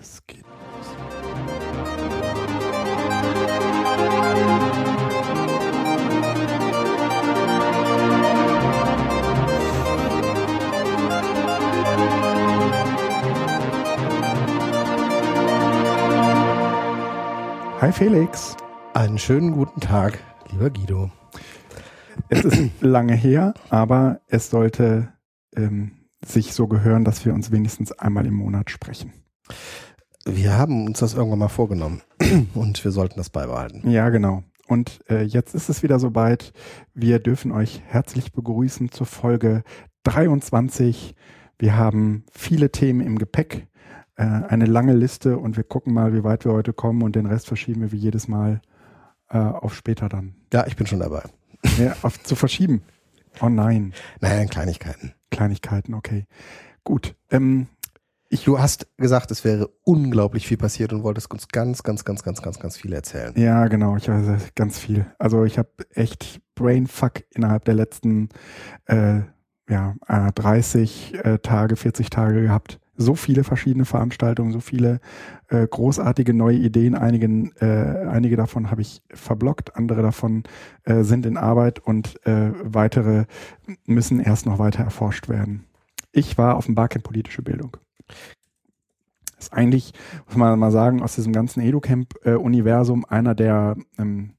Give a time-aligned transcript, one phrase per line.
[0.00, 0.44] Es geht
[17.80, 18.56] Hi Felix.
[18.94, 20.18] Einen schönen guten Tag,
[20.50, 21.10] lieber Guido.
[22.28, 25.12] Es ist lange her, aber es sollte
[25.56, 29.12] ähm, sich so gehören, dass wir uns wenigstens einmal im Monat sprechen.
[30.30, 32.02] Wir haben uns das irgendwann mal vorgenommen
[32.54, 33.88] und wir sollten das beibehalten.
[33.90, 34.42] Ja, genau.
[34.66, 36.52] Und äh, jetzt ist es wieder soweit.
[36.92, 39.62] Wir dürfen euch herzlich begrüßen zur Folge
[40.04, 41.14] 23.
[41.58, 43.66] Wir haben viele Themen im Gepäck,
[44.16, 47.26] äh, eine lange Liste und wir gucken mal, wie weit wir heute kommen und den
[47.26, 48.60] Rest verschieben wir wie jedes Mal
[49.30, 50.34] äh, auf später dann.
[50.52, 51.22] Ja, ich bin schon dabei.
[51.78, 52.82] Ja, auf, zu verschieben.
[53.40, 53.94] Oh nein.
[54.20, 55.14] Naja, Kleinigkeiten.
[55.30, 56.26] Kleinigkeiten, okay.
[56.84, 57.14] Gut.
[57.30, 57.68] Ähm,
[58.30, 62.22] ich, du hast gesagt, es wäre unglaublich viel passiert und wolltest uns ganz, ganz, ganz,
[62.22, 63.32] ganz, ganz, ganz viel erzählen.
[63.36, 63.96] Ja, genau.
[63.96, 65.06] Ich weiß ganz viel.
[65.18, 68.28] Also ich habe echt Brainfuck innerhalb der letzten
[68.86, 69.20] äh,
[69.68, 72.80] ja, 30 äh, Tage, 40 Tage gehabt.
[73.00, 75.00] So viele verschiedene Veranstaltungen, so viele
[75.48, 76.96] äh, großartige neue Ideen.
[76.96, 77.26] Einige,
[77.60, 80.42] äh, einige davon habe ich verblockt, andere davon
[80.82, 83.26] äh, sind in Arbeit und äh, weitere
[83.86, 85.64] müssen erst noch weiter erforscht werden.
[86.10, 87.76] Ich war auf dem Barcamp politische Bildung.
[89.38, 89.92] Ist eigentlich,
[90.26, 94.34] muss man mal sagen, aus diesem ganzen EduCamp-Universum einer der ähm,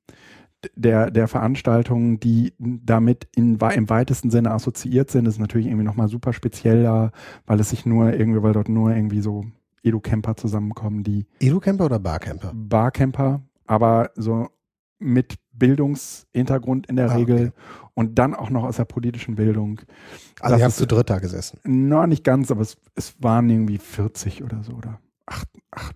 [0.76, 6.10] der, der Veranstaltungen, die damit in, im weitesten Sinne assoziiert sind, ist natürlich irgendwie nochmal
[6.10, 7.12] super speziell da,
[7.46, 9.46] weil es sich nur irgendwie, weil dort nur irgendwie so
[9.84, 11.28] Edu-Camper zusammenkommen, die.
[11.40, 12.52] Edu-Camper oder Barcamper?
[12.54, 14.50] Barcamper, aber so
[15.00, 17.52] mit Bildungshintergrund in der ah, Regel okay.
[17.94, 19.82] und dann auch noch aus der politischen Bildung.
[20.40, 21.60] Also ihr habt zu dritt da gesessen?
[21.64, 25.96] Na, nicht ganz, aber es, es waren irgendwie 40 oder so oder 8, 8,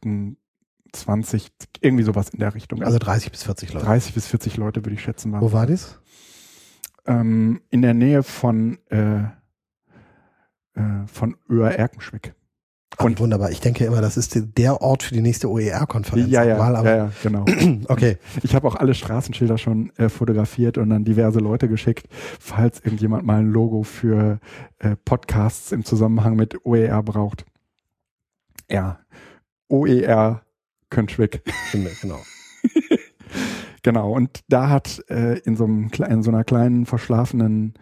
[0.94, 2.84] 20, irgendwie sowas in der Richtung.
[2.84, 3.86] Also 30 bis 40 Leute.
[3.86, 5.34] 30 bis 40 Leute würde ich schätzen.
[5.34, 6.00] Wo war das?
[7.06, 9.24] Ähm, in der Nähe von, äh,
[10.76, 12.36] äh, von Öhr-Erkenschwick.
[13.00, 13.52] Und wunderbar.
[13.52, 16.30] Ich denke immer, das ist der Ort für die nächste OER-Konferenz.
[16.30, 17.46] Ja, ja, Mal, ja, ja, genau.
[17.88, 18.18] okay.
[18.44, 22.08] Ich habe auch alle Straßenschilder schon äh, fotografiert und dann diverse Leute geschickt,
[22.40, 24.40] falls irgendjemand mal ein Logo für
[24.80, 27.46] äh, Podcasts im Zusammenhang mit OER braucht.
[28.70, 29.00] Ja,
[29.68, 30.42] OER
[30.90, 31.42] Könschwick.
[32.02, 32.20] Genau.
[33.82, 34.12] genau.
[34.12, 37.74] Und da hat äh, in, so einem, in so einer kleinen, verschlafenen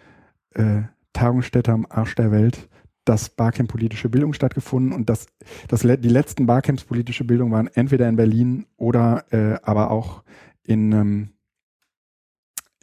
[0.54, 0.84] äh,
[1.14, 2.70] Tagungsstätte am Arsch der Welt
[3.06, 5.28] das Barcamp politische Bildung stattgefunden und das,
[5.68, 10.24] das die letzten Barcamps politische Bildung waren entweder in Berlin oder äh, aber auch
[10.64, 11.30] in, ähm,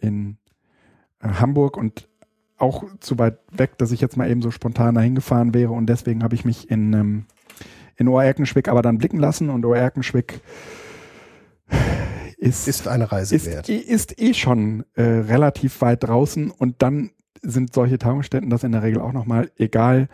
[0.00, 0.38] in
[1.20, 2.08] äh, Hamburg und
[2.56, 5.86] auch zu weit weg, dass ich jetzt mal eben so spontan dahin gefahren wäre und
[5.86, 7.26] deswegen habe ich mich in ähm,
[7.98, 10.40] in Oerkenschwick aber dann blicken lassen und Oerkenschwick
[12.38, 13.68] ist, ist eine Reise ist, wert.
[13.68, 17.10] Ist eh schon äh, relativ weit draußen und dann
[17.42, 20.08] sind solche Tagungsstätten das in der Regel auch nochmal egal.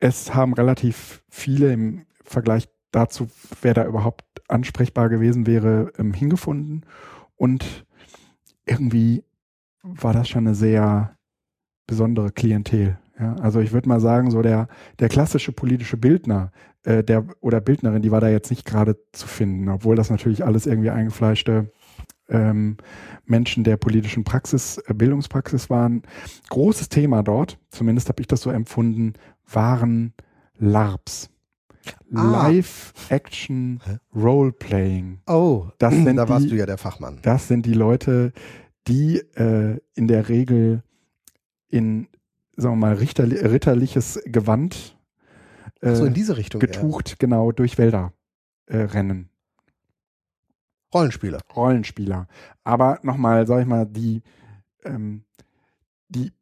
[0.00, 3.28] Es haben relativ viele im Vergleich dazu,
[3.62, 6.84] wer da überhaupt ansprechbar gewesen wäre, ähm, hingefunden
[7.36, 7.84] und
[8.66, 9.24] irgendwie
[9.82, 11.16] war das schon eine sehr
[11.86, 12.98] besondere Klientel.
[13.18, 14.68] Ja, also ich würde mal sagen, so der,
[14.98, 16.50] der klassische politische Bildner,
[16.82, 20.44] äh, der oder Bildnerin, die war da jetzt nicht gerade zu finden, obwohl das natürlich
[20.44, 21.70] alles irgendwie eingefleischte
[22.28, 22.76] ähm,
[23.24, 26.02] Menschen der politischen Praxis, äh, Bildungspraxis waren.
[26.50, 29.14] Großes Thema dort, zumindest habe ich das so empfunden,
[29.46, 30.14] waren
[30.58, 31.30] LARPs.
[32.14, 32.48] Ah.
[32.48, 33.80] Live-Action
[34.14, 35.20] Role-Playing.
[35.26, 37.18] Oh, das sind da warst die, du ja der Fachmann.
[37.22, 38.32] Das sind die Leute,
[38.86, 40.82] die äh, in der Regel
[41.68, 42.08] in
[42.56, 44.96] sagen wir mal, richterli ritterliches Gewand
[45.80, 47.16] äh, so, in diese Richtung, getucht, ja.
[47.18, 48.12] genau, durch Wälder
[48.66, 49.28] äh, rennen.
[50.94, 51.40] Rollenspieler.
[51.54, 52.28] Rollenspieler.
[52.62, 54.22] Aber nochmal, sag ich mal, die,
[54.84, 55.24] ähm,
[56.08, 56.32] die,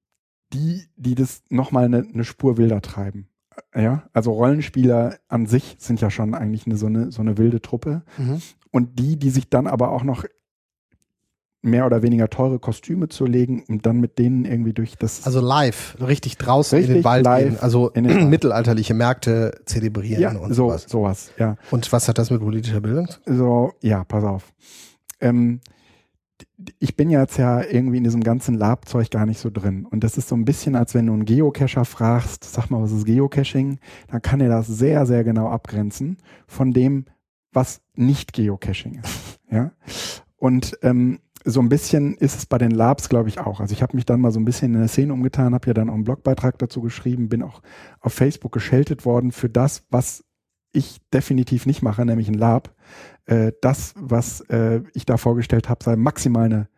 [0.53, 3.29] die, die das nochmal eine, eine Spur wilder treiben.
[3.75, 7.61] Ja, also Rollenspieler an sich sind ja schon eigentlich eine, so, eine, so eine wilde
[7.61, 8.03] Truppe.
[8.19, 8.41] Mhm.
[8.71, 10.25] Und die, die sich dann aber auch noch
[11.63, 15.25] mehr oder weniger teure Kostüme zu legen, um dann mit denen irgendwie durch das.
[15.25, 20.31] Also live, richtig draußen richtig in den Wald gehen, also in mittelalterliche Märkte zelebrieren ja,
[20.33, 20.87] und so, sowas.
[20.89, 21.33] sowas.
[21.39, 21.57] Ja.
[21.71, 23.09] Und was hat das mit politischer Bildung?
[23.27, 24.53] So, ja, pass auf.
[25.21, 25.61] Ähm,
[26.79, 29.87] ich bin jetzt ja irgendwie in diesem ganzen Labzeug gar nicht so drin.
[29.87, 32.93] Und das ist so ein bisschen, als wenn du einen Geocacher fragst, sag mal, was
[32.93, 33.79] ist Geocaching?
[34.09, 37.07] Dann kann er das sehr, sehr genau abgrenzen von dem,
[37.53, 39.39] was nicht Geocaching ist.
[39.51, 39.73] Ja.
[40.37, 43.61] Und ähm, so ein bisschen ist es bei den Labs, glaube ich, auch.
[43.61, 45.75] Also ich habe mich dann mal so ein bisschen in der Szene umgetan, habe ja
[45.75, 47.63] dann auch einen Blogbeitrag dazu geschrieben, bin auch
[48.01, 50.25] auf Facebook gescheltet worden für das, was
[50.73, 52.75] ich definitiv nicht mache, nämlich ein Lab.
[53.27, 56.69] Äh, das, was äh, ich da vorgestellt habe, sei maximal eine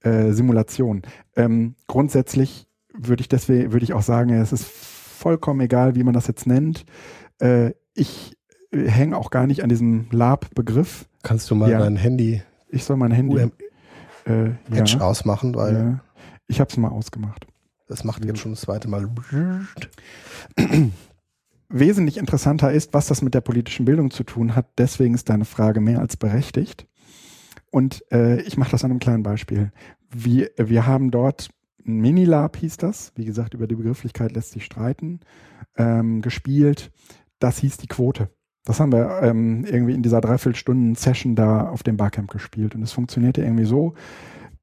[0.00, 1.02] äh, Simulation.
[1.36, 6.14] Ähm, grundsätzlich würde ich deswegen, würde ich auch sagen, es ist vollkommen egal, wie man
[6.14, 6.84] das jetzt nennt.
[7.40, 8.36] Äh, ich
[8.72, 11.06] äh, hänge auch gar nicht an diesem Lab-Begriff.
[11.22, 11.78] Kannst du mal Ja.
[11.78, 13.50] dein Handy Ich soll mein Handy
[14.24, 16.00] äh, Patch ja, ausmachen, weil ja.
[16.46, 17.46] Ich habe es mal ausgemacht.
[17.88, 19.08] das macht jetzt schon das zweite Mal.
[21.72, 24.66] wesentlich interessanter ist, was das mit der politischen Bildung zu tun hat.
[24.78, 26.86] Deswegen ist deine Frage mehr als berechtigt.
[27.70, 29.72] Und äh, ich mache das an einem kleinen Beispiel.
[30.10, 31.48] Wir, wir haben dort
[31.86, 33.12] ein Minilab, hieß das.
[33.16, 35.20] Wie gesagt, über die Begrifflichkeit lässt sich streiten.
[35.76, 36.92] Ähm, gespielt.
[37.38, 38.28] Das hieß die Quote.
[38.64, 42.74] Das haben wir ähm, irgendwie in dieser Dreiviertelstunden-Session da auf dem Barcamp gespielt.
[42.74, 43.94] Und es funktionierte irgendwie so.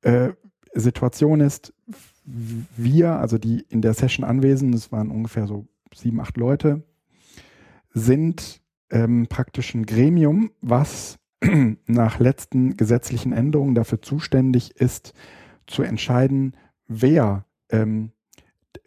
[0.01, 0.30] Äh,
[0.74, 1.74] Situation ist,
[2.24, 6.84] wir, also die in der Session anwesend, es waren ungefähr so sieben, acht Leute,
[7.92, 8.62] sind
[8.92, 11.18] ähm, praktisch ein Gremium, was
[11.88, 15.13] nach letzten gesetzlichen Änderungen dafür zuständig ist,
[15.68, 16.56] zu entscheiden,
[16.88, 18.12] wer, ähm,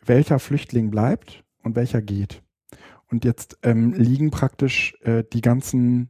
[0.04, 2.42] welcher Flüchtling bleibt und welcher geht.
[3.12, 6.08] Und jetzt ähm, liegen praktisch äh, die ganzen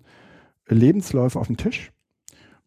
[0.69, 1.91] Lebensläufe auf dem Tisch.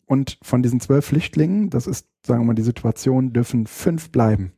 [0.06, 4.52] Und von diesen zwölf Flüchtlingen, das ist, sagen wir mal, die Situation, dürfen fünf bleiben.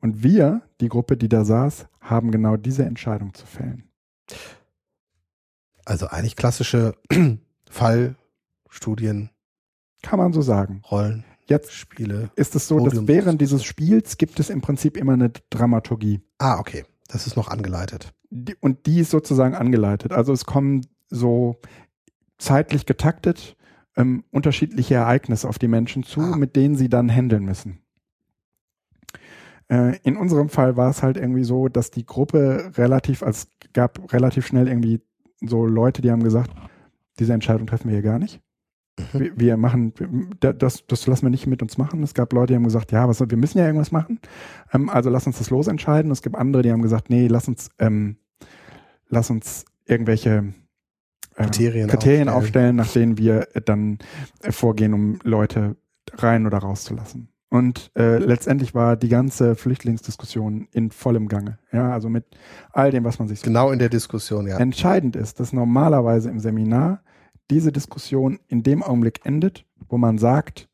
[0.00, 3.84] Und wir, die Gruppe, die da saß, haben genau diese Entscheidung zu fällen.
[5.84, 6.94] Also eigentlich klassische
[7.70, 9.28] Fallstudien,
[10.00, 10.80] Kann man so sagen.
[10.90, 12.30] Rollen, Jetzt Spiele.
[12.36, 16.22] ist es so, dass Podium- während dieses Spiels gibt es im Prinzip immer eine Dramaturgie.
[16.38, 16.86] Ah, okay.
[17.08, 18.14] Das ist noch angeleitet.
[18.60, 20.12] Und die ist sozusagen angeleitet.
[20.12, 21.60] Also es kommen so
[22.38, 23.56] zeitlich getaktet
[23.96, 26.36] ähm, unterschiedliche Ereignisse auf die Menschen zu, Ah.
[26.36, 27.80] mit denen sie dann handeln müssen.
[29.68, 33.72] Äh, in unserem Fall war es halt irgendwie so, dass die Gruppe relativ, also es
[33.72, 35.00] gab relativ schnell irgendwie
[35.40, 36.50] so Leute, die haben gesagt,
[37.18, 38.40] diese Entscheidung treffen wir hier gar nicht.
[38.98, 39.20] Mhm.
[39.20, 39.94] Wir, wir machen,
[40.40, 42.02] das, das lassen wir nicht mit uns machen.
[42.02, 44.20] Es gab Leute, die haben gesagt, ja, was, wir müssen ja irgendwas machen.
[44.72, 46.10] Ähm, also lass uns das losentscheiden.
[46.10, 48.16] Es gibt andere, die haben gesagt, nee, lass uns, ähm,
[49.14, 50.52] lass uns irgendwelche
[51.36, 52.28] äh, Kriterien Kriterien aufstellen.
[52.28, 53.98] aufstellen, nach denen wir äh, dann
[54.42, 55.76] äh, vorgehen, um Leute
[56.12, 57.28] rein oder rauszulassen.
[57.48, 61.58] Und äh, letztendlich war die ganze Flüchtlingsdiskussion in vollem Gange.
[61.70, 62.24] Ja, also mit
[62.72, 64.58] all dem, was man sich so Genau in der Diskussion, ja.
[64.58, 67.00] Entscheidend ist, dass normalerweise im Seminar
[67.50, 70.68] diese Diskussion in dem Augenblick endet, wo man sagt,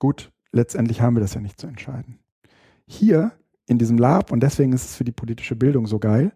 [0.00, 2.18] gut, letztendlich haben wir das ja nicht zu entscheiden.
[2.86, 3.32] Hier
[3.66, 6.32] in diesem Lab, und deswegen ist es für die politische Bildung so geil,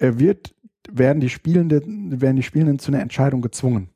[0.00, 0.54] wird,
[0.90, 3.90] werden, die Spielenden, werden die Spielenden zu einer Entscheidung gezwungen.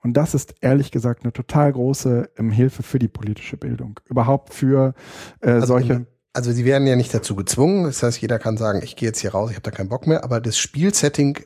[0.00, 4.00] Und das ist ehrlich gesagt eine total große ähm, Hilfe für die politische Bildung.
[4.08, 4.94] Überhaupt für
[5.40, 5.92] äh, Also solche.
[5.92, 7.84] in- Also sie werden ja nicht dazu gezwungen.
[7.84, 10.06] Das heißt, jeder kann sagen, ich gehe jetzt hier raus, ich habe da keinen Bock
[10.08, 10.24] mehr.
[10.24, 11.38] Aber das Spielsetting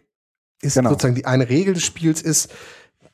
[0.63, 0.91] ist Genau.
[0.91, 2.51] sozusagen die eine Regel des Spiels ist,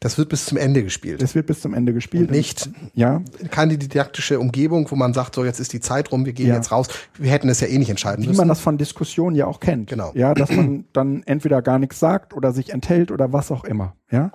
[0.03, 1.23] das wird bis zum Ende gespielt.
[1.23, 2.29] es wird bis zum Ende gespielt.
[2.29, 6.27] Und nicht ja, keine didaktische Umgebung, wo man sagt, so jetzt ist die Zeit rum,
[6.27, 6.57] wir gehen Ja.
[6.57, 6.89] jetzt raus.
[7.19, 8.39] Wir hätten es ja eh nicht entscheiden wie müssen.
[8.39, 9.89] man das von Diskussionen ja auch kennt.
[9.89, 10.13] Genau.
[10.15, 13.95] Ja, dass man dann entweder gar nichts sagt oder sich enthält oder was auch immer.
[14.11, 14.33] Ja.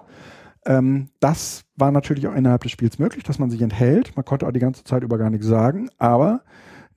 [0.65, 4.15] Ähm, das war natürlich auch innerhalb des Spiels möglich, dass man sich enthält.
[4.15, 6.41] Man konnte auch die ganze Zeit über gar nichts sagen, aber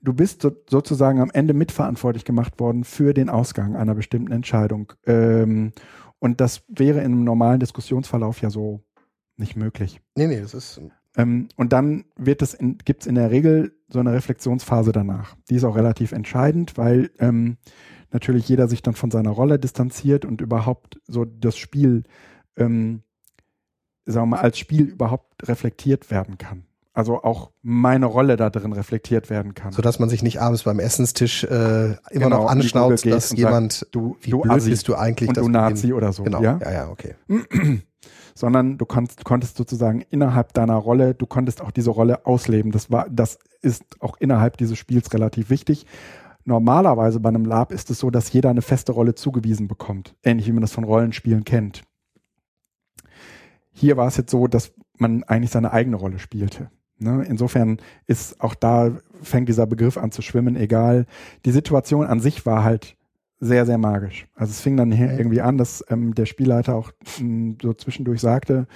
[0.01, 4.93] du bist so, sozusagen am Ende mitverantwortlich gemacht worden für den Ausgang einer bestimmten Entscheidung.
[5.05, 5.73] Ähm,
[6.19, 8.83] und das wäre in einem normalen Diskussionsverlauf ja so
[9.37, 10.01] nicht möglich.
[10.15, 10.79] nee, nee, das ist
[11.17, 15.35] Ähm, und dann wird es gibt es in der Regel so eine Reflexionsphase danach.
[15.49, 17.57] Die ist auch relativ entscheidend, weil ähm,
[18.11, 22.03] natürlich jeder sich dann von seiner Rolle distanziert und überhaupt so das Spiel,
[22.55, 23.03] ähm,
[24.05, 26.65] sagen wir mal, als Spiel überhaupt reflektiert werden kann.
[26.93, 29.71] Also auch meine Rolle da drin reflektiert werden kann.
[29.71, 33.87] so, dass man sich nicht abends beim Essenstisch äh, immer Genau, noch anschnauzt, dass jemand,
[33.91, 36.23] du, wie du blöd Assi bist du eigentlich, und du Nazi oder so.
[36.23, 36.59] Genau, Ja?
[36.61, 37.15] ja, ja, okay.
[38.35, 42.71] sondern du konntest, konntest sozusagen innerhalb deiner Rolle, du konntest auch diese Rolle ausleben.
[42.71, 45.85] Das war, das ist auch innerhalb dieses Spiels relativ wichtig.
[46.43, 50.15] Normalerweise bei einem Lab ist es so, dass jeder eine feste Rolle zugewiesen bekommt.
[50.23, 51.83] Ähnlich wie man das von Rollenspielen kennt.
[53.71, 56.69] Hier war es jetzt so, dass man eigentlich seine eigene Rolle spielte.
[57.01, 57.25] Ne?
[57.27, 57.77] Insofern
[58.07, 58.91] ist auch da,
[59.21, 61.05] fängt dieser Begriff an zu schwimmen, egal.
[61.45, 62.95] Die Situation an sich war halt
[63.39, 64.27] sehr, sehr magisch.
[64.35, 68.21] Also es fing dann hier irgendwie an, dass ähm, der Spielleiter auch ähm, so zwischendurch
[68.21, 68.67] sagte,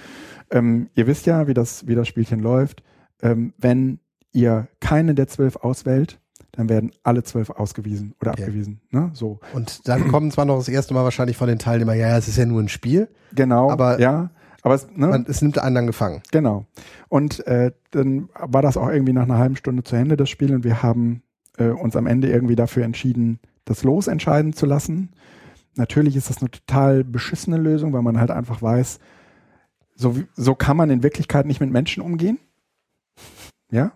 [0.50, 2.82] ähm, ihr wisst ja, wie das, wie das Spielchen läuft.
[3.22, 4.00] Ähm, wenn
[4.32, 6.18] ihr keine der zwölf auswählt,
[6.50, 8.42] dann werden alle zwölf ausgewiesen oder Okay.
[8.42, 8.80] abgewiesen.
[8.90, 9.10] Ne?
[9.12, 9.38] So.
[9.52, 12.26] Und dann kommen zwar noch das erste Mal wahrscheinlich von den Teilnehmern, ja, ja, es
[12.28, 13.70] ist ja nur ein Spiel, Genau.
[13.70, 14.30] Aber- ja.
[14.62, 15.06] Aber es, ne?
[15.08, 16.22] man, es nimmt einen dann gefangen.
[16.32, 16.66] Genau.
[17.08, 20.54] Und äh, dann war das auch irgendwie nach einer halben Stunde zu Ende, das Spiel,
[20.54, 21.22] und wir haben
[21.58, 25.10] äh, uns am Ende irgendwie dafür entschieden, das Los entscheiden zu lassen.
[25.74, 28.98] natürlich ist das eine total beschissene Lösung, weil man halt einfach weiß,
[29.94, 32.38] so, so kann man in Wirklichkeit nicht mit Menschen umgehen.
[33.70, 33.92] Ja,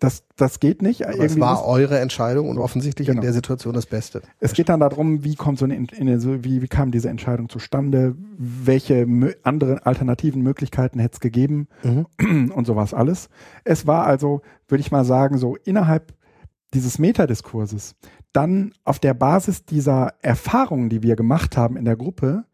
[0.00, 1.06] das, das geht nicht.
[1.06, 3.20] Aber es war eure Entscheidung und offensichtlich genau.
[3.20, 4.22] in der Situation das Beste.
[4.40, 8.14] Es geht dann darum, wie kommt so eine, eine wie, wie kam diese Entscheidung zustande,
[8.38, 9.06] welche
[9.42, 12.52] andere alternativen Möglichkeiten hätte es gegeben mhm.
[12.52, 13.28] und sowas alles.
[13.64, 16.14] Es war also, würde ich mal sagen, so innerhalb
[16.74, 17.94] dieses Metadiskurses,
[18.32, 22.44] dann auf der Basis dieser Erfahrungen, die wir gemacht haben in der Gruppe,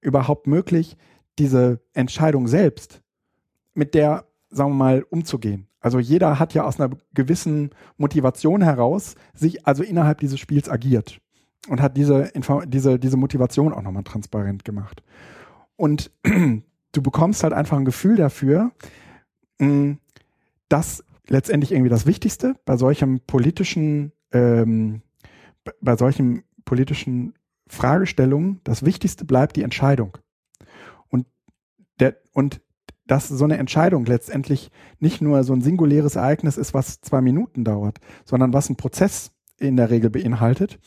[0.00, 0.96] überhaupt möglich,
[1.38, 3.02] diese Entscheidung selbst
[3.74, 5.67] mit der, sagen wir mal, umzugehen.
[5.80, 11.20] Also jeder hat ja aus einer gewissen Motivation heraus sich also innerhalb dieses Spiels agiert
[11.68, 12.30] und hat diese,
[12.66, 15.02] diese, diese Motivation auch nochmal transparent gemacht.
[15.76, 18.72] Und du bekommst halt einfach ein Gefühl dafür,
[19.60, 19.98] hm,
[20.68, 25.02] dass letztendlich irgendwie das Wichtigste bei solchem politischen, ähm,
[25.80, 27.34] bei solchen politischen
[27.68, 30.18] Fragestellungen, das Wichtigste bleibt die Entscheidung.
[31.08, 31.26] Und
[32.00, 32.60] der, und
[33.08, 37.64] dass so eine Entscheidung letztendlich nicht nur so ein singuläres Ereignis ist, was zwei Minuten
[37.64, 40.78] dauert, sondern was ein Prozess in der Regel beinhaltet,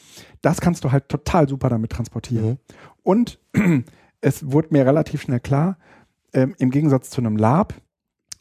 [0.42, 2.52] das kannst du halt total super damit transportieren.
[2.52, 2.58] Mhm.
[3.04, 3.40] Und
[4.22, 5.78] es wurde mir relativ schnell klar,
[6.34, 7.74] ähm, im Gegensatz zu einem Lab,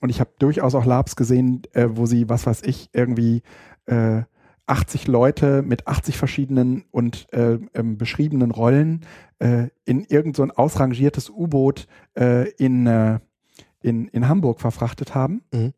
[0.01, 3.43] und ich habe durchaus auch Labs gesehen, äh, wo sie, was weiß ich, irgendwie
[3.85, 4.23] äh,
[4.67, 9.05] 80 Leute mit 80 verschiedenen und äh, ähm, beschriebenen Rollen
[9.41, 13.19] äh, in irgend so ausrangiertes U-Boot äh, in äh,
[13.83, 15.43] in, in Hamburg verfrachtet haben.
[15.53, 15.73] Mhm.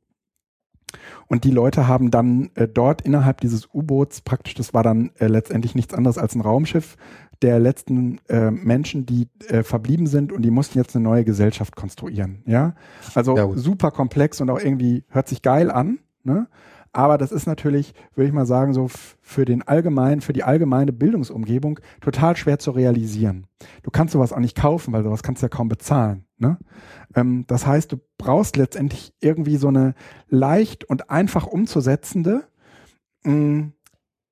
[1.26, 5.26] Und die Leute haben dann äh, dort innerhalb dieses U-Boots praktisch, das war dann äh,
[5.26, 6.96] letztendlich nichts anderes als ein Raumschiff
[7.40, 11.74] der letzten äh, Menschen, die äh, verblieben sind und die mussten jetzt eine neue Gesellschaft
[11.74, 12.42] konstruieren.
[12.46, 12.74] Ja,
[13.14, 15.98] also ja, super komplex und auch irgendwie hört sich geil an.
[16.22, 16.46] Ne?
[16.92, 18.88] Aber das ist natürlich, würde ich mal sagen, so
[19.20, 23.46] für den allgemeinen, für die allgemeine Bildungsumgebung total schwer zu realisieren.
[23.82, 26.26] Du kannst sowas auch nicht kaufen, weil sowas kannst du ja kaum bezahlen.
[26.36, 26.58] Ne?
[27.14, 29.94] Ähm, das heißt, du brauchst letztendlich irgendwie so eine
[30.28, 32.44] leicht und einfach umzusetzende
[33.24, 33.72] mh, mm,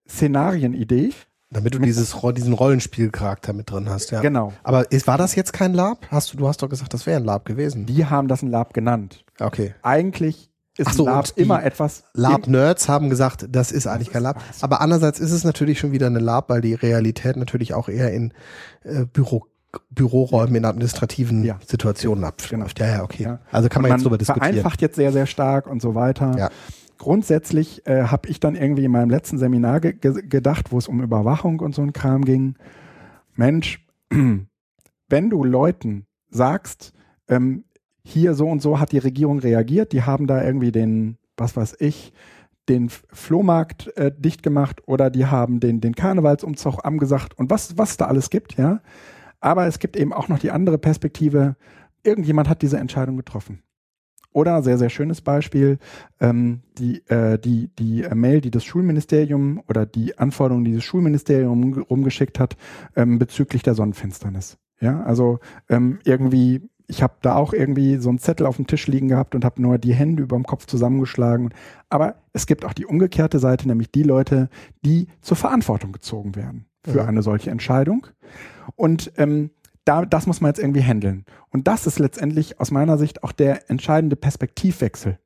[0.09, 1.13] Szenarienidee.
[1.53, 4.21] Damit du dieses, diesen Rollenspielcharakter mit drin hast, ja.
[4.21, 4.53] Genau.
[4.63, 6.07] Aber ist, war das jetzt kein Lab?
[6.11, 7.87] Hast du, du hast doch gesagt, das wäre ein Lab gewesen.
[7.87, 9.25] Die haben das ein Lab genannt.
[9.41, 9.75] Okay.
[9.83, 12.05] Eigentlich ist so, Lab immer etwas.
[12.15, 14.43] Lab-Nerds haben gesagt, das ist eigentlich kein Lab.
[14.61, 18.13] Aber andererseits ist es natürlich schon wieder eine Lab, weil die Realität natürlich auch eher
[18.13, 18.33] in
[18.85, 19.47] äh, Büro
[19.91, 21.61] Büroräumen in administrativen ja.
[21.65, 22.51] Situationen abläuft.
[22.51, 22.67] Genau.
[22.77, 23.23] Ja, ja, okay.
[23.23, 23.39] Ja.
[23.53, 24.55] Also kann man, man jetzt darüber diskutieren.
[24.55, 26.37] Vereinfacht jetzt sehr, sehr stark und so weiter.
[26.37, 26.51] Ja.
[26.99, 31.01] Grundsätzlich äh, habe ich dann irgendwie in meinem letzten Seminar ge gedacht, wo es um
[31.01, 32.57] Überwachung und so ein Kram ging.
[33.37, 33.87] Mensch,
[35.09, 36.93] wenn du Leuten sagst,
[37.29, 37.65] ähm,
[38.05, 41.77] hier so und so hat die Regierung reagiert, die haben da irgendwie den, was weiß
[41.81, 42.13] ich,
[42.69, 47.97] den Flohmarkt äh, dicht gemacht oder die haben den, den Karnevalsumzug angesagt und was, was
[47.97, 48.81] da alles gibt, ja.
[49.41, 51.57] Aber es gibt eben auch noch die andere Perspektive,
[52.05, 53.63] irgendjemand hat diese Entscheidung getroffen.
[54.33, 55.79] Oder sehr, sehr schönes Beispiel,
[56.21, 61.83] ähm, die, äh, die, die Mail, die das Schulministerium oder die Anforderungen, die das Schulministerium
[61.91, 62.57] rumgeschickt hat
[62.95, 64.57] ähm, bezüglich der Sonnenfinsternis.
[64.81, 68.89] Ja, also ähm, irgendwie ich habe da auch irgendwie so einen Zettel auf dem Tisch
[68.89, 71.55] liegen gehabt und habe nur die Hände über dem Kopf zusammengeschlagen.
[71.89, 74.51] Aber es gibt auch die umgekehrte Seite, nämlich die Leute,
[74.85, 77.07] die zur Verantwortung gezogen werden für ja.
[77.07, 78.09] eine solche Entscheidung.
[78.75, 79.51] Und ähm,
[79.85, 81.25] da, das muss man jetzt irgendwie handeln.
[81.51, 85.19] Und das ist letztendlich aus meiner Sicht auch der entscheidende Perspektivwechsel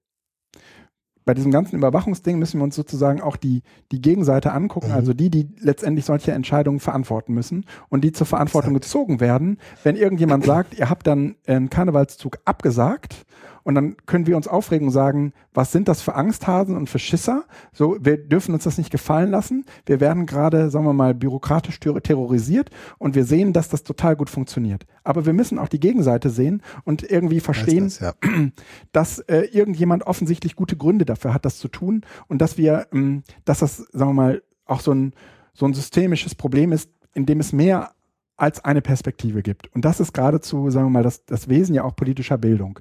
[1.24, 3.62] bei diesem ganzen Überwachungsding müssen wir uns sozusagen auch die,
[3.92, 4.94] die Gegenseite angucken, mhm.
[4.94, 9.58] also die, die letztendlich solche Entscheidungen verantworten müssen und die zur Verantwortung gezogen werden.
[9.82, 13.24] Wenn irgendjemand sagt, ihr habt dann einen Karnevalszug abgesagt
[13.64, 16.98] und dann können wir uns aufregen und sagen, was sind das für Angsthasen und für
[16.98, 17.44] Schisser?
[17.72, 19.64] So, wir dürfen uns das nicht gefallen lassen.
[19.86, 24.28] Wir werden gerade, sagen wir mal, bürokratisch terrorisiert und wir sehen, dass das total gut
[24.28, 24.86] funktioniert.
[25.02, 28.12] Aber wir müssen auch die Gegenseite sehen und irgendwie verstehen, das, ja.
[28.92, 33.22] dass äh, irgendjemand offensichtlich gute Gründe dafür hat, das zu tun und dass wir, ähm,
[33.46, 35.14] dass das, sagen wir mal, auch so ein,
[35.54, 37.92] so ein systemisches Problem ist, in dem es mehr
[38.36, 39.72] als eine Perspektive gibt.
[39.74, 42.80] Und das ist geradezu, sagen wir mal, das, das Wesen ja auch politischer Bildung,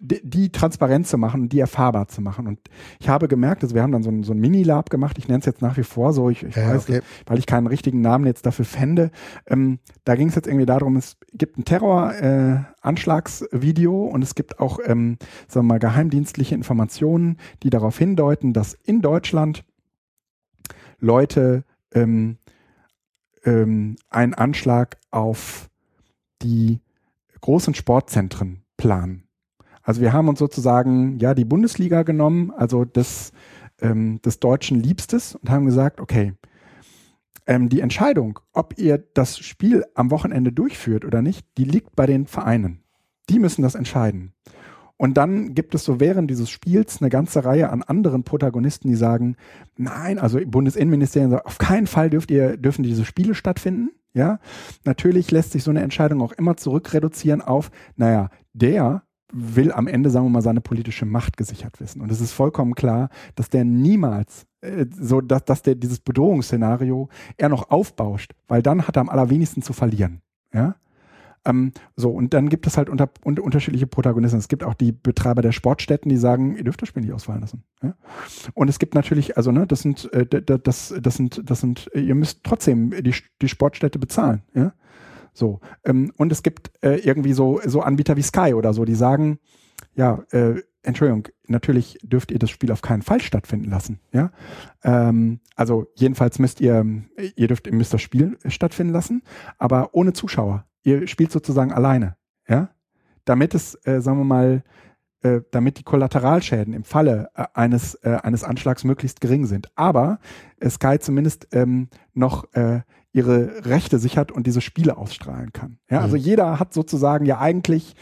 [0.00, 2.48] die, die transparent zu machen die erfahrbar zu machen.
[2.48, 2.58] Und
[2.98, 5.38] ich habe gemerkt, also wir haben dann so ein, so ein Mini-Lab gemacht, ich nenne
[5.40, 7.00] es jetzt nach wie vor so, ich, ich ja, weiß, okay.
[7.26, 9.12] weil ich keinen richtigen Namen jetzt dafür fände.
[9.46, 14.58] Ähm, da ging es jetzt irgendwie darum, es gibt ein Terror-Anschlagsvideo äh, und es gibt
[14.58, 19.64] auch, ähm, sagen wir mal, geheimdienstliche Informationen, die darauf hindeuten, dass in Deutschland
[20.98, 21.62] Leute
[21.94, 22.38] ähm,
[23.48, 25.68] ähm, einen Anschlag auf
[26.42, 26.80] die
[27.40, 29.24] großen Sportzentren planen.
[29.82, 33.32] Also wir haben uns sozusagen ja die Bundesliga genommen, also des,
[33.80, 36.34] ähm, des deutschen Liebstes und haben gesagt, okay,
[37.46, 42.04] ähm, die Entscheidung, ob ihr das Spiel am Wochenende durchführt oder nicht, die liegt bei
[42.04, 42.82] den Vereinen.
[43.30, 44.32] Die müssen das entscheiden.
[44.98, 48.96] Und dann gibt es so während dieses Spiels eine ganze Reihe an anderen Protagonisten, die
[48.96, 49.36] sagen,
[49.76, 53.90] nein, also Bundesinnenministerium sagt, auf keinen Fall dürft ihr, dürfen diese Spiele stattfinden.
[54.12, 54.40] Ja,
[54.84, 59.02] natürlich lässt sich so eine Entscheidung auch immer zurückreduzieren auf, naja, der
[59.32, 62.00] will am Ende, sagen wir mal, seine politische Macht gesichert wissen.
[62.00, 67.08] Und es ist vollkommen klar, dass der niemals äh, so, dass, dass der dieses Bedrohungsszenario
[67.36, 70.22] eher noch aufbauscht, weil dann hat er am allerwenigsten zu verlieren.
[70.52, 70.76] Ja.
[71.48, 74.38] Ähm, so, und dann gibt es halt unter, unter, unterschiedliche Protagonisten.
[74.38, 77.40] Es gibt auch die Betreiber der Sportstätten, die sagen, ihr dürft das Spiel nicht ausfallen
[77.40, 77.64] lassen.
[77.82, 77.94] Ja?
[78.54, 82.14] Und es gibt natürlich, also ne, das sind, äh, das, das sind, das sind, ihr
[82.14, 84.42] müsst trotzdem die, die Sportstätte bezahlen.
[84.54, 84.74] Ja?
[85.32, 85.60] So.
[85.84, 89.38] Ähm, und es gibt äh, irgendwie so, so Anbieter wie Sky oder so, die sagen,
[89.94, 94.00] ja, äh, Entschuldigung, natürlich dürft ihr das Spiel auf keinen Fall stattfinden lassen.
[94.12, 94.30] Ja,
[94.84, 96.84] ähm, also jedenfalls müsst ihr,
[97.36, 99.22] ihr dürft, ihr müsst das Spiel stattfinden lassen,
[99.58, 100.67] aber ohne Zuschauer.
[100.88, 102.16] Ihr spielt sozusagen alleine.
[102.48, 102.70] Ja,
[103.26, 104.62] damit es, äh, sagen wir mal,
[105.20, 109.68] äh, damit die Kollateralschäden im Falle äh, eines äh, eines Anschlags möglichst gering sind.
[109.74, 110.18] Aber
[110.60, 112.80] äh, Sky zumindest ähm, noch äh,
[113.12, 115.78] ihre Rechte sichert und diese Spiele ausstrahlen kann.
[115.90, 116.22] Ja, also mhm.
[116.22, 117.94] jeder hat sozusagen ja eigentlich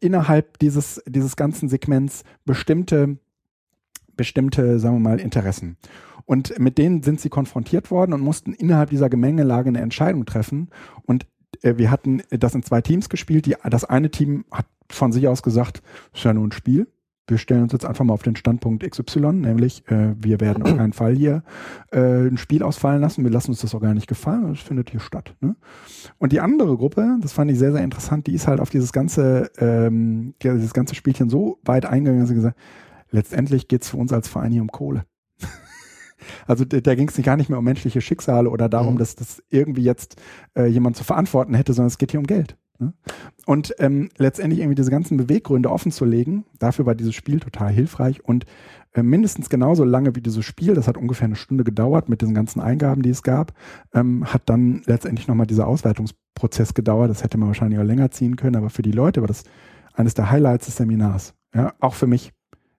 [0.00, 3.18] innerhalb dieses, dieses ganzen Segments bestimmte,
[4.16, 5.76] bestimmte, sagen wir mal, Interessen.
[6.24, 10.68] Und mit denen sind sie konfrontiert worden und mussten innerhalb dieser Gemengelage eine Entscheidung treffen.
[11.06, 11.26] Und
[11.62, 13.46] wir hatten das in zwei Teams gespielt.
[13.46, 15.82] Die, das eine Team hat von sich aus gesagt,
[16.14, 16.86] ist ja nur ein Spiel
[17.28, 20.76] wir stellen uns jetzt einfach mal auf den Standpunkt XY, nämlich äh, wir werden auf
[20.76, 21.42] keinen Fall hier
[21.92, 24.90] äh, ein Spiel ausfallen lassen, wir lassen uns das auch gar nicht gefallen, das findet
[24.90, 25.34] hier statt.
[25.40, 25.54] Ne?
[26.18, 28.92] Und die andere Gruppe, das fand ich sehr, sehr interessant, die ist halt auf dieses
[28.92, 32.58] ganze, ähm, dieses ganze Spielchen so weit eingegangen, dass sie gesagt
[33.10, 35.04] letztendlich geht's für uns als Verein hier um Kohle.
[36.46, 38.98] Also da ging es gar nicht mehr um menschliche Schicksale oder darum, mhm.
[38.98, 40.16] dass das irgendwie jetzt
[40.56, 42.56] äh, jemand zu verantworten hätte, sondern es geht hier um Geld.
[42.78, 42.92] Ne?
[43.46, 47.72] Und ähm, letztendlich irgendwie diese ganzen Beweggründe offen zu legen, dafür war dieses Spiel total
[47.72, 48.46] hilfreich und
[48.94, 52.34] äh, mindestens genauso lange wie dieses Spiel, das hat ungefähr eine Stunde gedauert mit diesen
[52.34, 53.52] ganzen Eingaben, die es gab,
[53.92, 57.10] ähm, hat dann letztendlich nochmal dieser Auswertungsprozess gedauert.
[57.10, 59.42] Das hätte man wahrscheinlich auch länger ziehen können, aber für die Leute war das
[59.94, 61.34] eines der Highlights des Seminars.
[61.54, 62.32] Ja, auch für mich.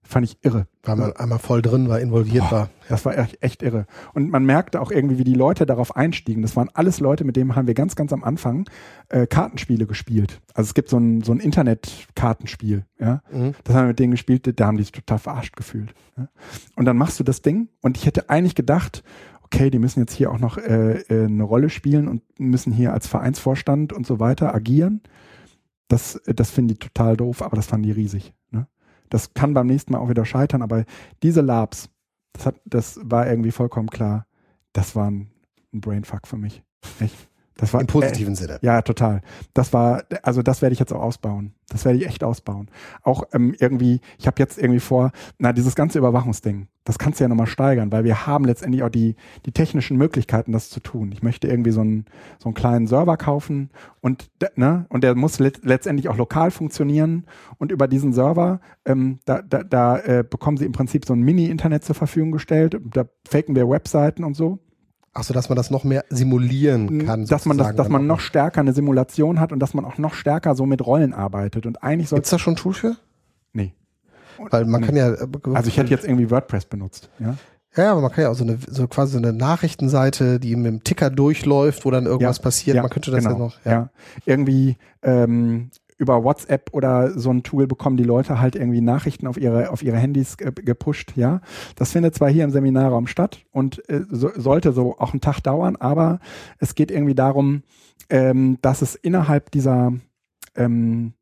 [0.10, 0.66] Fand ich irre.
[0.82, 2.70] Weil man einmal voll drin war, involviert Boah, war.
[2.88, 3.86] Das war echt, echt irre.
[4.16, 6.42] Und man merkte auch irgendwie, wie die Leute darauf einstiegen.
[6.42, 8.68] Das waren alles Leute, mit denen haben wir ganz, ganz am Anfang
[9.10, 10.42] äh, Kartenspiele gespielt.
[10.56, 12.88] Also es gibt so ein, so ein Internet-Kartenspiel.
[13.00, 13.22] Ja?
[13.32, 13.54] Mhm.
[13.64, 15.94] Das haben wir mit denen gespielt, da haben die sich total verarscht gefühlt.
[16.18, 16.28] Ja?
[16.76, 19.04] Und dann machst du das Ding und ich hätte eigentlich gedacht,
[19.44, 22.94] okay, die müssen jetzt hier auch noch äh, äh eine Rolle spielen und müssen hier
[22.94, 25.02] als Vereinsvorstand und so weiter agieren.
[25.88, 28.34] Das, das finde ich total doof, aber das fanden die riesig.
[28.50, 28.66] Ne?
[29.10, 30.86] Das kann beim nächsten Mal auch wieder scheitern, aber
[31.24, 31.90] diese Labs,
[32.34, 34.26] das, hat, das war irgendwie vollkommen klar,
[34.74, 35.32] das war ein,
[35.74, 36.64] ein Brainfuck für mich.
[37.00, 37.29] Echt.
[37.60, 38.60] Das war, Im positiven äh, Sinne.
[38.62, 39.22] Ja, total.
[39.54, 41.54] Das war, also das werde ich jetzt auch ausbauen.
[41.68, 42.70] Das werde ich echt ausbauen.
[43.04, 47.26] Auch ähm, irgendwie, ich habe jetzt irgendwie vor, na, dieses ganze Überwachungsding, das kannst du
[47.26, 51.12] ja nochmal steigern, weil wir haben letztendlich auch die, die technischen Möglichkeiten, das zu tun.
[51.12, 52.06] Ich möchte irgendwie so einen,
[52.40, 53.70] so einen kleinen Server kaufen
[54.00, 57.26] und, ne, und der muss let, letztendlich auch lokal funktionieren.
[57.58, 61.22] Und über diesen Server, ähm, da, da, da äh, bekommen sie im Prinzip so ein
[61.22, 62.80] Mini-Internet zur Verfügung gestellt.
[62.94, 64.60] Da faken wir Webseiten und so.
[65.14, 67.26] Ach so, dass man das noch mehr simulieren kann.
[67.26, 70.14] Dass man das, dass man noch stärker eine Simulation hat und dass man auch noch
[70.14, 71.66] stärker so mit Rollen arbeitet.
[71.66, 72.18] Und eigentlich soll.
[72.18, 72.96] Gibt's da schon Tool für?
[73.54, 73.74] Nee.
[74.38, 74.88] Weil man nee.
[74.88, 75.14] kann ja.
[75.14, 77.36] Äh, also ich hätte jetzt irgendwie WordPress benutzt, ja.
[77.76, 80.66] Ja, aber man kann ja auch so eine, so quasi so eine Nachrichtenseite, die mit
[80.66, 82.76] dem Ticker durchläuft, wo dann irgendwas ja, passiert.
[82.76, 83.58] Ja, man könnte das genau, ja noch.
[83.64, 83.90] Ja, ja.
[84.26, 85.70] irgendwie ähm,
[86.00, 89.84] über WhatsApp oder so ein Tool bekommen die Leute halt irgendwie Nachrichten auf ihre, auf
[89.84, 91.42] ihre Handys gepusht, ja.
[91.76, 95.42] Das findet zwar hier im Seminarraum statt und äh, so, sollte so auch einen Tag
[95.42, 96.20] dauern, aber
[96.58, 97.64] es geht irgendwie darum,
[98.10, 99.94] ähm, dass es innerhalb dieser
[100.56, 101.14] ähm,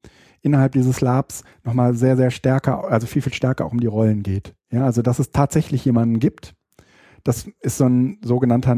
[0.42, 4.24] innerhalb dieses Labs nochmal sehr, sehr stärker, also viel, viel stärker auch um die Rollen
[4.24, 4.56] geht.
[4.72, 6.54] Ja, also dass es tatsächlich jemanden gibt.
[7.24, 8.76] Das ist so ein sogenannter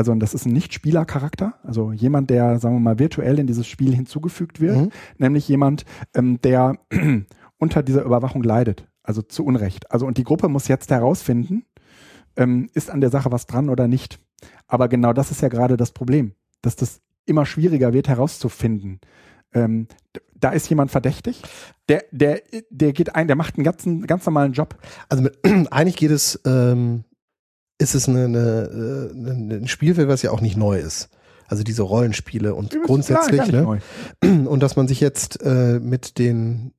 [0.00, 3.94] also das ist ein Nicht-Spieler-Charakter, also jemand, der, sagen wir mal, virtuell in dieses Spiel
[3.94, 4.90] hinzugefügt wird, mhm.
[5.18, 5.84] nämlich jemand,
[6.14, 6.78] ähm, der
[7.58, 9.90] unter dieser Überwachung leidet, also zu Unrecht.
[9.92, 11.66] Also und die Gruppe muss jetzt herausfinden,
[12.36, 14.20] ähm, ist an der Sache was dran oder nicht.
[14.66, 16.32] Aber genau das ist ja gerade das Problem,
[16.62, 19.00] dass das immer schwieriger wird herauszufinden.
[19.52, 19.86] Ähm,
[20.34, 21.42] da ist jemand verdächtig,
[21.90, 24.78] der, der, der geht ein, der macht einen ganzen, ganz normalen Job.
[25.10, 25.38] Also mit,
[25.70, 27.04] eigentlich geht es ähm,
[27.80, 31.08] ist es eine, eine, eine, ein Spielfeld, was ja auch nicht neu ist.
[31.48, 33.80] Also diese Rollenspiele und grundsätzlich, klar,
[34.22, 34.48] ne?
[34.48, 36.72] Und dass man sich jetzt äh, mit den,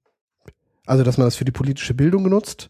[0.85, 2.69] also dass man das für die politische Bildung genutzt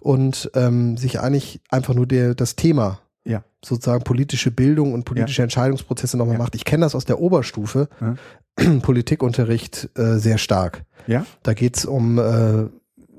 [0.00, 3.42] und ähm, sich eigentlich einfach nur der, das Thema ja.
[3.64, 5.44] sozusagen politische Bildung und politische ja.
[5.44, 6.38] Entscheidungsprozesse nochmal ja.
[6.38, 6.54] macht.
[6.54, 8.14] Ich kenne das aus der Oberstufe, ja.
[8.82, 10.84] Politikunterricht äh, sehr stark.
[11.06, 11.26] Ja.
[11.42, 12.66] Da geht's um äh,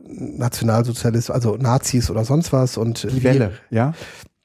[0.05, 3.93] Nationalsozialisten, also Nazis oder sonst was und die Welle, ja.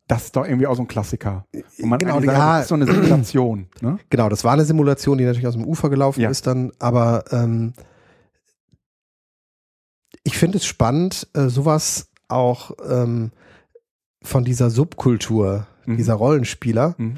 [0.08, 1.44] Das ist doch irgendwie auch so ein Klassiker.
[1.78, 3.66] Man genau, ja, das ist so eine Simulation.
[3.80, 3.98] Ne?
[4.10, 6.30] Genau, das war eine Simulation, die natürlich aus dem Ufer gelaufen ja.
[6.30, 7.74] ist dann, aber ähm,
[10.24, 13.30] ich finde es spannend, äh, sowas auch ähm,
[14.22, 15.96] von dieser Subkultur, mhm.
[15.96, 17.16] dieser Rollenspieler, mhm.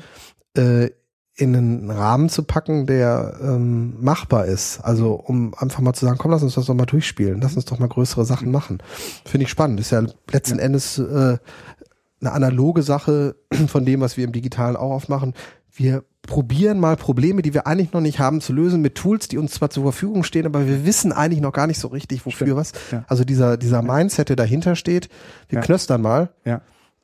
[0.56, 0.90] äh,
[1.36, 4.80] in einen Rahmen zu packen, der ähm, machbar ist.
[4.80, 7.64] Also um einfach mal zu sagen, komm, lass uns das doch mal durchspielen, lass uns
[7.64, 8.52] doch mal größere Sachen mhm.
[8.52, 8.82] machen.
[9.24, 9.80] Finde ich spannend.
[9.80, 10.64] Ist ja letzten ja.
[10.64, 11.38] Endes äh,
[12.20, 13.36] eine analoge Sache
[13.68, 15.34] von dem, was wir im Digitalen auch aufmachen.
[15.72, 19.38] Wir probieren mal Probleme, die wir eigentlich noch nicht haben, zu lösen mit Tools, die
[19.38, 22.46] uns zwar zur Verfügung stehen, aber wir wissen eigentlich noch gar nicht so richtig, wofür
[22.46, 22.60] Stimmt.
[22.60, 22.72] was.
[22.92, 23.04] Ja.
[23.08, 25.08] Also dieser, dieser Mindset, der dahinter steht,
[25.48, 25.64] wir ja.
[25.64, 26.30] knöstern mal.
[26.44, 26.60] Ja.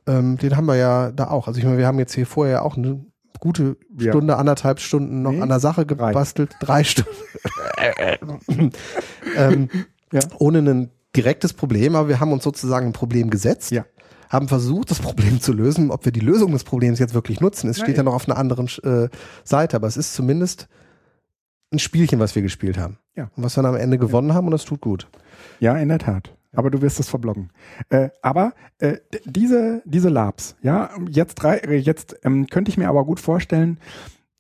[0.07, 1.49] Ähm, den haben wir ja da auch.
[1.49, 3.05] Also ich meine, wir haben jetzt hier vorher auch eine
[3.41, 4.39] gute Stunde, ja.
[4.39, 6.57] anderthalb Stunden noch nee, an der Sache gebastelt.
[6.61, 7.11] Drei, drei Stunden.
[9.37, 9.69] ähm,
[10.13, 10.21] ja.
[10.39, 13.71] Ohne ein direktes Problem, aber wir haben uns sozusagen ein Problem gesetzt.
[13.71, 13.85] Ja
[14.29, 15.91] haben versucht, das Problem zu lösen.
[15.91, 18.39] Ob wir die Lösung des Problems jetzt wirklich nutzen, es steht ja noch auf einer
[18.39, 19.09] anderen äh,
[19.45, 20.69] Seite, aber es ist zumindest
[21.73, 22.99] ein Spielchen, was wir gespielt haben.
[23.15, 23.31] Ja.
[23.37, 24.35] Und was wir dann am Ende gewonnen ja.
[24.35, 25.09] haben und das tut gut.
[25.61, 26.35] Ja, in der Tat.
[26.53, 27.51] Aber du wirst es verbloggen.
[27.91, 33.05] Äh, aber äh, diese, diese Labs, ja, jetzt, drei, jetzt ähm, könnte ich mir aber
[33.05, 33.79] gut vorstellen,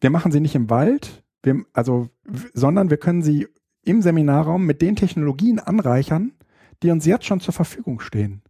[0.00, 2.08] wir machen sie nicht im Wald, wir, also,
[2.54, 3.48] sondern wir können sie
[3.82, 6.32] im Seminarraum mit den Technologien anreichern,
[6.82, 8.42] die uns jetzt schon zur Verfügung stehen.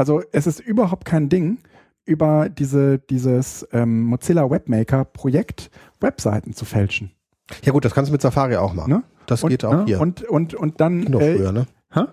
[0.00, 1.58] Also es ist überhaupt kein Ding,
[2.06, 7.10] über diese, dieses ähm, Mozilla Webmaker Projekt Webseiten zu fälschen.
[7.62, 8.90] Ja gut, das kannst du mit Safari auch machen.
[8.90, 9.02] Ne?
[9.26, 9.84] Das und, geht auch ne?
[9.84, 10.00] hier.
[10.00, 11.00] Und, und, und dann.
[11.00, 11.66] Noch äh, früher, ne?
[11.92, 12.04] Hä?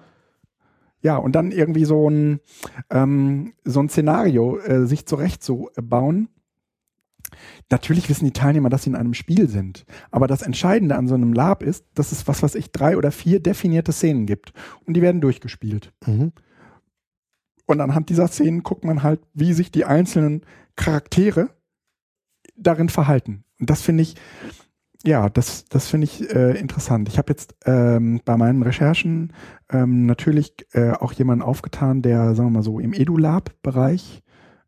[1.02, 2.41] Ja, und dann irgendwie so ein,
[2.89, 6.28] ähm, so ein Szenario äh, sich zurechtzubauen.
[7.69, 9.86] Natürlich wissen die Teilnehmer, dass sie in einem Spiel sind.
[10.12, 13.12] Aber das Entscheidende an so einem Lab ist, dass es was, was ich drei oder
[13.12, 14.52] vier definierte Szenen gibt.
[14.86, 15.93] Und die werden durchgespielt.
[16.06, 16.34] Mhm.
[17.67, 20.41] Und anhand dieser Szenen guckt man halt, wie sich die einzelnen
[20.75, 21.49] Charaktere
[22.56, 23.43] darin verhalten.
[23.60, 24.15] Und das finde ich,
[25.06, 27.10] ja, das, das finde ich äh, interessant.
[27.10, 29.34] Ich habe jetzt ähm, bei meinen Recherchen
[29.69, 34.23] ähm, natürlich äh, auch jemanden aufgetan, der, sagen wir mal so, im EduLab-Bereich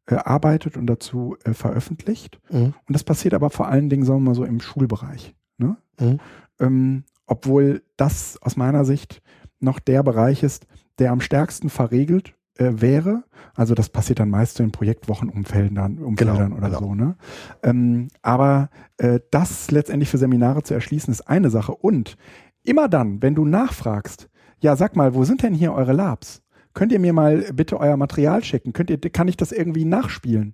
[0.08, 2.40] äh, arbeitet und dazu äh, veröffentlicht.
[2.52, 2.74] Mhm.
[2.86, 5.36] Und das passiert aber vor allen Dingen, sagen wir mal so, im Schulbereich.
[5.58, 5.78] Ne?
[6.00, 6.20] Mhm.
[6.60, 9.22] Ähm, obwohl das aus meiner Sicht
[9.62, 10.68] noch der Bereich ist,
[11.00, 13.24] der am stärksten verregelt äh, wäre.
[13.56, 16.80] Also das passiert dann meist so in Projektwochenumfeldern Umfeldern genau, oder genau.
[16.80, 16.96] so.
[16.96, 17.16] Ne?
[17.64, 21.74] Ähm, aber äh, das letztendlich für Seminare zu erschließen, ist eine Sache.
[21.74, 22.18] Und
[22.64, 26.42] immer dann, wenn du nachfragst, ja, sag mal, wo sind denn hier eure Labs?
[26.74, 28.74] Könnt ihr mir mal bitte euer Material schicken?
[28.74, 30.54] Könnt ihr, kann ich das irgendwie nachspielen?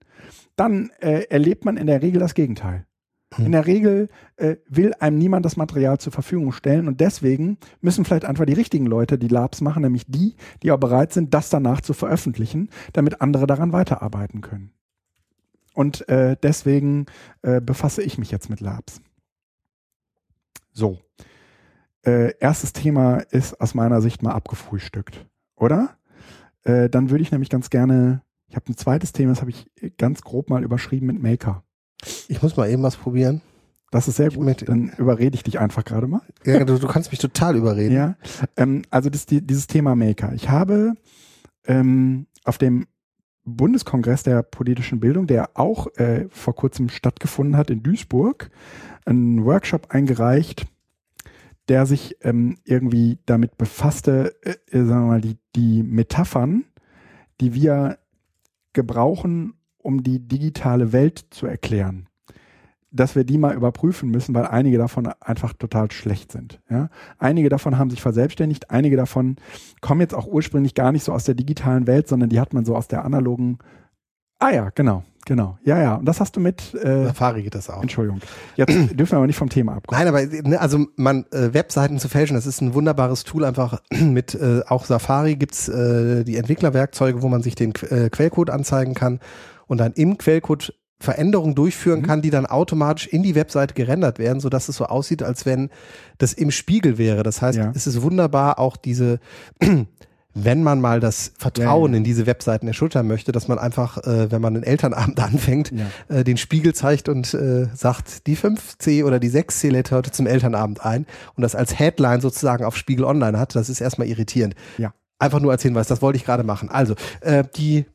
[0.56, 2.86] Dann äh, erlebt man in der Regel das Gegenteil.
[3.38, 8.06] In der Regel äh, will einem niemand das Material zur Verfügung stellen und deswegen müssen
[8.06, 11.50] vielleicht einfach die richtigen Leute die Labs machen, nämlich die, die auch bereit sind, das
[11.50, 14.71] danach zu veröffentlichen, damit andere daran weiterarbeiten können.
[15.74, 17.06] Und äh, deswegen
[17.41, 19.02] äh, befasse ich mich jetzt mit Labs.
[20.71, 21.00] So.
[22.06, 25.98] Äh, erstes Thema ist aus meiner Sicht mal abgefrühstückt, oder?
[26.63, 29.69] Äh, dann würde ich nämlich ganz gerne, ich habe ein zweites Thema, das habe ich
[29.98, 31.64] ganz grob mal überschrieben mit Maker.
[32.27, 33.41] Ich muss mal eben was probieren.
[33.91, 34.43] Das ist sehr gut.
[34.43, 36.21] Möchte, Dann überrede ich dich einfach gerade mal.
[36.43, 37.95] Ja, du, du, kannst mich total überreden.
[37.95, 38.15] Ja,
[38.58, 40.34] ähm, also das, die, dieses Thema Maker.
[40.34, 40.95] Ich habe
[41.65, 42.88] ähm, auf dem
[43.45, 48.49] Bundeskongress der politischen Bildung, der auch äh, vor kurzem stattgefunden hat in Duisburg,
[49.05, 50.65] einen Workshop eingereicht,
[51.69, 56.65] der sich ähm, irgendwie damit befasste, äh, äh sagen wir mal, die, die Metaphern,
[57.39, 57.99] die wir
[58.73, 59.53] gebrauchen,
[59.86, 62.08] um die digitale Welt zu erklären,
[62.91, 66.62] dass wir die mal überprüfen müssen, weil einige davon einfach total schlecht sind.
[66.69, 66.89] Ja?
[67.19, 69.36] Einige davon haben sich verselbstständigt, einige davon
[69.82, 72.65] kommen jetzt auch ursprünglich gar nicht so aus der digitalen Welt, sondern die hat man
[72.65, 73.60] so aus der analogen.
[74.39, 75.04] Ah ja, genau.
[75.28, 75.95] Genau, ja, ja.
[75.95, 77.82] Und das hast du mit äh, Safari geht das auch.
[77.82, 78.21] Entschuldigung.
[78.56, 80.00] Jetzt dürfen wir aber nicht vom Thema abkommen.
[80.00, 83.43] Nein, aber ne, also man äh, Webseiten zu fälschen, das ist ein wunderbares Tool.
[83.43, 88.52] Einfach mit äh, auch Safari gibt's äh, die Entwicklerwerkzeuge, wo man sich den äh, Quellcode
[88.52, 89.19] anzeigen kann
[89.67, 92.06] und dann im Quellcode Veränderungen durchführen mhm.
[92.06, 95.45] kann, die dann automatisch in die Webseite gerendert werden, so dass es so aussieht, als
[95.45, 95.69] wenn
[96.17, 97.23] das im Spiegel wäre.
[97.23, 97.71] Das heißt, ja.
[97.75, 99.19] es ist wunderbar, auch diese,
[100.34, 101.97] wenn man mal das Vertrauen ja, ja.
[101.97, 105.73] in diese Webseiten erschüttern möchte, dass man einfach, äh, wenn man einen Elternabend anfängt,
[106.08, 110.28] äh, den Spiegel zeigt und äh, sagt, die 5C oder die 6C lädt heute zum
[110.28, 114.56] Elternabend ein und das als Headline sozusagen auf Spiegel Online hat, das ist erstmal irritierend.
[114.78, 114.93] Ja.
[115.19, 116.69] Einfach nur als Hinweis, das wollte ich gerade machen.
[116.69, 117.86] Also, äh, die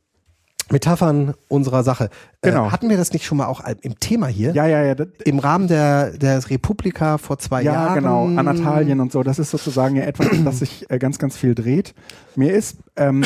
[0.71, 2.09] Metaphern unserer Sache.
[2.41, 2.67] Äh, genau.
[2.67, 4.53] Äh, hatten wir das nicht schon mal auch im Thema hier?
[4.53, 4.95] Ja, ja, ja.
[5.25, 7.87] Im Rahmen der, der Republika vor zwei ja, Jahren.
[7.87, 8.39] Ja, genau.
[8.39, 9.23] Anatalien und so.
[9.23, 11.93] Das ist sozusagen ja etwas, das sich äh, ganz, ganz viel dreht.
[12.35, 13.23] Mir ist ähm,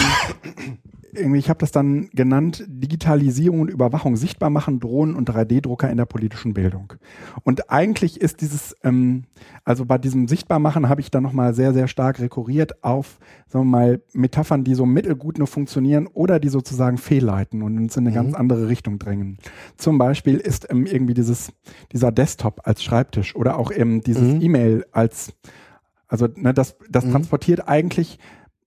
[1.16, 6.06] ich habe das dann genannt, Digitalisierung und Überwachung sichtbar machen, Drohnen und 3D-Drucker in der
[6.06, 6.94] politischen Bildung.
[7.44, 9.24] Und eigentlich ist dieses, ähm,
[9.64, 13.72] also bei diesem Sichtbarmachen habe ich dann nochmal sehr, sehr stark rekurriert auf, sagen wir
[13.72, 18.12] mal, Metaphern, die so mittelgut nur funktionieren oder die sozusagen fehlleiten und uns in eine
[18.12, 18.16] mhm.
[18.16, 19.38] ganz andere Richtung drängen.
[19.78, 21.52] Zum Beispiel ist ähm, irgendwie dieses,
[21.92, 24.42] dieser Desktop als Schreibtisch oder auch eben dieses mhm.
[24.42, 25.34] E-Mail als,
[26.08, 27.12] also ne, das, das mhm.
[27.12, 28.20] transportiert eigentlich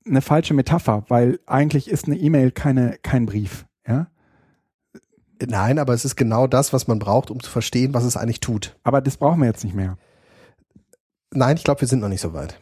[0.08, 4.08] eine falsche Metapher, weil eigentlich ist eine E-Mail keine, kein Brief, ja.
[5.46, 8.40] Nein, aber es ist genau das, was man braucht, um zu verstehen, was es eigentlich
[8.40, 8.76] tut.
[8.82, 9.96] Aber das brauchen wir jetzt nicht mehr.
[11.32, 12.58] Nein, ich glaube, wir sind noch nicht so weit.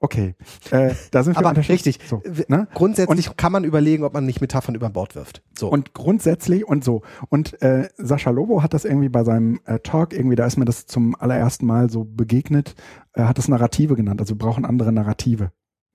[0.00, 0.36] Okay,
[0.70, 1.98] äh, da sind wir Aber richtig.
[2.06, 2.68] So, ne?
[2.72, 5.42] Grundsätzlich und, kann man überlegen, ob man nicht Metaphern über Bord wirft.
[5.58, 5.68] So.
[5.68, 7.02] Und grundsätzlich und so.
[7.30, 10.66] Und äh, Sascha Lobo hat das irgendwie bei seinem äh, Talk irgendwie, da ist mir
[10.66, 12.76] das zum allerersten Mal so begegnet,
[13.14, 14.20] äh, hat das Narrative genannt.
[14.20, 15.50] Also wir brauchen andere Narrative.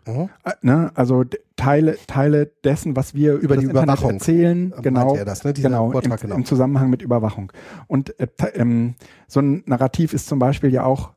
[0.08, 0.30] Mhm.
[0.62, 0.92] Ne?
[0.96, 1.24] Also
[1.56, 5.54] Teile, Teile dessen, was wir über, über die Überwachung erzählen, genau, das, ne?
[5.54, 7.52] genau, Vortrag, im, genau, im, Zusammenhang mit Überwachung.
[7.88, 8.96] Und äh, ähm,
[9.28, 11.12] so ein Narrativ ist zum Beispiel ja auch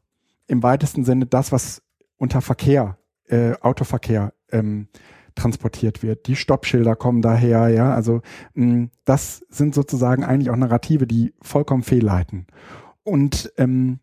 [0.46, 1.82] im weitesten Sinne das, was
[2.18, 4.88] unter Verkehr, äh, Autoverkehr ähm,
[5.34, 6.26] transportiert wird.
[6.26, 8.22] Die Stoppschilder kommen daher, ja, also
[8.54, 12.46] mh, das sind sozusagen eigentlich auch Narrative, die vollkommen fehlleiten.
[13.02, 14.00] Und ähm,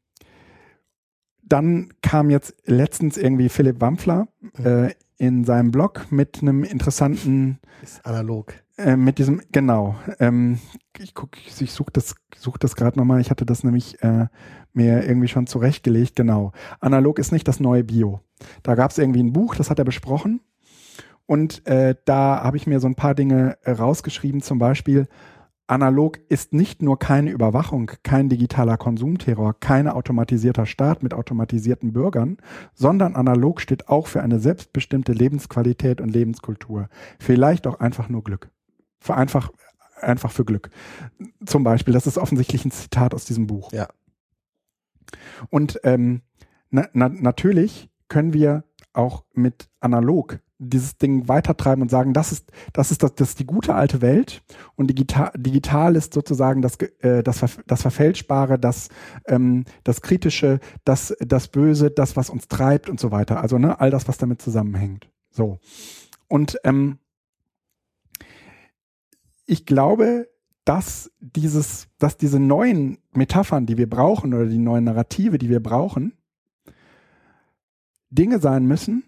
[1.53, 4.27] dann kam jetzt letztens irgendwie Philipp Wampfler
[4.63, 7.59] äh, in seinem Blog mit einem interessanten.
[7.83, 8.55] Ist analog.
[8.75, 9.95] Äh, mit diesem, genau.
[10.19, 10.57] Ähm,
[10.97, 13.21] ich guck, ich suche das, such das gerade nochmal.
[13.21, 14.25] Ich hatte das nämlich äh,
[14.73, 16.15] mir irgendwie schon zurechtgelegt.
[16.15, 16.53] Genau.
[16.79, 18.21] Analog ist nicht das neue Bio.
[18.63, 20.41] Da gab es irgendwie ein Buch, das hat er besprochen.
[21.27, 25.07] Und äh, da habe ich mir so ein paar Dinge äh, rausgeschrieben, zum Beispiel
[25.73, 32.37] Analog ist nicht nur keine Überwachung, kein digitaler Konsumterror, kein automatisierter Staat mit automatisierten Bürgern,
[32.75, 36.89] sondern analog steht auch für eine selbstbestimmte Lebensqualität und Lebenskultur.
[37.17, 38.51] Vielleicht auch einfach nur Glück.
[38.99, 39.51] Für einfach,
[39.99, 40.69] einfach für Glück.
[41.43, 43.71] Zum Beispiel, das ist offensichtlich ein Zitat aus diesem Buch.
[43.73, 43.87] Ja.
[45.49, 46.21] Und ähm,
[46.69, 52.51] na, na, natürlich können wir auch mit analog dieses Ding weitertreiben und sagen, das ist,
[52.73, 54.43] das ist das, das ist die gute alte Welt
[54.75, 58.89] und digital, digital ist sozusagen das, äh, das, das Verfälschbare, das,
[59.27, 63.41] ähm, das Kritische, das, das Böse, das, was uns treibt und so weiter.
[63.41, 65.09] Also ne, all das, was damit zusammenhängt.
[65.31, 65.59] So.
[66.27, 66.99] Und ähm,
[69.45, 70.29] ich glaube,
[70.65, 75.61] dass dieses, dass diese neuen Metaphern, die wir brauchen oder die neuen Narrative, die wir
[75.61, 76.13] brauchen,
[78.09, 79.03] Dinge sein müssen,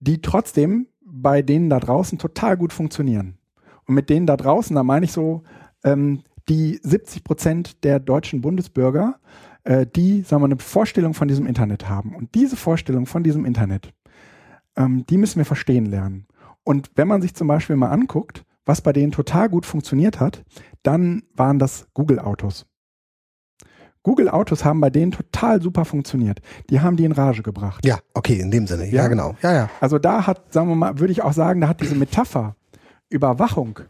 [0.00, 3.38] die trotzdem bei denen da draußen total gut funktionieren.
[3.86, 5.42] Und mit denen da draußen, da meine ich so,
[5.84, 9.18] ähm, die 70 Prozent der deutschen Bundesbürger,
[9.64, 12.14] äh, die, sagen wir, eine Vorstellung von diesem Internet haben.
[12.14, 13.92] Und diese Vorstellung von diesem Internet,
[14.76, 16.26] ähm, die müssen wir verstehen lernen.
[16.64, 20.44] Und wenn man sich zum Beispiel mal anguckt, was bei denen total gut funktioniert hat,
[20.82, 22.66] dann waren das Google-Autos.
[24.08, 26.40] Google Autos haben bei denen total super funktioniert.
[26.70, 27.84] Die haben die in Rage gebracht.
[27.84, 28.86] Ja, okay, in dem Sinne.
[28.86, 29.34] Ja, ja genau.
[29.42, 29.70] Ja, ja.
[29.82, 32.56] Also da hat, sagen wir mal, würde ich auch sagen, da hat diese Metapher
[33.10, 33.80] Überwachung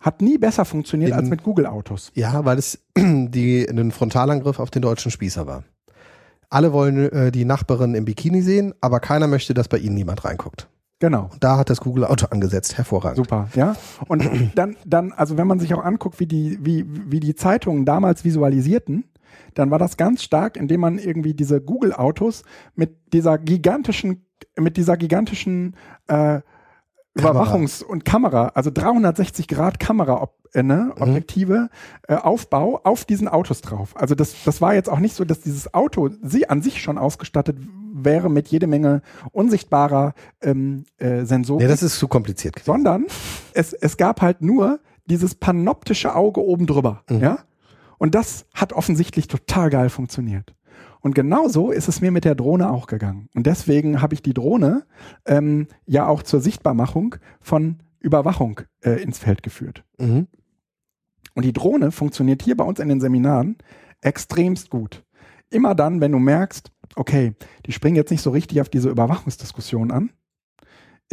[0.00, 2.10] hat nie besser funktioniert in, als mit Google Autos.
[2.14, 5.62] Ja, weil es die, ein Frontalangriff auf den deutschen Spießer war.
[6.50, 10.24] Alle wollen äh, die Nachbarin im Bikini sehen, aber keiner möchte, dass bei ihnen niemand
[10.24, 10.68] reinguckt.
[10.98, 11.30] Genau.
[11.32, 13.18] Und da hat das Google Auto angesetzt, hervorragend.
[13.18, 13.76] Super, ja.
[14.08, 17.84] Und dann, dann, also wenn man sich auch anguckt, wie die, wie, wie die Zeitungen
[17.84, 19.04] damals visualisierten,
[19.54, 22.42] dann war das ganz stark, indem man irgendwie diese Google-Autos
[22.74, 25.76] mit dieser gigantischen, mit dieser gigantischen
[26.08, 26.40] äh,
[27.16, 31.02] Überwachungs- und Kamera, also 360 Grad Kamera, äh, ne, mhm.
[31.02, 31.68] Objektive, mhm.
[32.08, 33.94] äh, Aufbau auf diesen Autos drauf.
[33.96, 36.98] Also das, das war jetzt auch nicht so, dass dieses Auto sie an sich schon
[36.98, 37.56] ausgestattet
[37.92, 41.62] wäre mit jede Menge unsichtbarer ähm, äh, Sensoren.
[41.62, 42.60] Nee, das ist zu kompliziert.
[42.64, 43.06] Sondern
[43.52, 47.20] es, es gab halt nur dieses panoptische Auge oben drüber, mhm.
[47.20, 47.38] ja.
[47.98, 50.54] Und das hat offensichtlich total geil funktioniert.
[51.00, 53.28] Und genauso ist es mir mit der Drohne auch gegangen.
[53.34, 54.86] Und deswegen habe ich die Drohne
[55.26, 59.84] ähm, ja auch zur Sichtbarmachung von Überwachung äh, ins Feld geführt.
[59.98, 60.28] Mhm.
[61.34, 63.56] Und die Drohne funktioniert hier bei uns in den Seminaren
[64.00, 65.04] extremst gut.
[65.50, 67.34] Immer dann, wenn du merkst, okay,
[67.66, 70.10] die springen jetzt nicht so richtig auf diese Überwachungsdiskussion an,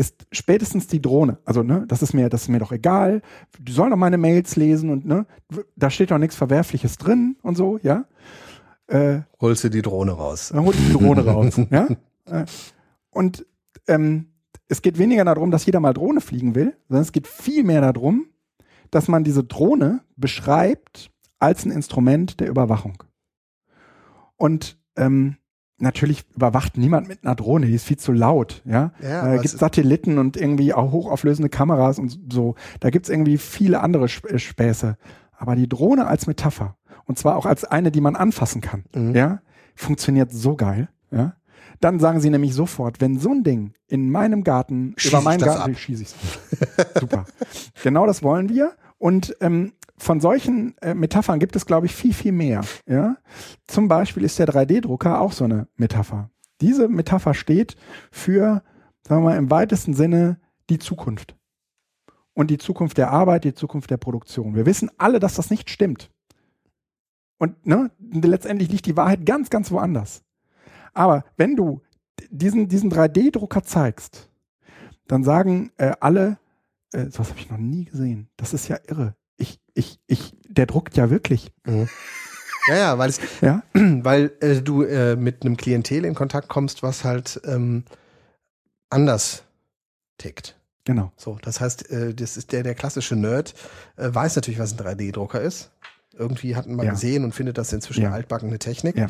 [0.02, 1.38] ist spätestens die Drohne.
[1.46, 3.22] Also, ne, das ist mir, das ist mir doch egal.
[3.60, 5.28] Die sollen doch meine Mails lesen und ne,
[5.76, 8.06] da steht doch nichts Verwerfliches drin und so, ja.
[8.88, 10.50] Äh, Holst du die Drohne raus.
[10.54, 11.88] Dann holst du die Drohne raus, ja.
[12.26, 12.46] Äh,
[13.12, 13.46] und
[13.88, 14.28] ähm,
[14.68, 17.82] es geht weniger darum, dass jeder mal Drohne fliegen will, sondern es geht viel mehr
[17.82, 18.26] darum,
[18.90, 23.04] dass man diese Drohne beschreibt als ein Instrument der Überwachung.
[24.36, 25.38] Und ähm,
[25.82, 28.92] natürlich überwacht niemand mit einer Drohne, die ist viel zu laut, ja.
[29.02, 32.56] ja äh, gibt Satelliten und irgendwie auch hochauflösende Kameras und so.
[32.80, 34.98] Da gibt's irgendwie viele andere äh, Späße.
[35.38, 39.16] Aber die Drohne als Metapher, und zwar auch als eine, die man anfassen kann, mhm.
[39.16, 39.42] ja,
[39.76, 41.34] funktioniert so geil, ja.
[41.80, 45.42] Dann sagen sie nämlich sofort, wenn so ein Ding in meinem Garten, Schieß über meinen
[45.42, 46.16] Garten, schieße ich
[47.00, 47.26] Super.
[47.84, 48.74] genau das wollen wir.
[49.00, 52.62] Und ähm, von solchen äh, Metaphern gibt es, glaube ich, viel, viel mehr.
[52.88, 53.18] Ja?
[53.68, 56.32] Zum Beispiel ist der 3D-Drucker auch so eine Metapher.
[56.60, 57.76] Diese Metapher steht
[58.12, 58.64] für,
[59.08, 60.40] sagen wir mal, im weitesten Sinne
[60.72, 61.36] die Zukunft.
[62.34, 64.56] Und die Zukunft der Arbeit, die Zukunft der Produktion.
[64.56, 66.10] Wir wissen alle, dass das nicht stimmt.
[67.38, 70.24] Und ne, letztendlich liegt die Wahrheit ganz, ganz woanders.
[70.94, 71.82] Aber wenn du
[72.32, 74.30] diesen, diesen 3D-Drucker zeigst,
[75.06, 76.40] dann sagen äh, alle,
[76.92, 78.30] äh, sowas habe ich noch nie gesehen.
[78.36, 79.16] Das ist ja irre
[79.74, 81.52] ich, ich, der druckt ja wirklich.
[81.66, 81.90] Mhm.
[82.68, 83.64] Ja, ja, weil es, ja?
[83.74, 87.84] weil äh, du äh, mit einem Klientel in Kontakt kommst, was halt ähm,
[88.90, 89.44] anders
[90.18, 90.58] tickt.
[90.84, 91.12] Genau.
[91.16, 93.54] So, das heißt, äh, das ist der, der klassische Nerd,
[93.98, 95.72] äh, weiß natürlich, was ein 3D-Drucker ist.
[96.14, 96.92] Irgendwie hat man ja.
[96.92, 98.12] gesehen und findet das inzwischen ja.
[98.12, 98.98] altbackene Technik.
[98.98, 99.08] Ja.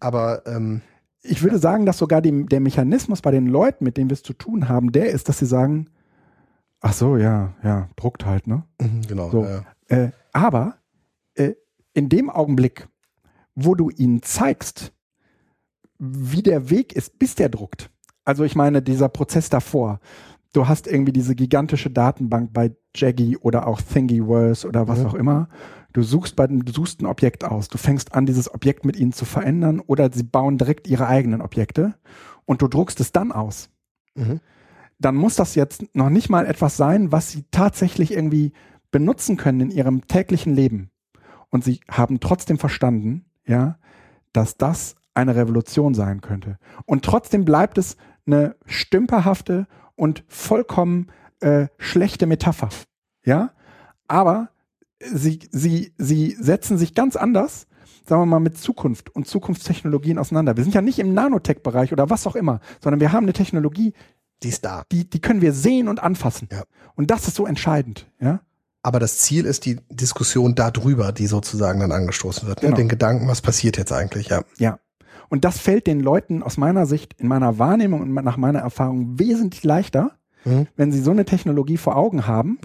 [0.00, 0.82] Aber ähm,
[1.22, 4.22] ich würde sagen, dass sogar die, der Mechanismus bei den Leuten, mit denen wir es
[4.22, 5.88] zu tun haben, der ist, dass sie sagen,
[6.84, 8.64] Ach so, ja, ja, druckt halt, ne?
[8.80, 9.30] Mhm, genau.
[9.30, 9.46] So.
[9.92, 9.98] Ja.
[9.98, 10.76] Äh, aber
[11.34, 11.52] äh,
[11.94, 12.88] in dem Augenblick,
[13.54, 14.92] wo du ihnen zeigst,
[15.98, 17.90] wie der Weg ist, bis der druckt.
[18.24, 20.00] Also ich meine, dieser Prozess davor.
[20.52, 25.06] Du hast irgendwie diese gigantische Datenbank bei Jaggy oder auch Thingiverse oder was mhm.
[25.06, 25.48] auch immer.
[25.92, 27.68] Du suchst bei du suchst ein Objekt aus.
[27.68, 31.40] Du fängst an, dieses Objekt mit ihnen zu verändern oder sie bauen direkt ihre eigenen
[31.40, 31.94] Objekte
[32.44, 33.70] und du druckst es dann aus.
[34.14, 34.40] Mhm
[35.02, 38.52] dann muss das jetzt noch nicht mal etwas sein, was sie tatsächlich irgendwie
[38.92, 40.90] benutzen können in ihrem täglichen Leben.
[41.50, 43.78] Und sie haben trotzdem verstanden, ja,
[44.32, 46.58] dass das eine Revolution sein könnte.
[46.86, 51.08] Und trotzdem bleibt es eine stümperhafte und vollkommen
[51.40, 52.68] äh, schlechte Metapher.
[53.24, 53.52] Ja,
[54.08, 54.50] aber
[55.00, 57.66] sie, sie, sie setzen sich ganz anders,
[58.06, 60.56] sagen wir mal, mit Zukunft und Zukunftstechnologien auseinander.
[60.56, 63.92] Wir sind ja nicht im Nanotech-Bereich oder was auch immer, sondern wir haben eine Technologie,
[64.42, 64.84] die ist da.
[64.90, 66.48] Die, die können wir sehen und anfassen.
[66.50, 66.64] Ja.
[66.94, 68.40] Und das ist so entscheidend, ja.
[68.82, 72.62] Aber das Ziel ist die Diskussion darüber, die sozusagen dann angestoßen wird.
[72.62, 72.68] Ne?
[72.68, 72.76] Genau.
[72.76, 74.42] Den Gedanken, was passiert jetzt eigentlich, ja.
[74.58, 74.78] Ja.
[75.28, 79.18] Und das fällt den Leuten aus meiner Sicht, in meiner Wahrnehmung und nach meiner Erfahrung
[79.18, 80.12] wesentlich leichter,
[80.44, 80.66] mhm.
[80.76, 82.58] wenn sie so eine Technologie vor Augen haben,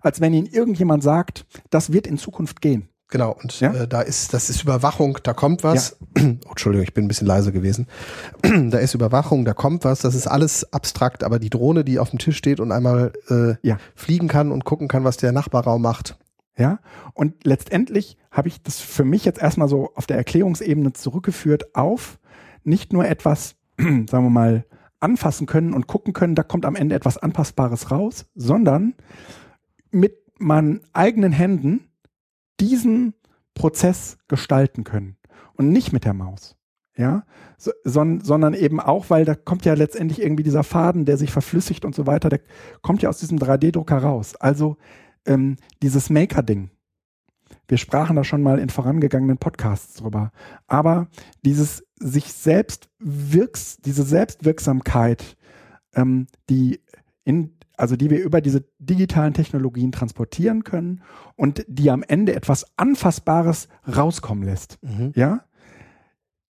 [0.00, 2.88] als wenn ihnen irgendjemand sagt, das wird in Zukunft gehen.
[3.08, 3.72] Genau, und ja?
[3.72, 5.96] äh, da ist, das ist Überwachung, da kommt was.
[6.00, 6.06] Ja.
[6.46, 7.86] Oh, Entschuldigung, ich bin ein bisschen leise gewesen.
[8.42, 12.10] da ist Überwachung, da kommt was, das ist alles abstrakt, aber die Drohne, die auf
[12.10, 13.78] dem Tisch steht und einmal äh, ja.
[13.94, 16.16] fliegen kann und gucken kann, was der Nachbarraum macht.
[16.56, 16.78] Ja,
[17.14, 22.18] und letztendlich habe ich das für mich jetzt erstmal so auf der Erklärungsebene zurückgeführt auf
[22.62, 24.64] nicht nur etwas, sagen wir mal,
[25.00, 28.94] anfassen können und gucken können, da kommt am Ende etwas Anpassbares raus, sondern
[29.90, 31.90] mit meinen eigenen Händen
[32.64, 33.14] diesen
[33.52, 35.16] Prozess gestalten können
[35.54, 36.56] und nicht mit der Maus.
[36.96, 37.24] Ja,
[37.58, 41.32] so, son, sondern eben auch, weil da kommt ja letztendlich irgendwie dieser Faden, der sich
[41.32, 42.40] verflüssigt und so weiter, der
[42.82, 44.36] kommt ja aus diesem 3D-Drucker raus.
[44.36, 44.76] Also
[45.26, 46.70] ähm, dieses Maker-Ding.
[47.66, 50.30] Wir sprachen da schon mal in vorangegangenen Podcasts drüber.
[50.68, 51.08] Aber
[51.44, 55.36] dieses sich selbst wirks, diese Selbstwirksamkeit,
[55.94, 56.80] ähm, die
[57.24, 61.02] in also die wir über diese digitalen Technologien transportieren können
[61.36, 64.78] und die am Ende etwas Anfassbares rauskommen lässt.
[64.82, 65.12] Mhm.
[65.14, 65.44] Ja,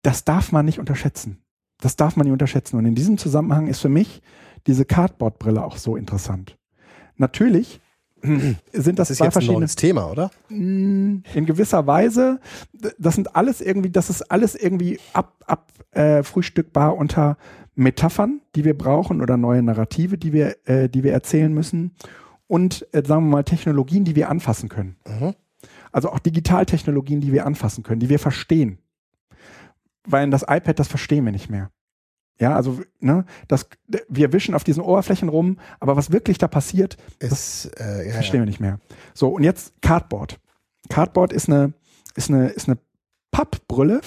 [0.02, 1.38] das darf man nicht unterschätzen.
[1.80, 2.78] Das darf man nicht unterschätzen.
[2.78, 4.22] Und in diesem Zusammenhang ist für mich
[4.68, 6.58] diese Cardboard-Brille auch so interessant.
[7.18, 7.82] Natürlich
[8.22, 10.32] sind das, das ist zwei jetzt verschiedene ein neues Thema, oder?
[10.50, 12.40] Mm, in gewisser Weise.
[13.00, 17.38] Das sind alles irgendwie, das ist alles irgendwie ab, ab äh, frühstückbar unter
[17.76, 21.96] Metaphern, die wir brauchen oder neue Narrative, die wir, äh, die wir erzählen müssen
[22.48, 24.98] und äh, sagen wir mal Technologien, die wir anfassen können.
[25.08, 25.36] Mhm.
[25.92, 28.80] Also auch Digitaltechnologien, die wir anfassen können, die wir verstehen.
[30.06, 31.72] Weil das iPad, das verstehen wir nicht mehr.
[32.40, 33.70] Ja, also ne, das,
[34.10, 38.14] wir wischen auf diesen Oberflächen rum, aber was wirklich da passiert, ist, das äh, ja,
[38.14, 38.42] verstehen ja.
[38.44, 38.80] wir nicht mehr.
[39.14, 40.40] So, und jetzt Cardboard.
[40.90, 41.74] Cardboard ist eine,
[42.16, 42.80] ist eine, ist eine
[43.30, 44.02] Pappbrille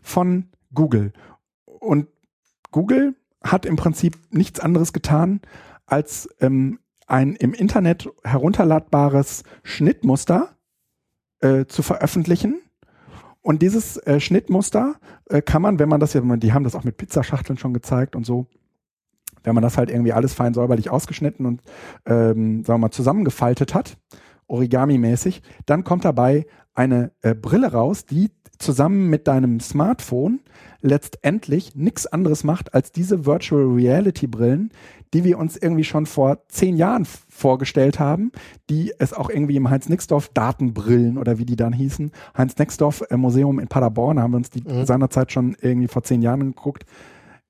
[0.00, 1.12] von Google.
[1.66, 2.08] Und
[2.74, 5.40] Google hat im Prinzip nichts anderes getan,
[5.86, 10.56] als ähm, ein im Internet herunterladbares Schnittmuster
[11.38, 12.60] äh, zu veröffentlichen.
[13.42, 14.96] Und dieses äh, Schnittmuster
[15.30, 18.16] äh, kann man, wenn man das ja, die haben das auch mit Pizzaschachteln schon gezeigt
[18.16, 18.48] und so,
[19.44, 21.62] wenn man das halt irgendwie alles fein säuberlich ausgeschnitten und
[22.06, 23.98] ähm, sagen wir mal zusammengefaltet hat,
[24.48, 28.32] Origami-mäßig, dann kommt dabei eine äh, Brille raus, die
[28.64, 30.40] zusammen mit deinem Smartphone
[30.80, 34.70] letztendlich nichts anderes macht als diese Virtual Reality Brillen,
[35.12, 38.32] die wir uns irgendwie schon vor zehn Jahren vorgestellt haben,
[38.68, 43.58] die es auch irgendwie im Heinz-Nixdorf Datenbrillen oder wie die dann hießen, Heinz-Nixdorf äh, Museum
[43.58, 44.84] in Paderborn haben wir uns die mhm.
[44.84, 46.84] seinerzeit schon irgendwie vor zehn Jahren geguckt.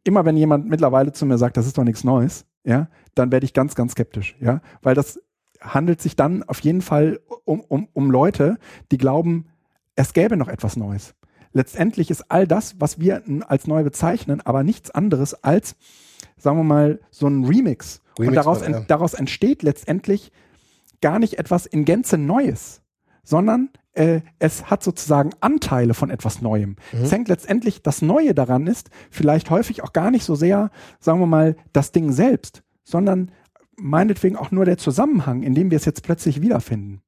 [0.04, 3.46] Immer wenn jemand mittlerweile zu mir sagt, das ist doch nichts Neues, ja, dann werde
[3.46, 5.20] ich ganz, ganz skeptisch, ja, weil das
[5.60, 8.58] handelt sich dann auf jeden Fall um, um, um Leute,
[8.92, 9.46] die glauben,
[9.96, 11.14] es gäbe noch etwas Neues.
[11.52, 15.76] Letztendlich ist all das, was wir als neu bezeichnen, aber nichts anderes als,
[16.36, 18.02] sagen wir mal, so ein Remix.
[18.18, 18.80] Remix und daraus, ja.
[18.80, 20.32] daraus entsteht letztendlich
[21.00, 22.82] gar nicht etwas in Gänze Neues,
[23.22, 26.76] sondern äh, es hat sozusagen Anteile von etwas Neuem.
[26.92, 27.04] Mhm.
[27.04, 31.20] Es hängt letztendlich, das Neue daran ist, vielleicht häufig auch gar nicht so sehr, sagen
[31.20, 33.30] wir mal, das Ding selbst, sondern
[33.76, 37.00] meinetwegen auch nur der Zusammenhang, in dem wir es jetzt plötzlich wiederfinden.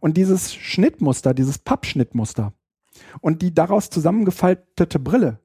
[0.00, 2.52] Und dieses Schnittmuster, dieses Pappschnittmuster
[3.20, 5.40] und die daraus zusammengefaltete Brille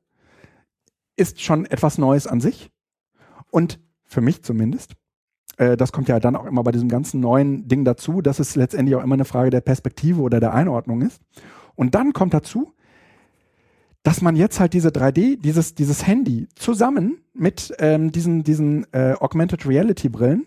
[1.15, 2.71] ist schon etwas Neues an sich.
[3.51, 4.93] Und für mich zumindest,
[5.57, 8.55] äh, das kommt ja dann auch immer bei diesem ganzen neuen Ding dazu, dass es
[8.55, 11.21] letztendlich auch immer eine Frage der Perspektive oder der Einordnung ist.
[11.76, 12.74] Und dann kommt dazu,
[14.03, 19.15] dass man jetzt halt diese 3D, dieses, dieses Handy zusammen mit ähm, diesen, diesen äh,
[19.19, 20.45] Augmented Reality Brillen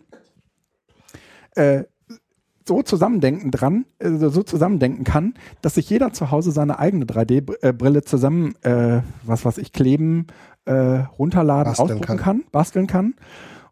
[1.52, 1.84] äh,
[2.66, 8.02] so zusammendenken dran, äh, so zusammendenken kann, dass sich jeder zu Hause seine eigene 3D-Brille
[8.02, 10.26] zusammen, äh, was weiß ich, kleben,
[10.64, 12.16] äh, runterladen, basteln ausdrucken kann.
[12.16, 13.14] kann, basteln kann.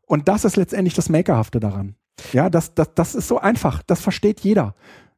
[0.06, 1.96] Und das ist letztendlich das Makerhafte daran.
[2.32, 3.82] Ja, das, das, das ist so einfach.
[3.82, 4.74] Das versteht jeder.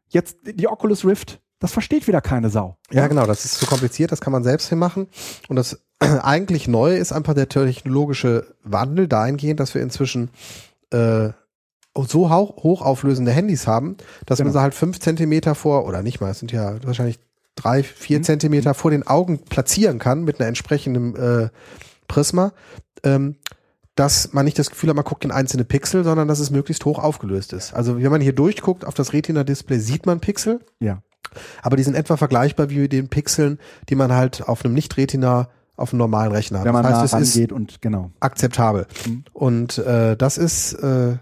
[0.09, 2.77] Jetzt die Oculus Rift, das versteht wieder keine Sau.
[2.91, 5.09] Ja, genau, das ist zu kompliziert, das kann man selbst hinmachen.
[5.49, 10.31] Und das eigentlich Neue ist einfach der technologische Wandel dahingehend, dass wir inzwischen
[10.91, 11.31] äh,
[12.05, 14.49] so hochauflösende Handys haben, dass genau.
[14.49, 17.19] man sie halt fünf Zentimeter vor, oder nicht mal, es sind ja wahrscheinlich
[17.55, 18.25] drei, vier mhm.
[18.25, 21.49] Zentimeter vor den Augen platzieren kann mit einer entsprechenden äh,
[22.07, 22.53] Prisma,
[23.03, 23.37] ähm,
[23.95, 26.85] dass man nicht das Gefühl hat, man guckt in einzelne Pixel, sondern dass es möglichst
[26.85, 27.73] hoch aufgelöst ist.
[27.73, 30.61] Also wenn man hier durchguckt auf das Retina-Display, sieht man Pixel.
[30.81, 31.03] Ja.
[31.63, 35.49] Aber die sind etwa vergleichbar wie mit den Pixeln, die man halt auf einem Nicht-Retina
[35.77, 36.67] auf einem normalen Rechner hat.
[36.67, 38.11] Wenn man das heißt, es ist und genau.
[38.21, 38.87] akzeptabel.
[39.07, 39.25] Mhm.
[39.33, 41.17] Und äh, das ist äh,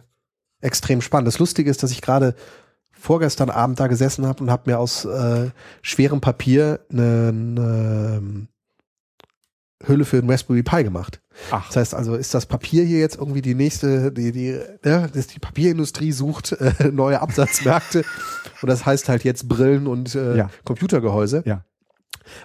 [0.64, 1.28] extrem spannend.
[1.28, 2.34] Das Lustige ist, dass ich gerade
[2.92, 5.50] vorgestern Abend da gesessen habe und habe mir aus äh,
[5.82, 8.48] schwerem Papier eine, eine ähm,
[9.86, 11.20] Hülle für den Raspberry Pi gemacht.
[11.50, 11.66] Ach.
[11.66, 15.26] Das heißt also, ist das Papier hier jetzt irgendwie die nächste, die, die, ja, dass
[15.26, 18.04] die Papierindustrie sucht äh, neue Absatzmärkte
[18.62, 20.50] und das heißt halt jetzt Brillen und äh, ja.
[20.64, 21.42] Computergehäuse.
[21.44, 21.64] Ja.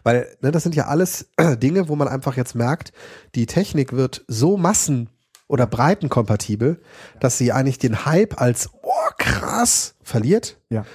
[0.03, 1.29] Weil ne, das sind ja alles
[1.61, 2.91] Dinge, wo man einfach jetzt merkt,
[3.35, 5.09] die Technik wird so massen
[5.49, 6.79] oder breitenkompatibel,
[7.19, 10.57] dass sie eigentlich den Hype als oh krass verliert.
[10.69, 10.85] Ja.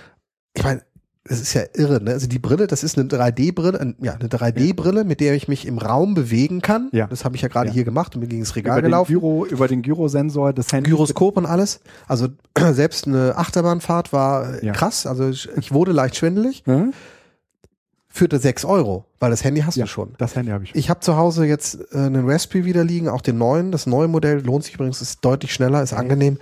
[0.55, 0.81] Ich meine,
[1.25, 2.13] das ist ja irre, ne?
[2.13, 5.79] Also die Brille, das ist eine 3D-Brille, ja, eine 3D-Brille, mit der ich mich im
[5.79, 6.91] Raum bewegen kann.
[6.93, 7.07] Ja.
[7.07, 7.73] Das habe ich ja gerade ja.
[7.73, 9.13] hier gemacht und bin gegen das Regal über gelaufen.
[9.13, 10.93] Den Gyro, über den Gyrosensor des Handys.
[10.93, 11.81] Gyroskop und alles.
[12.07, 12.29] Also
[12.73, 14.73] selbst eine Achterbahnfahrt war ja.
[14.73, 15.07] krass.
[15.07, 16.63] Also ich, ich wurde leicht schwindelig.
[16.67, 16.93] Mhm
[18.15, 20.15] führte 6 Euro, weil das Handy hast ja, du schon.
[20.19, 20.79] Das Handy habe ich schon.
[20.79, 23.73] Ich habe zu Hause jetzt äh, einen Raspberry wieder liegen, auch den neuen.
[23.73, 26.39] Das neue Modell lohnt sich übrigens, ist deutlich schneller, ist angenehm.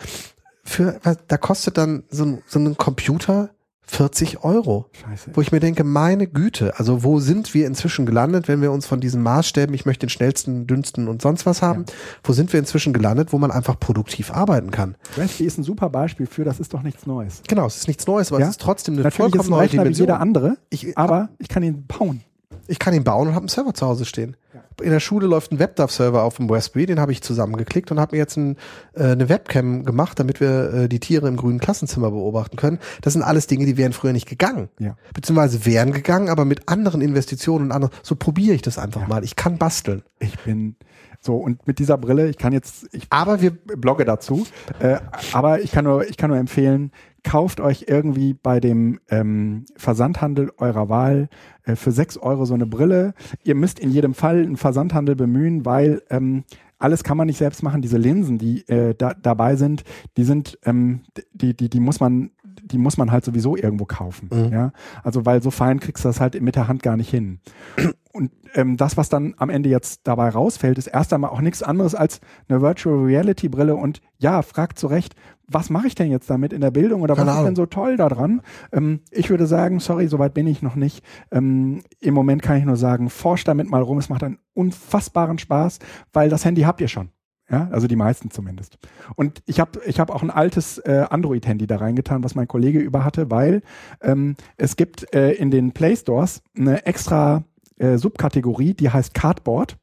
[0.64, 3.48] Für, da kostet dann so, so ein Computer
[3.92, 4.86] 40 Euro.
[4.92, 5.30] Scheiße.
[5.34, 8.86] Wo ich mir denke, meine Güte, also wo sind wir inzwischen gelandet, wenn wir uns
[8.86, 11.94] von diesen Maßstäben, ich möchte den schnellsten, dünnsten und sonst was haben, ja.
[12.24, 14.96] wo sind wir inzwischen gelandet, wo man einfach produktiv arbeiten kann?
[15.16, 17.42] Raspberry ist ein super Beispiel für, das ist doch nichts Neues.
[17.46, 18.46] Genau, es ist nichts Neues, aber ja?
[18.46, 19.94] es ist trotzdem eine Natürlich vollkommen neue Dimension.
[19.94, 22.22] wie jeder andere, ich, aber ich kann ihn bauen.
[22.66, 24.36] Ich kann ihn bauen und habe einen Server zu Hause stehen.
[24.54, 24.60] Ja.
[24.82, 28.16] In der Schule läuft ein WebDAV-Server auf dem Raspberry, den habe ich zusammengeklickt und habe
[28.16, 28.56] mir jetzt ein,
[28.94, 32.78] äh, eine Webcam gemacht, damit wir äh, die Tiere im grünen Klassenzimmer beobachten können.
[33.00, 34.68] Das sind alles Dinge, die wären früher nicht gegangen.
[34.78, 34.96] Ja.
[35.14, 37.94] Beziehungsweise wären gegangen, aber mit anderen Investitionen und anderen.
[38.02, 39.08] So probiere ich das einfach ja.
[39.08, 39.24] mal.
[39.24, 40.02] Ich kann basteln.
[40.18, 40.76] Ich bin
[41.24, 44.44] so, und mit dieser Brille, ich kann jetzt, ich aber wir blogge dazu,
[44.80, 44.98] äh,
[45.32, 46.90] aber ich kann nur, ich kann nur empfehlen,
[47.22, 51.28] kauft euch irgendwie bei dem ähm, Versandhandel eurer Wahl
[51.64, 53.14] äh, für sechs Euro so eine Brille.
[53.44, 56.42] Ihr müsst in jedem Fall einen Versandhandel bemühen, weil ähm,
[56.78, 57.80] alles kann man nicht selbst machen.
[57.82, 59.84] Diese Linsen, die äh, da, dabei sind,
[60.16, 61.02] die sind, ähm,
[61.32, 62.32] die, die, die muss man,
[62.72, 64.28] die muss man halt sowieso irgendwo kaufen.
[64.32, 64.52] Mhm.
[64.52, 67.40] Ja, also weil so fein kriegst du das halt mit der Hand gar nicht hin.
[68.12, 71.62] Und ähm, das, was dann am Ende jetzt dabei rausfällt, ist erst einmal auch nichts
[71.62, 73.74] anderes als eine Virtual Reality Brille.
[73.74, 75.14] Und ja, fragt zu Recht,
[75.48, 77.64] was mache ich denn jetzt damit in der Bildung oder Keine was ist denn so
[77.66, 78.42] toll daran?
[78.72, 81.02] Ähm, ich würde sagen, sorry, soweit bin ich noch nicht.
[81.30, 83.98] Ähm, Im Moment kann ich nur sagen, forscht damit mal rum.
[83.98, 85.78] Es macht einen unfassbaren Spaß,
[86.12, 87.08] weil das Handy habt ihr schon.
[87.52, 88.78] Ja, also die meisten zumindest.
[89.14, 92.78] Und ich habe ich hab auch ein altes äh, Android-Handy da reingetan, was mein Kollege
[92.78, 93.60] über hatte, weil
[94.00, 97.44] ähm, es gibt äh, in den Play Stores eine extra
[97.76, 99.76] äh, Subkategorie, die heißt Cardboard.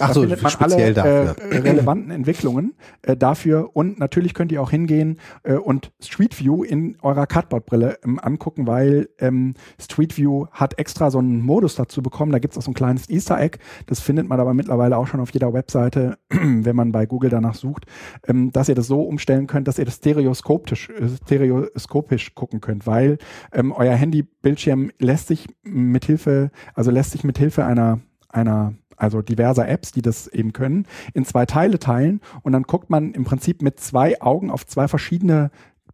[0.00, 1.36] Ach da so, findet man alle speziell dafür.
[1.50, 6.64] Äh, relevanten Entwicklungen äh, dafür und natürlich könnt ihr auch hingehen äh, und Street View
[6.64, 12.02] in eurer Cardboard-Brille ähm, angucken, weil ähm, Street View hat extra so einen Modus dazu
[12.02, 12.32] bekommen.
[12.32, 13.58] Da gibt es auch so ein kleines Easter Egg.
[13.86, 17.54] Das findet man aber mittlerweile auch schon auf jeder Webseite, wenn man bei Google danach
[17.54, 17.86] sucht,
[18.26, 22.86] ähm, dass ihr das so umstellen könnt, dass ihr das stereoskopisch, äh, stereoskopisch gucken könnt,
[22.86, 23.18] weil
[23.52, 29.92] ähm, euer Handybildschirm lässt sich mithilfe, also lässt sich mithilfe einer einer also diverser Apps,
[29.92, 33.80] die das eben können, in zwei Teile teilen und dann guckt man im Prinzip mit
[33.80, 35.50] zwei Augen auf zwei verschiedene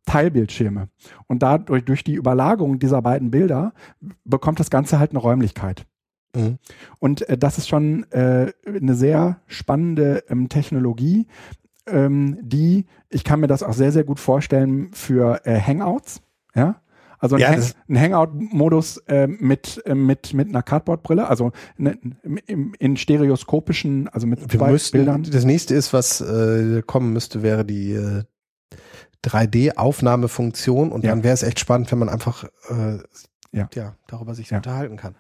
[0.07, 0.89] Teilbildschirme.
[1.27, 3.73] Und dadurch, durch die Überlagerung dieser beiden Bilder,
[4.25, 5.87] bekommt das Ganze halt eine Räumlichkeit.
[6.35, 6.59] Mhm.
[6.99, 11.27] Und äh, das ist schon äh, eine sehr spannende ähm, Technologie,
[11.87, 16.23] ähm, die, ich kann mir das auch sehr, sehr gut vorstellen für äh, Hangouts.
[16.55, 16.82] Ja,
[17.23, 21.97] also ein, Ja, Hang ein Hangout-Modus äh, mit, äh, mit, mit einer Cardboard-Brille, also ne,
[22.47, 25.23] im, in stereoskopischen, also mit Wir zwei müssten, Bildern.
[25.23, 28.25] das nächste ist, was äh, kommen müsste, wäre die äh,
[29.25, 31.11] 3D-Aufnahmefunktion und Ja.
[31.11, 32.99] dann wäre es echt spannend, wenn man einfach äh,
[33.53, 33.69] Ja.
[33.75, 33.95] ja.
[34.07, 34.59] darüber sich Ja.
[34.59, 35.15] unterhalten kann.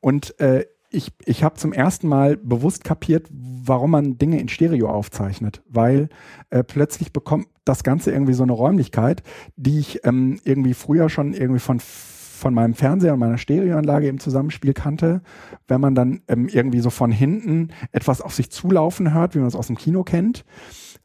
[0.00, 4.88] Und äh, ich, ich habe zum ersten Mal bewusst kapiert, warum man Dinge in Stereo
[4.88, 6.08] aufzeichnet, weil
[6.50, 9.22] äh, plötzlich bekommt das Ganze irgendwie so eine Räumlichkeit,
[9.56, 14.18] die ich ähm, irgendwie früher schon irgendwie von von meinem Fernseher und meiner Stereoanlage im
[14.18, 15.22] Zusammenspiel kannte,
[15.68, 19.46] wenn man dann ähm, irgendwie so von hinten etwas auf sich zulaufen hört, wie man
[19.46, 20.44] es aus dem Kino kennt,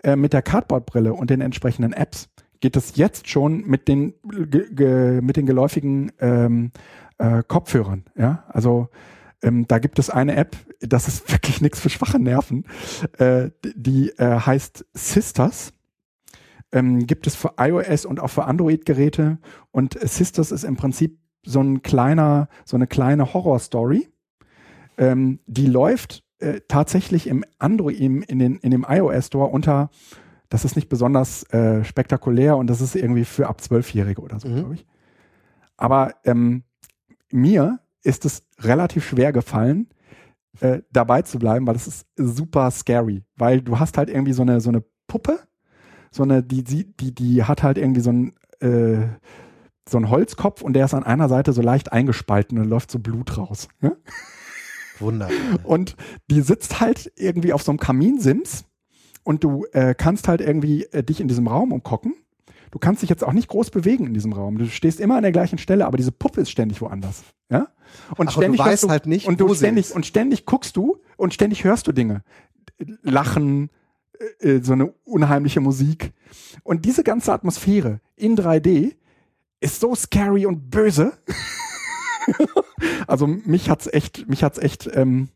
[0.03, 2.27] äh, mit der Cardboard-Brille und den entsprechenden Apps
[2.59, 6.71] geht es jetzt schon mit den mit den geläufigen ähm,
[7.19, 8.05] äh, Kopfhörern.
[8.15, 8.89] Ja, also
[9.41, 12.65] ähm, da gibt es eine App, das ist wirklich nichts für schwache Nerven,
[13.17, 15.73] äh, die äh, heißt Sisters.
[16.73, 19.37] Ähm, gibt es für iOS und auch für Android-Geräte.
[19.71, 24.09] Und Sisters ist im Prinzip so ein kleiner, so eine kleine Horror-Story.
[24.97, 29.89] Ähm, die läuft äh, tatsächlich im Android, im, in, den, in dem iOS Store unter,
[30.49, 34.49] das ist nicht besonders äh, spektakulär und das ist irgendwie für ab Zwölfjährige oder so,
[34.49, 34.55] Mhm.
[34.55, 34.85] glaube ich.
[35.77, 36.63] Aber ähm,
[37.31, 39.89] mir ist es relativ schwer gefallen,
[40.59, 44.41] äh, dabei zu bleiben, weil es ist super scary, weil du hast halt irgendwie so
[44.41, 45.39] eine so eine Puppe,
[46.11, 49.07] so eine die die die, die hat halt irgendwie so ein äh,
[49.89, 52.99] so ein Holzkopf und der ist an einer Seite so leicht eingespalten und läuft so
[52.99, 53.67] Blut raus.
[53.81, 53.93] Ja?
[54.99, 55.35] Wunderbar.
[55.63, 55.95] Und
[56.29, 58.65] die sitzt halt irgendwie auf so einem Kaminsims
[59.23, 62.15] und du äh, kannst halt irgendwie äh, dich in diesem Raum umgucken.
[62.71, 64.57] Du kannst dich jetzt auch nicht groß bewegen in diesem Raum.
[64.57, 67.23] Du stehst immer an der gleichen Stelle, aber diese Puppe ist ständig woanders.
[67.49, 67.67] Ja?
[68.17, 71.33] Und Aber ständig du weißt halt nicht, und du ständig und ständig guckst du und
[71.33, 72.23] ständig hörst du Dinge.
[73.01, 73.69] Lachen,
[74.41, 76.13] äh, äh, so eine unheimliche Musik.
[76.63, 78.95] Und diese ganze Atmosphäre in 3D
[79.59, 81.13] ist so scary und böse.
[83.07, 85.29] also mich hat's echt, mich hat's echt, ähm,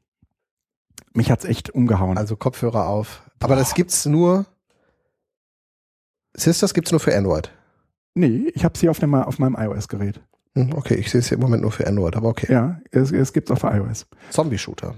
[1.13, 2.17] mich hat's echt umgehauen.
[2.17, 3.23] Also Kopfhörer auf.
[3.39, 4.45] Aber das gibt's nur.
[6.33, 7.51] Sisters gibt's nur für Android.
[8.13, 10.21] nee, ich habe sie auf, dem, auf meinem iOS-Gerät.
[10.55, 12.51] Hm, Okay, ich sehe es hier im Moment nur für Android, aber okay.
[12.51, 14.07] Ja, es, es gibt's auch für iOS.
[14.31, 14.95] Zombie-Shooter.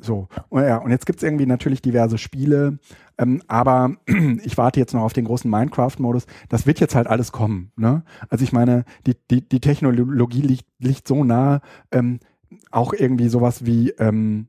[0.00, 2.78] So, und ja, und jetzt gibt's irgendwie natürlich diverse Spiele,
[3.18, 3.96] ähm, aber
[4.44, 6.26] ich warte jetzt noch auf den großen Minecraft-Modus.
[6.48, 7.72] Das wird jetzt halt alles kommen.
[7.76, 8.04] Ne?
[8.28, 11.60] Also ich meine, die, die, die Technologie liegt, liegt so nah,
[11.90, 12.20] ähm,
[12.70, 14.46] auch irgendwie sowas wie, ähm,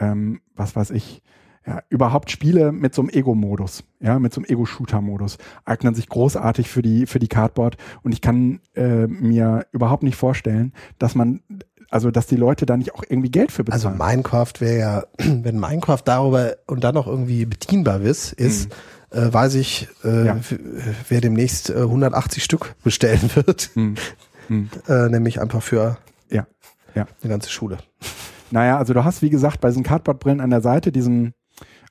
[0.00, 1.22] ähm, was weiß ich,
[1.66, 6.68] ja, überhaupt Spiele mit so einem Ego-Modus, ja, mit so einem Ego-Shooter-Modus eignen sich großartig
[6.68, 11.40] für die, für die Cardboard und ich kann äh, mir überhaupt nicht vorstellen, dass man,
[11.90, 14.16] also dass die Leute da nicht auch irgendwie Geld für Also bezahlen.
[14.16, 18.70] Minecraft wäre ja, wenn Minecraft darüber und dann noch irgendwie bedienbar ist, ist
[19.10, 20.26] äh, weiß ich, äh, Mhm.
[20.26, 20.36] Ja.
[21.08, 23.70] wer demnächst äh, 180 Stück bestellen wird.
[23.74, 23.94] Hm.
[24.48, 24.68] Hm.
[24.88, 25.96] Äh, nämlich einfach für
[26.30, 26.46] Ja,
[26.94, 27.06] ja.
[27.22, 27.78] eine ganze Schule.
[28.50, 31.32] Naja, also du hast, wie gesagt, bei diesen Cardboard-Brillen an der Seite diesen,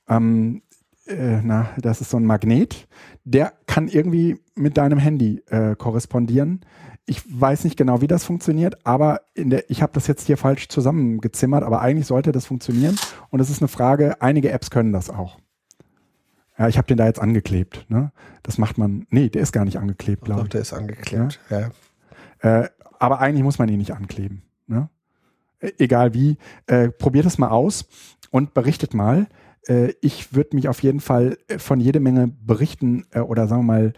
[0.08, 0.62] ähm,
[1.08, 2.88] äh, na, das ist so ein Magnet,
[3.24, 6.62] der kann irgendwie mit deinem Handy äh, korrespondieren.
[7.06, 10.38] Ich weiß nicht genau, wie das funktioniert, aber in der, ich habe das jetzt hier
[10.38, 12.96] falsch zusammengezimmert, aber eigentlich sollte das funktionieren.
[13.30, 15.38] Und es ist eine Frage, einige Apps können das auch.
[16.58, 17.86] Ja, ich habe den da jetzt angeklebt.
[17.90, 18.12] Ne?
[18.44, 20.50] Das macht man, nee, der ist gar nicht angeklebt, glaube ich.
[20.50, 21.40] der ist angeklebt.
[21.50, 21.72] Ja.
[22.40, 24.44] Äh, aber eigentlich muss man ihn nicht ankleben.
[24.68, 24.90] Ne?
[25.60, 26.38] Äh, Egal wie,
[26.68, 27.86] äh, probiert es mal aus
[28.30, 29.28] und berichtet mal.
[29.68, 33.62] Äh, ich würde mich auf jeden Fall äh, von jede Menge Berichten äh, oder sagen
[33.62, 33.94] wir mal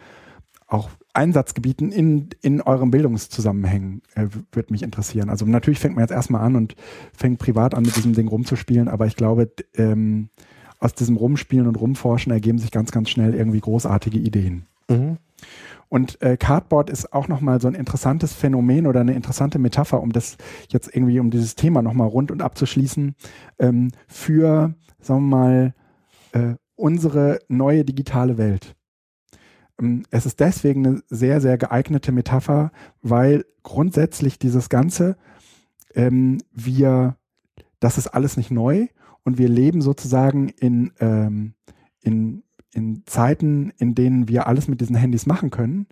[0.67, 5.29] auch Einsatzgebieten in, in eurem Bildungszusammenhängen äh, würde mich interessieren.
[5.29, 6.75] Also natürlich fängt man jetzt erstmal an und
[7.15, 10.29] fängt privat an mit diesem Ding rumzuspielen, aber ich glaube, ähm,
[10.79, 14.65] aus diesem Rumspielen und Rumforschen ergeben sich ganz, ganz schnell irgendwie großartige Ideen.
[14.89, 15.17] Mhm.
[15.87, 20.11] Und äh, Cardboard ist auch nochmal so ein interessantes Phänomen oder eine interessante Metapher, um
[20.11, 20.37] das
[20.69, 23.15] jetzt irgendwie, um dieses Thema nochmal rund und abzuschließen,
[23.59, 24.73] ähm, für,
[25.05, 25.73] sagen wir mal,
[26.33, 28.75] äh, unsere neue digitale Welt.
[29.79, 35.17] Ähm, es ist deswegen eine sehr, sehr geeignete Metapher, weil grundsätzlich dieses Ganze,
[35.93, 37.17] ähm, wir,
[37.79, 38.87] das ist alles nicht neu
[39.23, 41.53] und wir leben sozusagen in, ähm,
[42.01, 42.43] in
[42.75, 45.87] in Zeiten, in denen wir alles mit diesen Handys machen können,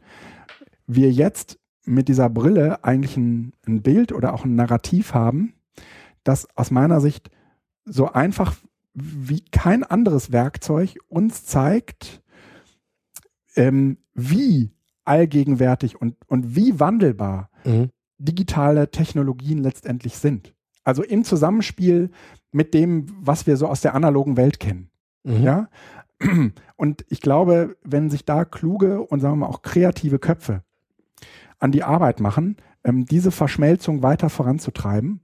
[0.86, 5.54] wir jetzt mit dieser Brille eigentlich ein, ein Bild oder auch ein Narrativ haben,
[6.26, 7.32] das aus meiner Sicht
[7.86, 8.56] so einfach
[8.94, 12.22] wie kein anderes Werkzeug uns zeigt,
[13.56, 14.72] ähm, wie
[15.06, 17.90] allgegenwärtig und, und wie wandelbar mhm.
[18.18, 20.54] digitale Technologien letztendlich sind.
[20.84, 22.12] Also im Zusammenspiel
[22.52, 24.90] mit dem, was wir so aus der analogen Welt kennen.
[25.24, 25.44] Mhm.
[25.44, 25.70] Ja,
[26.76, 30.64] und ich glaube, wenn sich da kluge und sagen wir mal auch kreative Köpfe
[31.60, 35.22] an die Arbeit machen, ähm, diese Verschmelzung weiter voranzutreiben,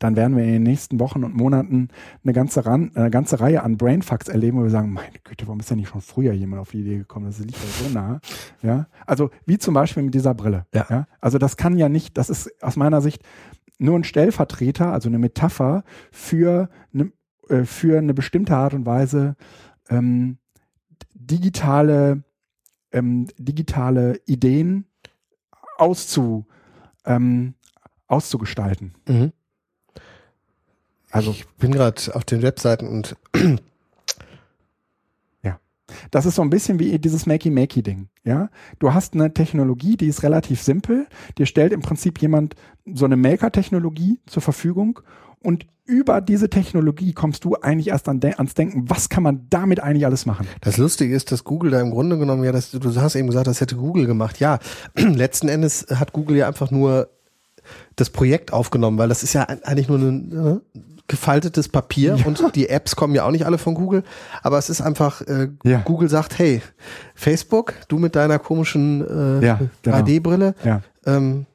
[0.00, 1.88] dann werden wir in den nächsten Wochen und Monaten
[2.24, 5.60] eine ganze, Ran eine ganze Reihe an Brainfucks erleben, wo wir sagen, meine Güte, warum
[5.60, 7.26] ist denn nicht schon früher jemand auf die Idee gekommen?
[7.26, 8.20] Das liegt ja so nah.
[8.62, 10.66] Ja, also wie zum Beispiel mit dieser Brille.
[10.74, 10.86] Ja.
[10.88, 11.06] ja.
[11.20, 13.22] Also das kann ja nicht, das ist aus meiner Sicht
[13.78, 17.12] nur ein Stellvertreter, also eine Metapher für eine,
[17.48, 19.36] äh, für eine bestimmte Art und Weise
[19.90, 20.38] ähm,
[21.12, 22.24] digitale,
[22.90, 24.86] ähm, digitale Ideen
[25.76, 26.46] auszu,
[27.04, 27.54] ähm,
[28.06, 28.94] auszugestalten.
[29.06, 29.32] Mhm.
[31.10, 33.16] Also ich bin gerade auf den Webseiten und
[35.42, 35.58] ja,
[36.10, 38.08] das ist so ein bisschen wie dieses Makey-Makey-Ding.
[38.24, 41.06] Ja, du hast eine Technologie, die ist relativ simpel.
[41.38, 42.54] Dir stellt im Prinzip jemand
[42.92, 45.00] so eine Maker-Technologie zur Verfügung
[45.40, 49.46] und über diese Technologie kommst du eigentlich erst an de ans Denken, was kann man
[49.50, 50.46] damit eigentlich alles machen?
[50.60, 53.48] Das Lustige ist, dass Google da im Grunde genommen, ja, das, du hast eben gesagt,
[53.48, 54.38] das hätte Google gemacht.
[54.38, 54.60] Ja,
[54.94, 57.10] letzten Endes hat Google ja einfach nur
[57.96, 62.26] das Projekt aufgenommen, weil das ist ja eigentlich nur ein äh, gefaltetes Papier ja.
[62.26, 64.02] und die Apps kommen ja auch nicht alle von Google,
[64.42, 65.80] aber es ist einfach, äh, ja.
[65.80, 66.62] Google sagt, hey,
[67.14, 69.96] Facebook, du mit deiner komischen äh, ja, genau.
[69.96, 70.82] 3D-Brille, ja.
[71.06, 71.46] ähm,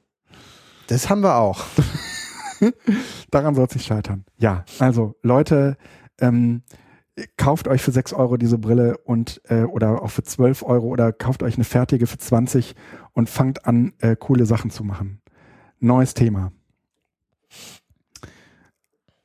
[0.88, 1.64] das haben wir auch.
[3.32, 4.26] Daran soll es nicht scheitern.
[4.38, 5.78] Ja, also Leute,
[6.20, 6.62] ähm,
[7.38, 11.14] kauft euch für 6 Euro diese Brille und äh, oder auch für 12 Euro oder
[11.14, 12.76] kauft euch eine fertige für 20
[13.14, 15.22] und fangt an, äh, coole Sachen zu machen.
[15.80, 16.52] Neues Thema.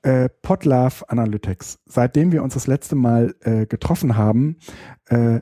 [0.03, 1.79] Äh, Podlove Analytics.
[1.87, 4.57] Seitdem wir uns das letzte Mal äh, getroffen haben,
[5.07, 5.41] äh,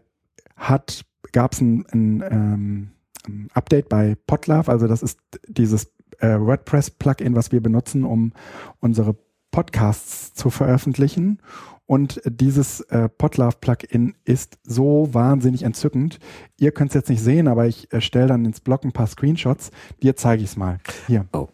[0.56, 2.90] hat gab es ein, ein, ähm,
[3.26, 4.70] ein Update bei Podlove.
[4.70, 8.32] Also das ist dieses äh, WordPress-Plugin, was wir benutzen, um
[8.80, 9.16] unsere
[9.50, 11.40] Podcasts zu veröffentlichen.
[11.86, 16.18] Und dieses äh, Podlove-Plugin ist so wahnsinnig entzückend.
[16.59, 19.06] Ihr könnt es jetzt nicht sehen, aber ich äh, stelle dann ins Blog ein paar
[19.06, 19.70] Screenshots.
[20.02, 20.78] Dir zeige ich es mal.
[21.06, 21.26] Hier.
[21.32, 21.48] Oh.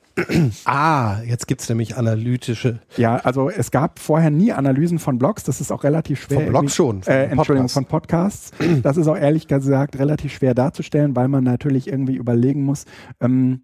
[0.64, 2.78] Ah, jetzt gibt's nämlich analytische.
[2.96, 5.42] Ja, also es gab vorher nie Analysen von Blogs.
[5.42, 6.40] Das ist auch relativ schwer.
[6.40, 7.02] Von Blogs schon.
[7.02, 8.52] Von äh, Entschuldigung, von Podcasts.
[8.82, 12.84] Das ist auch ehrlich gesagt relativ schwer darzustellen, weil man natürlich irgendwie überlegen muss,
[13.20, 13.62] ähm,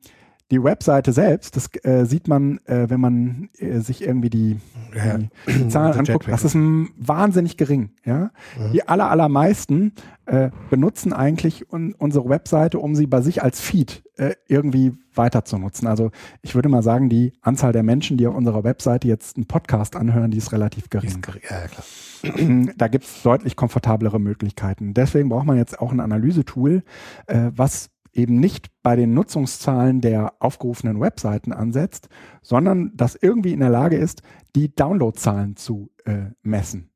[0.51, 4.61] die Webseite selbst, das äh, sieht man, äh, wenn man äh, sich irgendwie die,
[4.95, 5.19] ja.
[5.47, 7.91] die Zahlen anguckt, das ist wahnsinnig gering.
[8.05, 8.31] Ja?
[8.59, 8.73] Mhm.
[8.73, 9.93] Die aller, allermeisten
[10.27, 15.45] äh, benutzen eigentlich un unsere Webseite, um sie bei sich als Feed äh, irgendwie weiter
[15.45, 15.87] zu nutzen.
[15.87, 16.11] Also
[16.43, 19.97] ich würde mal sagen, die Anzahl der Menschen, die auf unserer Webseite jetzt einen Podcast
[19.97, 21.09] anhören, die ist relativ gering.
[21.09, 21.43] Ist gering.
[21.49, 22.69] Ja, klar.
[22.77, 24.95] da gibt es deutlich komfortablere Möglichkeiten.
[24.95, 26.83] Deswegen braucht man jetzt auch ein Analysetool,
[27.27, 32.09] äh, was eben nicht bei den Nutzungszahlen der aufgerufenen Webseiten ansetzt,
[32.43, 34.23] sondern das irgendwie in der Lage ist,
[34.55, 36.91] die Downloadzahlen zu äh, messen.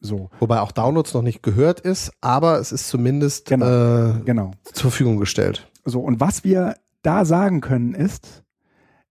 [0.00, 0.30] So.
[0.40, 4.50] Wobei auch Downloads noch nicht gehört ist, aber es ist zumindest genau, äh, genau.
[4.64, 5.70] zur Verfügung gestellt.
[5.84, 8.42] So, und was wir da sagen können ist,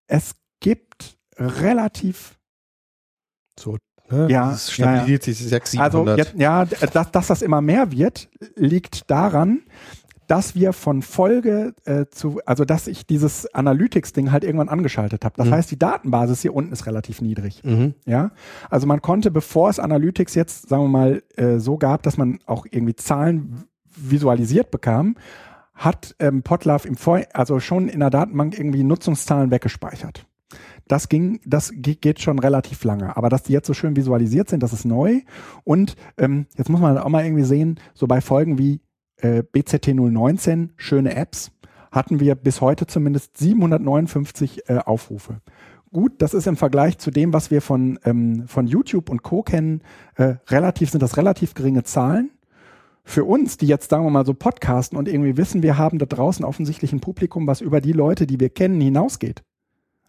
[0.08, 2.38] es gibt relativ
[3.58, 3.78] so
[4.12, 4.28] Ne?
[4.30, 6.08] Ja, es stabilisiert ja, sich 6, 700.
[6.08, 9.62] Also jetzt, ja, dass, dass das immer mehr wird, liegt daran,
[10.32, 15.36] dass wir von Folge äh, zu, also dass ich dieses Analytics-Ding halt irgendwann angeschaltet habe.
[15.36, 15.52] Das mhm.
[15.52, 17.62] heißt, die Datenbasis hier unten ist relativ niedrig.
[17.66, 17.96] Mhm.
[18.06, 18.32] Ja,
[18.70, 22.40] also man konnte, bevor es Analytics jetzt, sagen wir mal, äh, so gab, dass man
[22.46, 25.18] auch irgendwie Zahlen visualisiert bekam,
[25.74, 30.26] hat ähm, Potlove im Vor also schon in der Datenbank irgendwie Nutzungszahlen weggespeichert.
[30.88, 33.18] Das ging, das geht schon relativ lange.
[33.18, 35.24] Aber dass die jetzt so schön visualisiert sind, das ist neu.
[35.66, 38.80] Und ähm, jetzt muss man auch mal irgendwie sehen, so bei Folgen wie
[39.22, 41.52] äh, BZT 019, schöne Apps,
[41.92, 45.42] hatten wir bis heute zumindest 759 äh, Aufrufe.
[45.92, 49.44] gut, das ist im Vergleich zu dem, was wir von, ähm, von YouTube und Co.
[49.44, 49.82] kennen,
[50.16, 52.32] äh, relativ, sind das relativ geringe Zahlen.
[53.04, 56.06] Für uns, die jetzt, sagen wir mal, so podcasten und irgendwie wissen, wir haben da
[56.06, 59.44] draußen offensichtlich ein Publikum, was über die Leute, die wir kennen, hinausgeht.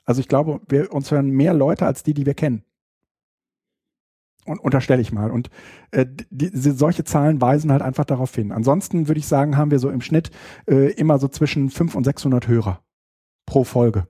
[0.04, 2.64] Also ich glaube, wir uns hören mehr Leute als die, die wir kennen.
[4.44, 5.30] Und unterstelle ich mal.
[5.30, 5.50] Und
[5.92, 8.50] äh, die, solche Zahlen weisen halt einfach darauf hin.
[8.50, 10.30] Ansonsten würde ich sagen, haben wir so im Schnitt
[10.68, 12.80] äh, immer so zwischen 500 und 600 Hörer
[13.46, 14.08] pro Folge.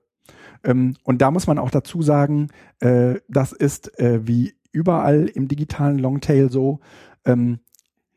[0.63, 5.47] Ähm, und da muss man auch dazu sagen, äh, das ist äh, wie überall im
[5.47, 6.79] digitalen Longtail so,
[7.25, 7.59] ähm,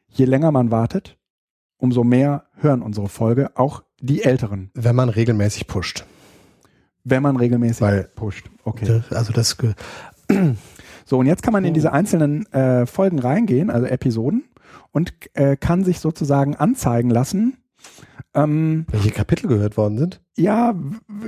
[0.08, 1.18] je länger man wartet,
[1.76, 4.70] umso mehr hören unsere Folge, auch die Älteren.
[4.74, 6.04] Wenn man regelmäßig pusht.
[7.04, 8.50] Wenn man regelmäßig Weil, pusht.
[8.64, 9.02] Okay.
[9.10, 9.56] Also das.
[11.06, 14.44] So, und jetzt kann man in diese einzelnen äh, Folgen reingehen, also Episoden,
[14.92, 17.56] und äh, kann sich sozusagen anzeigen lassen,
[18.36, 20.20] ähm, Welche Kapitel gehört worden sind?
[20.36, 20.74] Ja,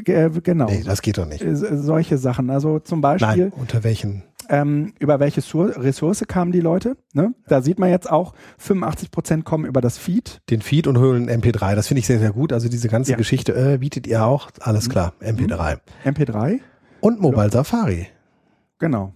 [0.04, 0.66] äh, genau.
[0.66, 1.42] Nee, das geht doch nicht.
[1.42, 2.50] Solche Sachen.
[2.50, 3.46] Also zum Beispiel.
[3.46, 4.24] Nein, unter welchen?
[4.50, 6.96] Ähm, über welche Ressource kamen die Leute?
[7.14, 7.34] Ne?
[7.48, 10.40] Da sieht man jetzt auch, 85 Prozent kommen über das Feed.
[10.50, 11.74] Den Feed und holen MP3.
[11.74, 12.52] Das finde ich sehr, sehr gut.
[12.52, 13.16] Also diese ganze ja.
[13.16, 14.50] Geschichte äh, bietet ihr auch.
[14.60, 14.92] Alles mhm.
[14.92, 15.78] klar, MP3.
[16.04, 16.60] MP3.
[17.00, 17.50] Und Mobile.
[17.50, 18.08] Safari.
[18.78, 19.12] Genau.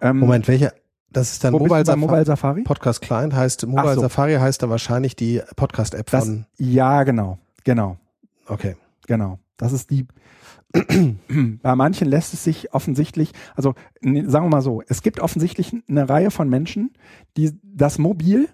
[0.00, 0.72] Ähm, Moment, welche?
[1.12, 1.98] Das ist dann Mobile, Safari?
[1.98, 2.62] Mobile, Safari?
[2.62, 4.00] Podcast Client heißt, Mobile so.
[4.02, 6.46] Safari heißt dann wahrscheinlich die Podcast-App von.
[6.56, 7.38] Ja, genau.
[7.64, 7.98] Genau.
[8.46, 8.76] Okay.
[9.06, 9.38] Genau.
[9.56, 10.06] Das ist die.
[11.62, 16.08] Bei manchen lässt es sich offensichtlich, also sagen wir mal so, es gibt offensichtlich eine
[16.08, 16.92] Reihe von Menschen,
[17.36, 18.48] die das Mobil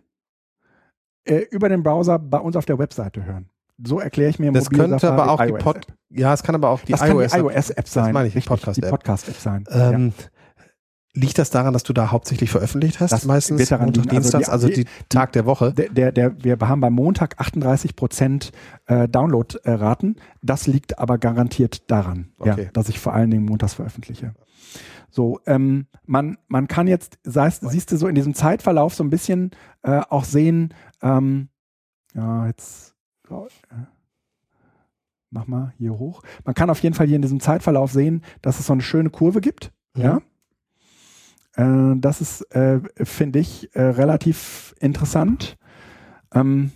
[1.24, 3.50] äh, über den Browser bei uns auf der Webseite hören.
[3.84, 6.54] So erkläre ich mir Das Mobil könnte Safari, aber auch die Pod, ja, es kann
[6.54, 8.04] aber auch die iOS-App iOS sein.
[8.04, 9.64] Das meine ich, die Podcast-App Podcast sein.
[9.70, 10.24] Ähm, ja.
[11.16, 13.10] Liegt das daran, dass du da hauptsächlich veröffentlicht hast?
[13.10, 15.72] Das meistens wird daran Montag, Dienstags, also, die, also die, Tag der Woche.
[15.72, 18.52] Der, der, der, wir haben beim Montag 38 Prozent
[18.84, 20.16] äh, Download-Raten.
[20.42, 22.64] Das liegt aber garantiert daran, okay.
[22.64, 24.34] ja, dass ich vor allen Dingen montags veröffentliche.
[25.08, 29.08] So, ähm, man, man kann jetzt, sei siehst du so in diesem Zeitverlauf so ein
[29.08, 29.52] bisschen
[29.82, 31.48] äh, auch sehen, ähm,
[32.14, 32.94] ja, jetzt
[33.30, 33.34] äh,
[35.30, 36.22] mach mal hier hoch.
[36.44, 39.08] Man kann auf jeden Fall hier in diesem Zeitverlauf sehen, dass es so eine schöne
[39.08, 39.72] Kurve gibt.
[39.94, 40.02] Mhm.
[40.02, 40.20] Ja.
[41.56, 45.56] Äh, das ist, äh, finde ich, äh, relativ interessant.
[46.34, 46.70] Ähm,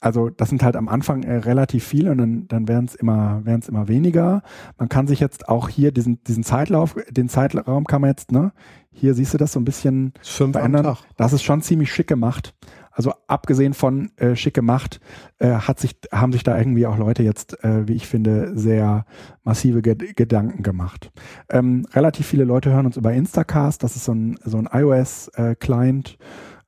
[0.00, 3.40] also das sind halt am Anfang äh, relativ viele und dann, dann werden es immer,
[3.44, 4.42] werden's immer weniger.
[4.76, 8.52] Man kann sich jetzt auch hier diesen, diesen Zeitlauf, den Zeitraum kann man jetzt, ne,
[8.90, 10.12] hier siehst du das so ein bisschen
[10.52, 10.96] verändern.
[11.16, 12.54] Das ist schon ziemlich schick gemacht.
[12.94, 15.00] Also abgesehen von äh, schick gemacht,
[15.38, 19.04] äh, hat sich, haben sich da irgendwie auch Leute jetzt, äh, wie ich finde, sehr
[19.42, 21.10] massive Ge Gedanken gemacht.
[21.50, 26.18] Ähm, relativ viele Leute hören uns über Instacast, das ist so ein, so ein iOS-Client.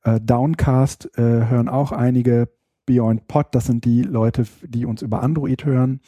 [0.03, 2.49] Äh, Downcast äh, hören auch einige.
[2.85, 5.99] Beyond Pod, das sind die Leute, die uns über Android hören.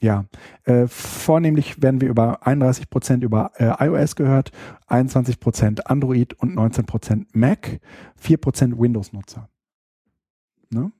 [0.00, 0.26] Ja,
[0.64, 4.50] äh, vornehmlich werden wir über 31 Prozent über äh, iOS gehört,
[4.88, 7.80] 21 Prozent Android und 19 Prozent Mac,
[8.16, 9.48] 4 Prozent Windows-Nutzer.
[10.70, 10.92] Ne?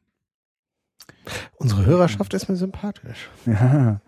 [1.57, 3.31] Unsere Hörerschaft ist mir sympathisch.
[3.47, 4.01] Ja,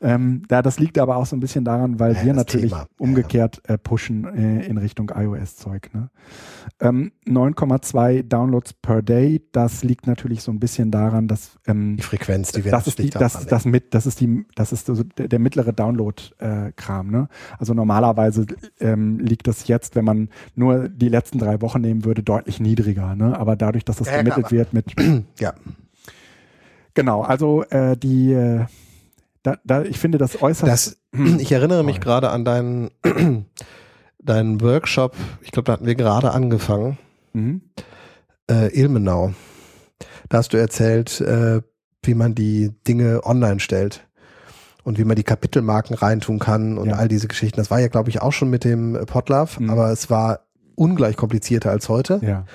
[0.00, 2.86] ähm, da, das liegt aber auch so ein bisschen daran, weil ja, wir natürlich Thema.
[2.98, 5.90] umgekehrt äh, pushen äh, in Richtung iOS-Zeug.
[5.94, 6.10] Ne?
[6.80, 12.02] Ähm, 9,2 Downloads per Day, das liegt natürlich so ein bisschen daran, dass ähm, die
[12.02, 15.02] Frequenz, die wir das ist die, das, das mit, das ist die, das ist so
[15.02, 17.08] der, der mittlere Download-Kram.
[17.08, 17.28] Äh, ne?
[17.58, 18.46] Also normalerweise
[18.80, 23.14] ähm, liegt das jetzt, wenn man nur die letzten drei Wochen nehmen würde, deutlich niedriger.
[23.14, 23.38] Ne?
[23.38, 24.94] Aber dadurch, dass das ja, ermittelt wird mit
[25.38, 25.54] ja
[26.96, 28.64] Genau, also äh, die, äh,
[29.42, 30.66] da, da, ich finde das äußerst.
[30.66, 30.96] Das,
[31.38, 32.90] ich erinnere mich gerade an deinen,
[34.18, 36.96] deinen Workshop, ich glaube, da hatten wir gerade angefangen.
[37.34, 37.60] Mhm.
[38.50, 39.34] Äh, Ilmenau.
[40.30, 41.60] Da hast du erzählt, äh,
[42.02, 44.08] wie man die Dinge online stellt
[44.82, 46.96] und wie man die Kapitelmarken reintun kann und ja.
[46.96, 47.58] all diese Geschichten.
[47.58, 49.68] Das war ja, glaube ich, auch schon mit dem Podlove, mhm.
[49.68, 52.20] aber es war ungleich komplizierter als heute.
[52.22, 52.46] Ja.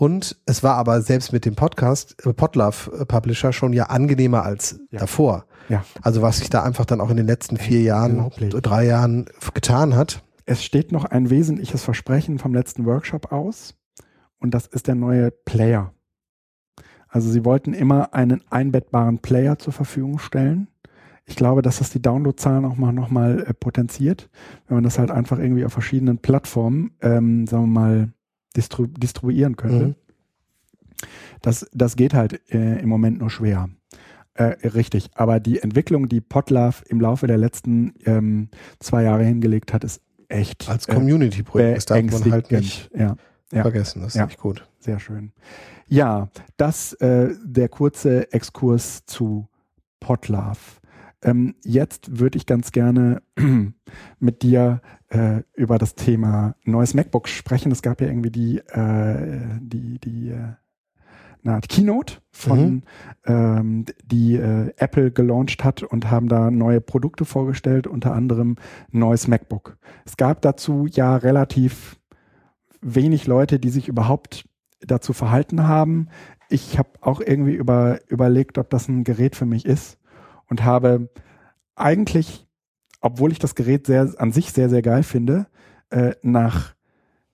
[0.00, 4.44] Und es war aber selbst mit dem Podcast, äh, Podlove äh, Publisher schon ja angenehmer
[4.44, 5.00] als ja.
[5.00, 5.44] davor.
[5.68, 5.84] Ja.
[6.00, 8.30] Also was sich da einfach dann auch in den letzten vier Jahren,
[8.62, 10.22] drei Jahren getan hat.
[10.46, 13.74] Es steht noch ein wesentliches Versprechen vom letzten Workshop aus.
[14.38, 15.92] Und das ist der neue Player.
[17.08, 20.68] Also sie wollten immer einen einbettbaren Player zur Verfügung stellen.
[21.26, 24.30] Ich glaube, dass das die Downloadzahlen auch mal nochmal äh, potenziert,
[24.66, 28.12] wenn man das halt einfach irgendwie auf verschiedenen Plattformen, ähm, sagen wir mal,
[28.56, 29.86] distru distribuieren könnte.
[29.86, 29.94] Mhm.
[31.42, 33.68] Das, das geht halt äh, im Moment nur schwer.
[34.34, 38.48] Äh, richtig, aber die Entwicklung, die Potlove im Laufe der letzten ähm,
[38.78, 40.68] zwei Jahre hingelegt hat, ist echt.
[40.68, 43.16] Als Community-Projekt, das darf man halt nicht ja,
[43.52, 44.66] ja, vergessen, das ist ja, echt gut.
[44.78, 45.32] Sehr schön.
[45.88, 49.48] Ja, das äh, der kurze Exkurs zu
[49.98, 50.79] Potlove.
[51.22, 53.22] Ähm, jetzt würde ich ganz gerne
[54.18, 57.72] mit dir äh, über das Thema neues MacBook sprechen.
[57.72, 60.54] Es gab ja irgendwie die, äh, die, die, äh,
[61.42, 62.82] na, die Keynote von, mhm.
[63.26, 68.56] ähm, die äh, Apple gelauncht hat und haben da neue Produkte vorgestellt, unter anderem
[68.90, 69.76] neues MacBook.
[70.04, 71.98] Es gab dazu ja relativ
[72.80, 74.48] wenig Leute, die sich überhaupt
[74.80, 76.08] dazu verhalten haben.
[76.48, 79.99] Ich habe auch irgendwie über, überlegt, ob das ein Gerät für mich ist
[80.50, 81.08] und habe
[81.76, 82.46] eigentlich,
[83.00, 85.46] obwohl ich das Gerät sehr an sich sehr, sehr geil finde,
[85.88, 86.74] äh, nach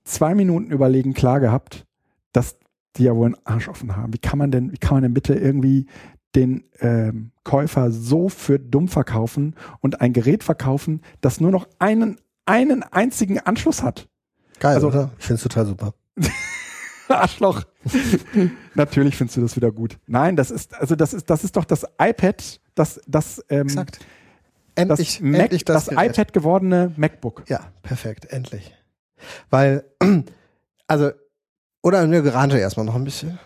[0.05, 1.87] zwei Minuten Überlegen klar gehabt,
[2.33, 2.57] dass
[2.97, 4.15] die ja wohl einen Arsch offen haben.
[4.15, 5.87] Wie kann man denn, wie kann man denn bitte irgendwie
[6.35, 12.21] den ähm, Käufer so für dumm verkaufen und ein Gerät verkaufen, das nur noch einen,
[12.45, 14.09] einen einzigen Anschluss hat?
[14.61, 15.11] Geil, also, oder?
[15.19, 15.95] Ich finde es total super.
[17.09, 17.63] Arschloch.
[18.75, 19.99] Natürlich findest du das wieder gut.
[20.07, 23.99] Nein, das ist, also das ist, das ist doch das iPad, das, das, ähm, Exakt.
[24.77, 27.45] Endlich, das, Mac, endlich das, das iPad gewordene MacBook.
[27.49, 28.75] Ja, perfekt, endlich.
[29.51, 29.85] Weil,
[30.87, 31.11] also,
[31.83, 33.39] oder in der Garage erstmal noch ein bisschen.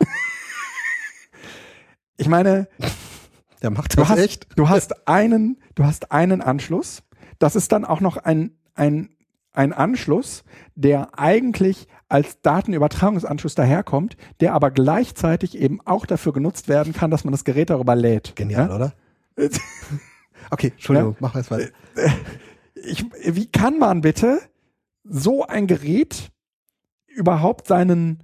[2.16, 2.68] ich meine,
[3.62, 4.48] der macht das du hast, echt.
[4.56, 7.02] Du hast einen, du hast einen Anschluss.
[7.38, 9.10] Das ist dann auch noch ein, ein,
[9.52, 10.42] ein Anschluss,
[10.74, 17.22] der eigentlich als Datenübertragungsanschluss daherkommt, der aber gleichzeitig eben auch dafür genutzt werden kann, dass
[17.22, 18.34] man das Gerät darüber lädt.
[18.34, 18.74] Genial, ja?
[18.74, 18.94] oder?
[20.50, 21.18] okay, Entschuldigung, ja?
[21.20, 21.70] mach jetzt weiter.
[22.74, 24.40] Ich, wie kann man bitte
[25.04, 26.30] so ein Gerät
[27.06, 28.22] überhaupt seinen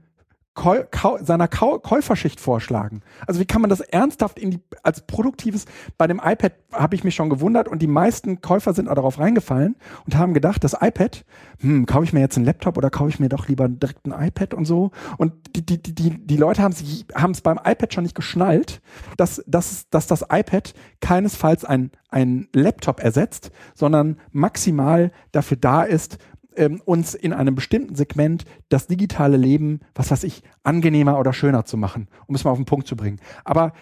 [0.56, 0.84] Käu
[1.22, 3.02] seiner Kau Käuferschicht vorschlagen.
[3.26, 5.66] Also wie kann man das ernsthaft in die, als produktives,
[5.98, 9.18] bei dem iPad habe ich mich schon gewundert und die meisten Käufer sind auch darauf
[9.18, 9.76] reingefallen
[10.06, 11.24] und haben gedacht, das iPad,
[11.60, 14.28] hm, kaufe ich mir jetzt einen Laptop oder kaufe ich mir doch lieber direkt ein
[14.28, 14.90] iPad und so.
[15.18, 18.80] Und die, die, die, die, die Leute haben es beim iPad schon nicht geschnallt,
[19.16, 26.18] dass, dass, dass das iPad keinesfalls ein, ein Laptop ersetzt, sondern maximal dafür da ist,
[26.56, 31.64] ähm, uns in einem bestimmten Segment das digitale Leben, was weiß ich, angenehmer oder schöner
[31.64, 33.20] zu machen, um es mal auf den Punkt zu bringen.
[33.44, 33.72] Aber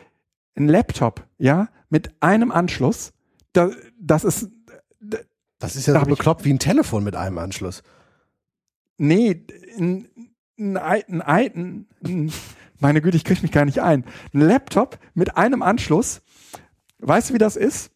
[0.56, 3.12] ein Laptop, ja, mit einem Anschluss,
[3.52, 3.70] da,
[4.00, 4.50] das ist.
[5.58, 7.82] Das ist ja so bekloppt wie ein Telefon mit einem Anschluss.
[8.98, 9.46] Nee,
[9.78, 10.08] ein,
[10.58, 12.32] ein, ein, ein, ein
[12.80, 14.04] meine Güte, ich kriege mich gar nicht ein.
[14.34, 16.22] Ein Laptop mit einem Anschluss,
[16.98, 17.92] weißt du, wie das ist?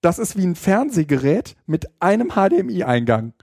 [0.00, 3.34] Das ist wie ein Fernsehgerät mit einem HDMI-Eingang.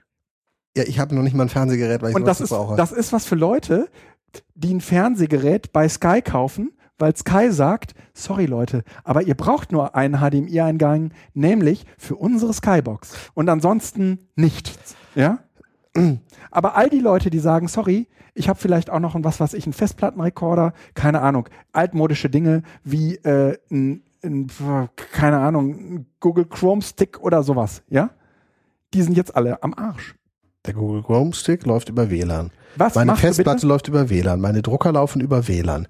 [0.76, 2.76] Ja, ich habe noch nicht mal ein Fernsehgerät, weil ich Und das ist, brauche.
[2.76, 3.90] das ist was für Leute,
[4.56, 9.96] die ein Fernsehgerät bei Sky kaufen, weil Sky sagt, sorry Leute, aber ihr braucht nur
[9.96, 14.96] einen HDMI-Eingang, nämlich für unsere Skybox und ansonsten nichts.
[15.16, 15.40] Ja?
[16.52, 19.54] Aber all die Leute, die sagen, sorry, ich habe vielleicht auch noch ein was was
[19.54, 24.48] ich, einen Festplattenrekorder, keine Ahnung, altmodische Dinge wie äh, ein, ein,
[24.96, 28.12] keine Ahnung, ein Google Chrome Stick oder sowas, ja?
[28.94, 30.16] Die sind jetzt alle am Arsch.
[30.66, 32.52] Der Google Chrome Stick läuft über WLAN.
[32.76, 34.40] Was Meine Festplatte läuft über WLAN.
[34.40, 35.88] Meine Drucker laufen über WLAN.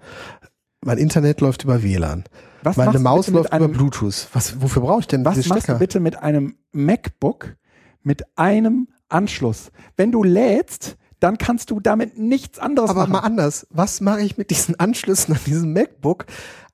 [0.83, 2.23] Mein Internet läuft über WLAN.
[2.63, 4.27] Was Meine Maus läuft über Bluetooth.
[4.33, 7.55] Was, wofür brauche ich denn Was machst du bitte mit einem MacBook
[8.03, 9.71] mit einem Anschluss?
[9.97, 13.15] Wenn du lädst, dann kannst du damit nichts anderes Aber machen.
[13.15, 13.67] Aber mal anders.
[13.69, 16.25] Was mache ich mit diesen Anschlüssen an diesem MacBook?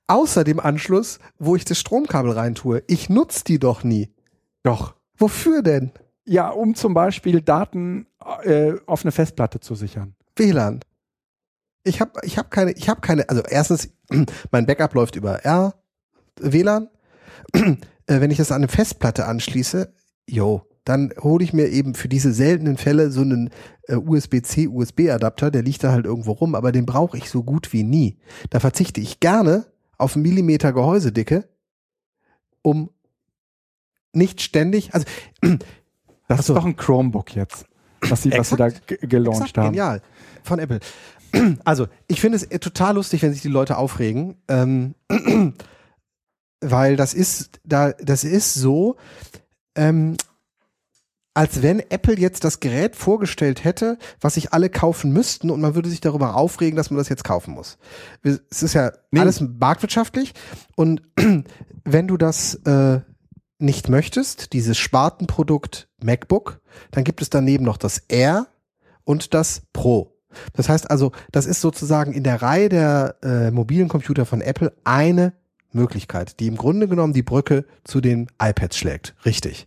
[0.06, 2.82] Außer dem Anschluss, wo ich das Stromkabel reintue.
[2.86, 4.10] Ich nutze die doch nie.
[4.62, 4.94] Doch.
[5.18, 5.92] Wofür denn?
[6.28, 8.06] Ja, um zum Beispiel Daten
[8.42, 10.14] äh, auf eine Festplatte zu sichern.
[10.36, 10.80] WLAN.
[11.84, 13.88] Ich habe ich hab keine, ich habe keine, also erstens,
[14.50, 15.72] mein Backup läuft über R,
[16.38, 16.90] WLAN.
[17.54, 17.76] äh,
[18.06, 19.94] wenn ich das an eine Festplatte anschließe,
[20.26, 23.48] yo, dann hole ich mir eben für diese seltenen Fälle so einen
[23.84, 27.72] äh, USB-C, USB-Adapter, der liegt da halt irgendwo rum, aber den brauche ich so gut
[27.72, 28.18] wie nie.
[28.50, 29.64] Da verzichte ich gerne
[29.96, 31.48] auf Millimeter Gehäusedicke,
[32.60, 32.90] um
[34.12, 35.06] nicht ständig, also
[36.36, 36.54] das so.
[36.54, 37.66] ist doch ein Chromebook jetzt,
[38.00, 39.66] was sie, was sie da gelauncht Exakt, haben.
[39.66, 40.02] Genial.
[40.42, 40.80] Von Apple.
[41.64, 44.36] Also, ich finde es äh, total lustig, wenn sich die Leute aufregen.
[44.48, 44.94] Ähm,
[46.62, 48.96] weil das ist, da, das ist so,
[49.74, 50.16] ähm,
[51.34, 55.76] als wenn Apple jetzt das Gerät vorgestellt hätte, was sich alle kaufen müssten und man
[55.76, 57.78] würde sich darüber aufregen, dass man das jetzt kaufen muss.
[58.24, 59.20] Es ist ja nee.
[59.20, 60.34] alles marktwirtschaftlich
[60.74, 61.00] und
[61.84, 63.02] wenn du das äh,
[63.58, 68.46] nicht möchtest, dieses Spartenprodukt MacBook, dann gibt es daneben noch das Air
[69.04, 70.14] und das Pro.
[70.52, 74.72] Das heißt also, das ist sozusagen in der Reihe der äh, mobilen Computer von Apple
[74.84, 75.32] eine
[75.72, 79.14] Möglichkeit, die im Grunde genommen die Brücke zu den iPads schlägt.
[79.24, 79.66] Richtig.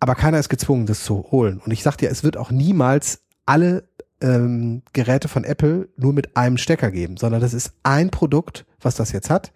[0.00, 1.60] Aber keiner ist gezwungen, das zu holen.
[1.64, 3.84] Und ich sag dir, es wird auch niemals alle
[4.20, 8.94] ähm, Geräte von Apple nur mit einem Stecker geben, sondern das ist ein Produkt, was
[8.94, 9.52] das jetzt hat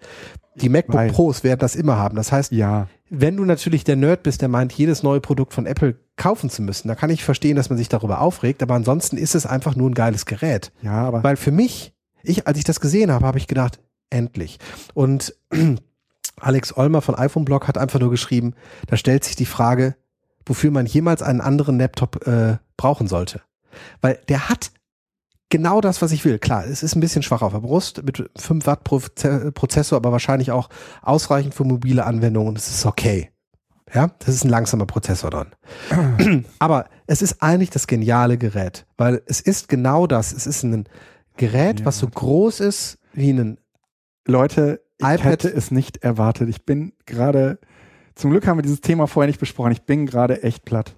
[0.60, 1.12] Die MacBook Weiß.
[1.12, 2.16] Pros werden das immer haben.
[2.16, 2.88] Das heißt, ja.
[3.10, 6.62] wenn du natürlich der Nerd bist, der meint, jedes neue Produkt von Apple kaufen zu
[6.62, 9.76] müssen, da kann ich verstehen, dass man sich darüber aufregt, aber ansonsten ist es einfach
[9.76, 10.72] nur ein geiles Gerät.
[10.82, 11.22] Ja, aber.
[11.22, 11.92] Weil für mich,
[12.22, 13.80] ich, als ich das gesehen habe, habe ich gedacht,
[14.10, 14.58] endlich.
[14.94, 15.34] Und
[16.40, 18.54] Alex Olmer von iPhone Blog hat einfach nur geschrieben,
[18.86, 19.96] da stellt sich die Frage,
[20.44, 23.42] wofür man jemals einen anderen Laptop äh, brauchen sollte.
[24.00, 24.70] Weil der hat
[25.48, 26.38] genau das, was ich will.
[26.38, 30.50] Klar, es ist ein bisschen schwach auf der Brust mit 5 Watt Prozessor, aber wahrscheinlich
[30.50, 30.68] auch
[31.02, 33.30] ausreichend für mobile Anwendungen und es ist okay.
[33.94, 35.54] Ja, das ist ein langsamer Prozessor dran.
[36.58, 40.32] aber es ist eigentlich das geniale Gerät, weil es ist genau das.
[40.32, 40.88] Es ist ein
[41.36, 41.86] Gerät, ja.
[41.86, 43.58] was so groß ist wie ein
[44.26, 45.24] Leute, ich iPad.
[45.24, 46.48] hätte es nicht erwartet.
[46.48, 47.58] Ich bin gerade,
[48.14, 49.72] zum Glück haben wir dieses Thema vorher nicht besprochen.
[49.72, 50.94] Ich bin gerade echt platt.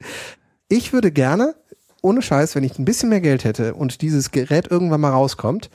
[0.69, 1.55] Ich würde gerne,
[2.03, 5.71] ohne Scheiß, wenn ich ein bisschen mehr Geld hätte und dieses Gerät irgendwann mal rauskommt,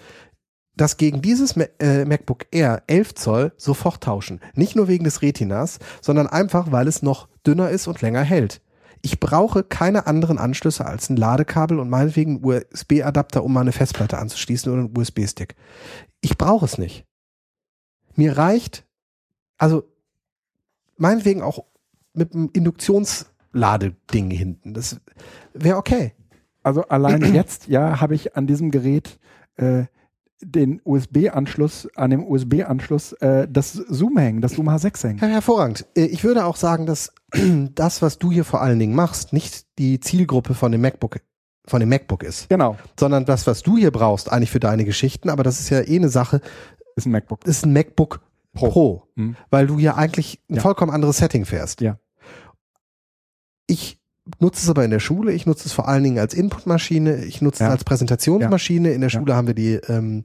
[0.76, 4.40] das gegen dieses äh, MacBook Air 11 Zoll sofort tauschen.
[4.56, 8.62] Nicht nur wegen des Retinas, sondern einfach, weil es noch dünner ist und länger hält.
[9.02, 14.72] Ich brauche keine anderen Anschlüsse als ein Ladekabel und meinetwegen USB-Adapter, um meine Festplatte anzuschließen
[14.72, 15.56] oder einen USB-Stick.
[16.22, 17.06] Ich brauche es nicht.
[18.16, 18.86] Mir reicht,
[19.58, 19.84] also
[20.96, 21.66] meinetwegen auch
[22.14, 22.50] mit einem
[23.54, 24.74] Induktionsladeding hinten.
[24.74, 25.00] Das
[25.54, 26.14] wäre okay.
[26.64, 29.20] Also allein jetzt, ja, habe ich an diesem Gerät
[29.56, 29.86] äh,
[30.42, 35.20] den USB-Anschluss, an dem USB-Anschluss äh, das Zoom hängen, das Zoom H6 hängen.
[35.20, 35.86] Ja, hervorragend.
[35.96, 37.14] Äh, ich würde auch sagen, dass
[37.76, 41.22] das, was du hier vor allen Dingen machst, nicht die Zielgruppe von dem MacBook
[41.66, 42.50] von dem MacBook ist.
[42.50, 42.76] Genau.
[43.00, 45.96] Sondern das, was du hier brauchst, eigentlich für deine Geschichten, aber das ist ja eh
[45.96, 46.42] eine Sache,
[46.98, 47.46] ist ein MacBook.
[47.48, 48.20] Ist ein MacBook
[48.54, 48.70] Pro.
[48.70, 49.36] Pro mhm.
[49.50, 50.62] Weil du ja eigentlich ein ja.
[50.62, 51.82] vollkommen anderes Setting fährst.
[51.82, 51.98] Ja.
[53.68, 54.00] Ich
[54.40, 55.32] nutze es aber in der Schule.
[55.32, 57.26] Ich nutze es vor allen Dingen als Inputmaschine.
[57.26, 57.68] Ich nutze ja.
[57.68, 58.92] es als Präsentationsmaschine.
[58.92, 60.24] In der Schule haben wir die ähm,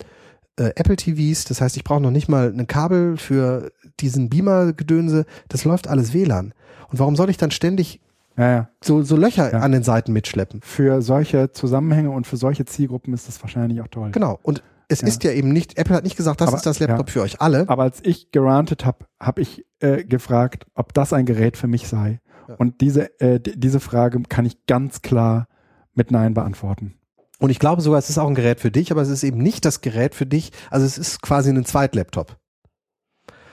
[0.57, 1.45] äh, Apple TVs.
[1.45, 5.27] Das heißt, ich brauche noch nicht mal ein Kabel für diesen Beamer-Gedönse.
[5.49, 6.55] Das läuft alles WLAN.
[6.91, 8.01] Und warum soll ich dann ständig
[8.39, 8.69] ja, ja.
[8.83, 9.59] So, so Löcher ja.
[9.59, 10.61] an den Seiten mitschleppen.
[10.63, 14.13] Für solche Zusammenhänge und für solche Zielgruppen ist das wahrscheinlich auch toll.
[14.13, 14.39] Genau.
[14.43, 15.09] Und es ja.
[15.09, 17.13] ist ja eben nicht, Apple hat nicht gesagt, das aber, ist das Laptop ja.
[17.13, 17.69] für euch alle.
[17.69, 21.89] Aber als ich gerantet habe, habe ich äh, gefragt, ob das ein Gerät für mich
[21.89, 22.21] sei.
[22.49, 22.55] Ja.
[22.55, 25.49] Und diese, äh, diese Frage kann ich ganz klar
[25.95, 26.95] mit Nein beantworten.
[27.39, 29.39] Und ich glaube sogar, es ist auch ein Gerät für dich, aber es ist eben
[29.39, 30.53] nicht das Gerät für dich.
[30.71, 32.37] Also es ist quasi ein Zweitlaptop.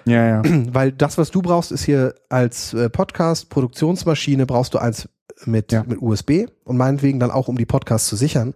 [0.05, 0.43] Ja, ja.
[0.73, 5.09] Weil das, was du brauchst, ist hier als äh, Podcast, Produktionsmaschine, brauchst du eins
[5.43, 5.83] mit, ja.
[5.83, 8.55] mit USB und meinetwegen dann auch, um die Podcasts zu sichern.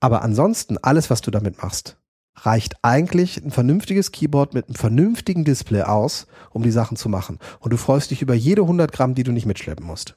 [0.00, 1.99] Aber ansonsten, alles, was du damit machst,
[2.46, 7.38] reicht eigentlich ein vernünftiges Keyboard mit einem vernünftigen Display aus, um die Sachen zu machen.
[7.60, 10.16] Und du freust dich über jede 100 Gramm, die du nicht mitschleppen musst.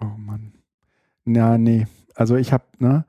[0.00, 0.52] Oh Mann.
[1.24, 1.86] Ja, nee.
[2.14, 3.06] Also ich habe ne,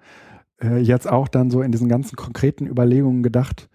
[0.62, 3.70] äh, jetzt auch dann so in diesen ganzen konkreten Überlegungen gedacht,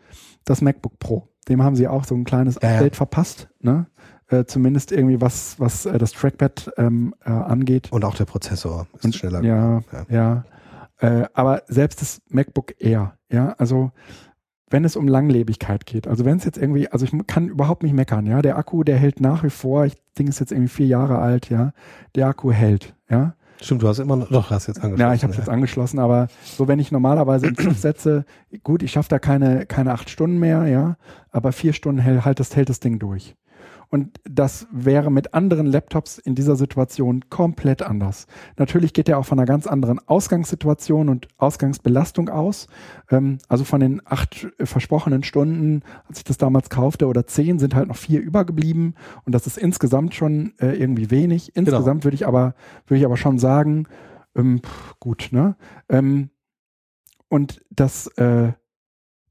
[0.45, 2.97] das MacBook Pro, dem haben sie auch so ein kleines ja, Update ja.
[2.97, 3.87] verpasst, ne?
[4.29, 7.91] Äh, zumindest irgendwie was, was äh, das Trackpad ähm, äh, angeht.
[7.91, 9.43] Und auch der Prozessor ist Und, schneller.
[9.43, 10.07] Ja, ja.
[10.09, 10.45] ja.
[10.99, 13.91] Äh, aber selbst das MacBook Air, ja, also
[14.71, 17.93] wenn es um Langlebigkeit geht, also wenn es jetzt irgendwie, also ich kann überhaupt nicht
[17.93, 20.87] meckern, ja, der Akku, der hält nach wie vor, ich denke, ist jetzt irgendwie vier
[20.87, 21.73] Jahre alt, ja,
[22.15, 23.35] der Akku hält, ja.
[23.63, 25.01] Stimmt, du hast immer noch, doch, hast jetzt angeschlossen.
[25.01, 25.39] Ja, ich habe ja.
[25.39, 28.25] jetzt angeschlossen, aber so, wenn ich normalerweise im Griff setze,
[28.65, 30.97] gut, ich schaffe da keine, keine acht Stunden mehr, ja,
[31.31, 33.37] aber vier Stunden hält, halt das, hält das Ding durch.
[33.91, 38.29] Und das wäre mit anderen Laptops in dieser Situation komplett anders.
[38.57, 42.69] Natürlich geht er auch von einer ganz anderen Ausgangssituation und Ausgangsbelastung aus.
[43.11, 47.75] Ähm, also von den acht versprochenen Stunden, als ich das damals kaufte, oder zehn, sind
[47.75, 48.95] halt noch vier übergeblieben.
[49.25, 51.53] Und das ist insgesamt schon äh, irgendwie wenig.
[51.55, 51.71] Genau.
[51.71, 52.05] Insgesamt genau.
[52.05, 52.55] würde ich aber,
[52.87, 53.89] würde ich aber schon sagen,
[54.37, 54.61] ähm,
[55.01, 55.57] gut, ne?
[55.89, 56.31] Ähm,
[57.29, 58.53] und das, äh,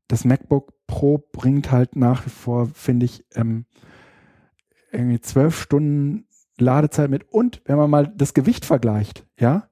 [0.10, 3.66] das MacBook Pro bringt halt nach wie vor, finde ich, ähm,
[4.91, 6.25] irgendwie zwölf Stunden
[6.59, 7.31] Ladezeit mit.
[7.31, 9.69] Und wenn man mal das Gewicht vergleicht, ja,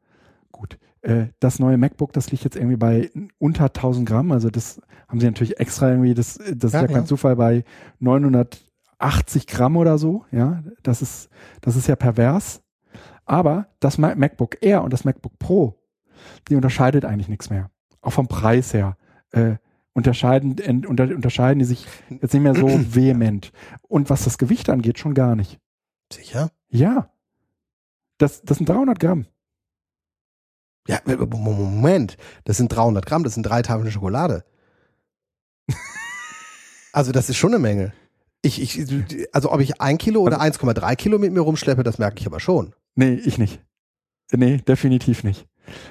[0.52, 4.82] gut, äh, das neue MacBook, das liegt jetzt irgendwie bei unter 1000 Gramm, also das
[5.08, 6.96] haben sie natürlich extra irgendwie, das, das ja, ist ja.
[6.96, 7.64] Kein Zufall bei
[8.00, 11.30] 980 Gramm oder so, ja, das ist,
[11.62, 12.62] das ist ja pervers,
[13.26, 15.80] aber das MacBook Air und das MacBook Pro,
[16.50, 17.70] die unterscheidet eigentlich nichts mehr,
[18.02, 18.98] auch vom Preis her.
[19.32, 19.56] Äh,
[19.98, 21.88] unterscheiden, unter, unterscheiden die sich
[22.22, 23.52] jetzt nicht mehr so vehement.
[23.82, 25.60] Und was das Gewicht angeht, schon gar nicht.
[26.14, 26.52] Sicher?
[26.70, 27.10] Ja.
[28.20, 29.26] Das, das sind 300 Gramm.
[30.88, 32.16] Ja, Moment.
[32.44, 34.46] Das sind 300 Gramm, das sind drei Tafeln Schokolade.
[36.94, 37.92] also das ist schon eine Menge.
[38.44, 41.98] Ich, ich, also ob ich ein Kilo oder 1,3 also Kilo mit mir rumschleppe, das
[41.98, 42.76] merke ich aber schon.
[42.94, 43.64] Nee, ich nicht.
[44.32, 45.48] Nee, definitiv nicht.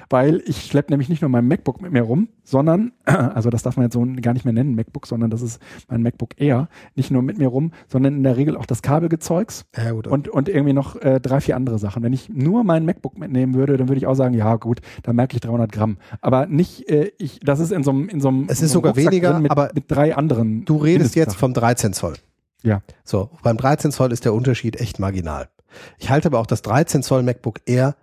[0.09, 3.77] Weil ich schleppe nämlich nicht nur mein MacBook mit mir rum, sondern, also das darf
[3.77, 7.11] man jetzt so gar nicht mehr nennen, MacBook, sondern das ist mein MacBook Air, nicht
[7.11, 10.73] nur mit mir rum, sondern in der Regel auch das Kabelgezeugs ja, und, und irgendwie
[10.73, 12.03] noch äh, drei, vier andere Sachen.
[12.03, 15.13] Wenn ich nur mein MacBook mitnehmen würde, dann würde ich auch sagen, ja gut, da
[15.13, 15.97] merke ich 300 Gramm.
[16.21, 18.93] Aber nicht, äh, ich, das ist in so einem, in so einem, es ist sogar
[18.93, 20.65] Rucksack weniger, mit, aber mit drei anderen.
[20.65, 22.15] Du redest jetzt vom 13 Zoll.
[22.63, 22.81] Ja.
[23.03, 25.49] So, beim 13 Zoll ist der Unterschied echt marginal.
[25.97, 27.95] Ich halte aber auch das 13 Zoll MacBook Air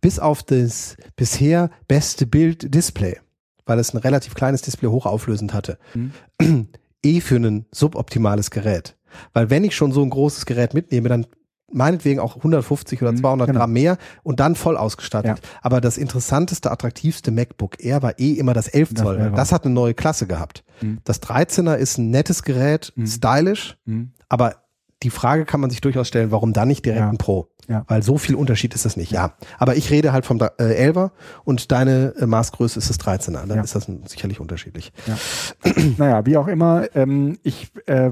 [0.00, 3.18] bis auf das bisher beste Bild-Display,
[3.64, 6.68] weil es ein relativ kleines Display hochauflösend hatte, mhm.
[7.04, 8.96] eh für ein suboptimales Gerät.
[9.32, 11.26] Weil wenn ich schon so ein großes Gerät mitnehme, dann
[11.72, 13.60] meinetwegen auch 150 oder 200 mhm, genau.
[13.60, 15.38] Gramm mehr und dann voll ausgestattet.
[15.38, 15.48] Ja.
[15.62, 19.18] Aber das interessanteste, attraktivste MacBook Air war eh immer das 11 Zoll.
[19.18, 20.64] Das, das hat eine neue Klasse gehabt.
[20.80, 20.98] Mhm.
[21.04, 23.06] Das 13er ist ein nettes Gerät, mhm.
[23.06, 24.12] stylisch, mhm.
[24.28, 24.65] aber
[25.02, 27.10] die Frage kann man sich durchaus stellen, warum dann nicht direkt ja.
[27.10, 27.48] ein Pro?
[27.68, 27.84] Ja.
[27.88, 29.10] Weil so viel Unterschied ist das nicht.
[29.10, 29.34] Ja.
[29.58, 30.46] Aber ich rede halt vom äh,
[30.90, 31.10] 11er
[31.44, 33.46] und deine äh, Maßgröße ist das 13er.
[33.46, 33.62] Dann ja.
[33.62, 34.92] ist das ein, sicherlich unterschiedlich.
[35.06, 35.72] Ja.
[35.98, 38.10] naja, wie auch immer, ähm, ich äh,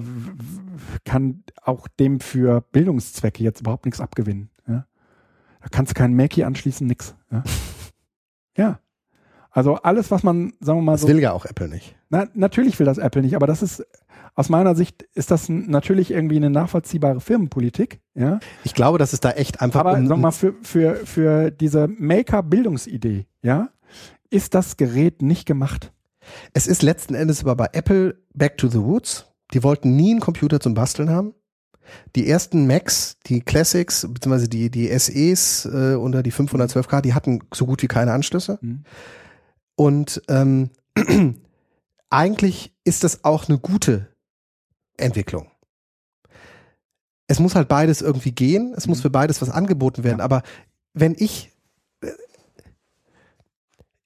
[1.05, 4.51] kann auch dem für Bildungszwecke jetzt überhaupt nichts abgewinnen.
[4.68, 4.87] Ja?
[5.62, 7.14] Da kannst du keinen Mackie anschließen, nix.
[7.30, 7.45] Ja?
[8.57, 8.78] ja.
[9.51, 11.07] Also alles, was man, sagen wir mal das so.
[11.07, 11.95] Das will ja auch Apple nicht.
[12.11, 13.87] Na, natürlich will das Apple nicht, aber das ist
[14.35, 18.01] aus meiner Sicht ist das natürlich irgendwie eine nachvollziehbare Firmenpolitik.
[18.14, 18.41] Ja?
[18.64, 19.80] Ich glaube, dass es da echt einfach.
[19.80, 23.70] Aber um, sag mal, für, für, für diese Maker-Bildungsidee, ja,
[24.30, 25.93] ist das Gerät nicht gemacht.
[26.53, 29.26] Es ist letzten Endes aber bei Apple back to the woods.
[29.53, 31.35] Die wollten nie einen Computer zum Basteln haben.
[32.16, 37.41] Die ersten Macs, die Classics, beziehungsweise die, die SEs äh, unter die 512K, die hatten
[37.53, 38.59] so gut wie keine Anschlüsse.
[38.62, 38.85] Mhm.
[39.76, 40.70] Und ähm,
[42.11, 44.13] eigentlich ist das auch eine gute
[44.97, 45.51] Entwicklung.
[47.26, 49.03] Es muss halt beides irgendwie gehen, es muss mhm.
[49.03, 50.42] für beides was angeboten werden, aber
[50.92, 51.53] wenn ich
[52.03, 52.09] äh,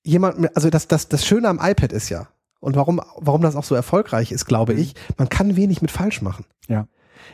[0.05, 2.29] jemand, also das, das, das Schöne am iPad ist ja,
[2.61, 4.81] und warum, warum das auch so erfolgreich ist, glaube mhm.
[4.81, 6.45] ich, man kann wenig mit falsch machen.
[6.69, 6.87] Ja.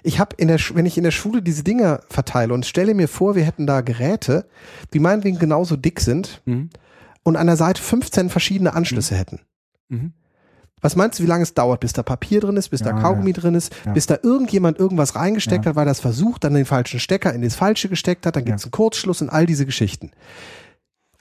[0.03, 3.09] Ich habe in der, wenn ich in der Schule diese Dinger verteile und stelle mir
[3.09, 4.47] vor, wir hätten da Geräte,
[4.93, 6.71] die meinetwegen genauso dick sind mhm.
[7.23, 9.19] und an der Seite 15 verschiedene Anschlüsse mhm.
[9.19, 9.41] hätten.
[9.89, 10.13] Mhm.
[10.85, 13.01] Was meinst du, wie lange es dauert, bis da Papier drin ist, bis ja, da
[13.01, 13.41] Kaugummi ja.
[13.41, 13.93] drin ist, ja.
[13.95, 17.55] bis da irgendjemand irgendwas reingesteckt hat, weil das versucht, dann den falschen Stecker in das
[17.55, 20.11] falsche gesteckt hat, dann gibt es einen Kurzschluss und all diese Geschichten.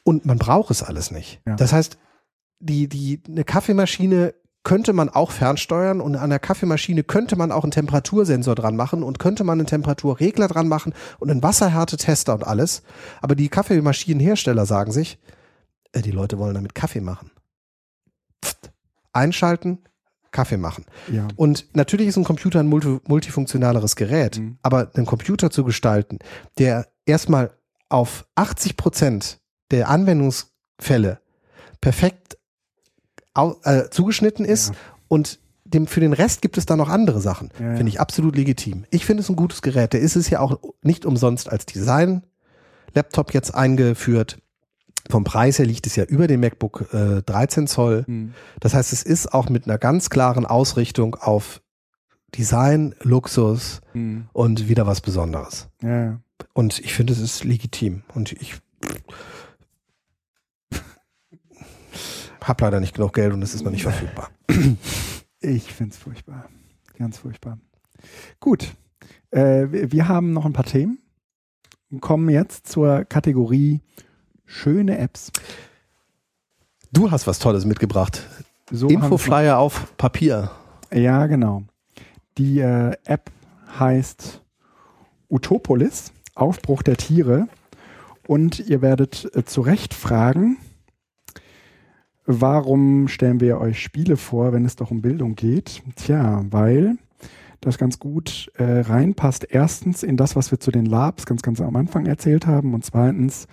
[0.04, 1.40] Und man braucht es alles nicht.
[1.46, 1.98] Das heißt,
[2.60, 4.34] die, die, eine Kaffeemaschine
[4.66, 9.02] könnte man auch fernsteuern und an der Kaffeemaschine könnte man auch einen Temperatursensor dran machen
[9.02, 12.84] und könnte man einen Temperaturregler dran machen und einen Wasserhärtetester und alles.
[13.22, 15.20] Aber die Kaffeemaschinenhersteller sagen sich,
[15.94, 17.32] äh, die Leute wollen damit Kaffee machen.
[18.44, 18.73] Pft
[19.14, 19.80] einschalten,
[20.32, 20.86] Kaffee machen.
[21.12, 21.28] Ja.
[21.36, 24.58] Und natürlich ist ein Computer ein multi multifunktionaleres Gerät, mhm.
[24.62, 26.20] aber einen Computer zu gestalten,
[26.58, 27.52] der erstmal
[27.88, 29.40] auf 80 Prozent
[29.72, 31.20] der Anwendungsfälle
[31.80, 32.38] perfekt
[33.36, 34.76] äh, zugeschnitten ist ja.
[35.08, 37.50] und dem, für den Rest gibt es da noch andere Sachen.
[37.60, 38.86] Ja, finde ich absolut legitim.
[38.92, 39.94] Ich finde es ein gutes Gerät.
[39.94, 44.38] Der ist es ja auch nicht umsonst als Design-Laptop jetzt eingeführt.
[45.10, 48.06] Vom Preis her liegt es ja über dem MacBook äh, 13 Zoll.
[48.08, 48.34] Mhm.
[48.60, 51.62] Das heißt, es ist auch mit einer ganz klaren Ausrichtung auf
[52.36, 54.28] Design, Luxus mhm.
[54.34, 55.70] und wieder was Besonderes.
[55.82, 56.20] Ja.
[56.54, 58.04] Und ich finde, es ist legitim.
[58.14, 58.56] Und ich
[62.42, 64.30] habe leider nicht genug Geld und es ist noch nicht verfügbar.
[65.46, 66.50] Ich finde es furchtbar.
[66.98, 67.60] Ganz furchtbar.
[68.40, 68.74] Gut.
[69.32, 71.04] Äh, wir haben noch ein paar Themen
[72.00, 73.82] kommen jetzt zur Kategorie
[74.54, 75.32] Schöne Apps.
[76.92, 78.22] Du hast was Tolles mitgebracht.
[78.70, 80.52] So Infoflyer auf Papier.
[80.94, 81.64] Ja, genau.
[82.38, 83.32] Die äh, App
[83.80, 84.42] heißt
[85.28, 87.48] Utopolis, Aufbruch der Tiere.
[88.28, 90.58] Und ihr werdet äh, zu Recht fragen,
[92.28, 95.82] warum stellen wir euch Spiele vor, wenn es doch um Bildung geht?
[95.96, 96.98] Tja, weil
[97.60, 99.48] das ganz gut äh, reinpasst.
[99.50, 102.76] Erstens in das, was wir zu den Labs ganz, ganz am Anfang erzählt haben.
[102.76, 103.48] Und zweitens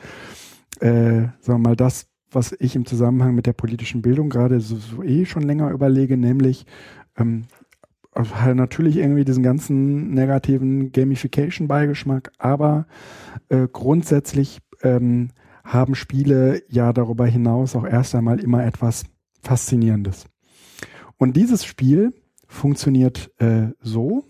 [0.81, 4.77] äh, sagen wir mal, das, was ich im Zusammenhang mit der politischen Bildung gerade so,
[4.77, 6.67] so eh schon länger überlege, nämlich
[7.17, 7.47] ähm,
[8.15, 12.87] halt natürlich irgendwie diesen ganzen negativen Gamification-Beigeschmack, aber
[13.49, 15.31] äh, grundsätzlich ähm,
[15.65, 19.05] haben Spiele ja darüber hinaus auch erst einmal immer etwas
[19.43, 20.27] Faszinierendes.
[21.17, 22.15] Und dieses Spiel
[22.47, 24.25] funktioniert äh, so,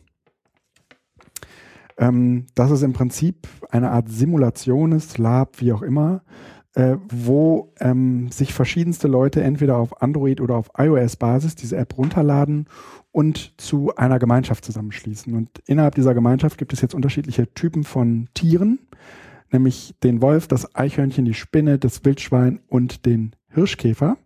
[1.97, 6.23] ähm, dass es im Prinzip eine Art Simulation ist, Lab, wie auch immer,
[6.75, 12.67] äh, wo ähm, sich verschiedenste Leute entweder auf Android oder auf iOS-Basis diese App runterladen
[13.13, 15.35] und zu einer Gemeinschaft zusammenschließen.
[15.35, 18.79] Und innerhalb dieser Gemeinschaft gibt es jetzt unterschiedliche Typen von Tieren,
[19.51, 24.17] nämlich den Wolf, das Eichhörnchen, die Spinne, das Wildschwein und den Hirschkäfer.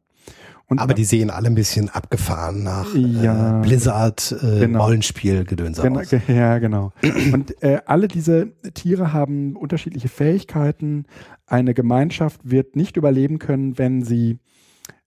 [0.66, 4.84] Und Aber die sehen alle ein bisschen abgefahren nach ja, äh, Blizzard äh, genau.
[4.84, 6.10] Rollenspiel Gedöns genau, aus.
[6.28, 6.92] Ja, genau.
[7.32, 11.04] Und äh, alle diese Tiere haben unterschiedliche Fähigkeiten.
[11.46, 14.38] Eine Gemeinschaft wird nicht überleben können, wenn sie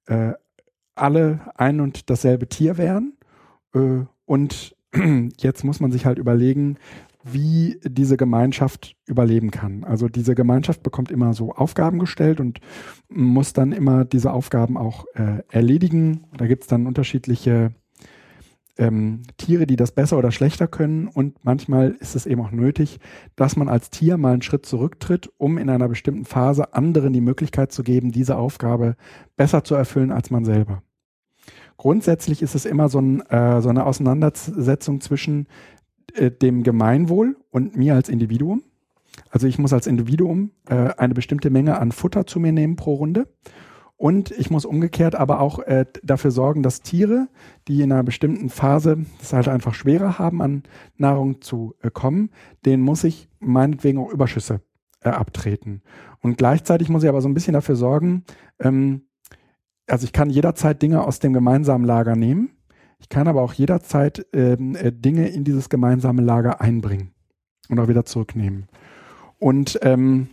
[0.06, 0.34] äh,
[0.94, 3.14] alle ein und dasselbe Tier wären.
[3.74, 4.76] Äh, und
[5.38, 6.78] jetzt muss man sich halt überlegen,
[7.32, 9.84] wie diese Gemeinschaft überleben kann.
[9.84, 12.60] Also diese Gemeinschaft bekommt immer so Aufgaben gestellt und
[13.10, 16.26] muss dann immer diese Aufgaben auch äh, erledigen.
[16.38, 17.72] Da gibt es dann unterschiedliche
[18.78, 21.08] ähm, Tiere, die das besser oder schlechter können.
[21.08, 23.00] Und manchmal ist es eben auch nötig,
[23.36, 27.22] dass man als Tier mal einen Schritt zurücktritt, um in einer bestimmten Phase anderen die
[27.22, 28.96] Möglichkeit zu geben, diese Aufgabe
[29.36, 30.84] besser zu erfüllen als man selber.
[31.78, 35.48] Grundsätzlich ist es immer so, ein, äh, so eine Auseinandersetzung zwischen
[36.14, 38.64] äh, dem Gemeinwohl und mir als Individuum.
[39.30, 42.96] Also ich muss als Individuum äh, eine bestimmte Menge an Futter zu mir nehmen pro
[42.96, 43.28] Runde.
[43.98, 47.30] Und ich muss umgekehrt aber auch äh, dafür sorgen, dass Tiere,
[47.68, 50.64] die in einer bestimmten Phase es halt einfach schwerer haben, an
[50.98, 52.30] Nahrung zu äh, kommen,
[52.64, 54.62] denen muss ich meinetwegen auch Überschüsse
[55.02, 55.82] äh, abtreten.
[56.22, 58.24] Und gleichzeitig muss ich aber so ein bisschen dafür sorgen,
[58.60, 59.08] ähm,
[59.88, 62.57] also ich kann jederzeit Dinge aus dem gemeinsamen Lager nehmen
[63.00, 67.12] ich kann aber auch jederzeit ähm, äh, Dinge in dieses gemeinsame Lager einbringen
[67.70, 68.68] und auch wieder zurücknehmen.
[69.40, 70.30] Und ähm,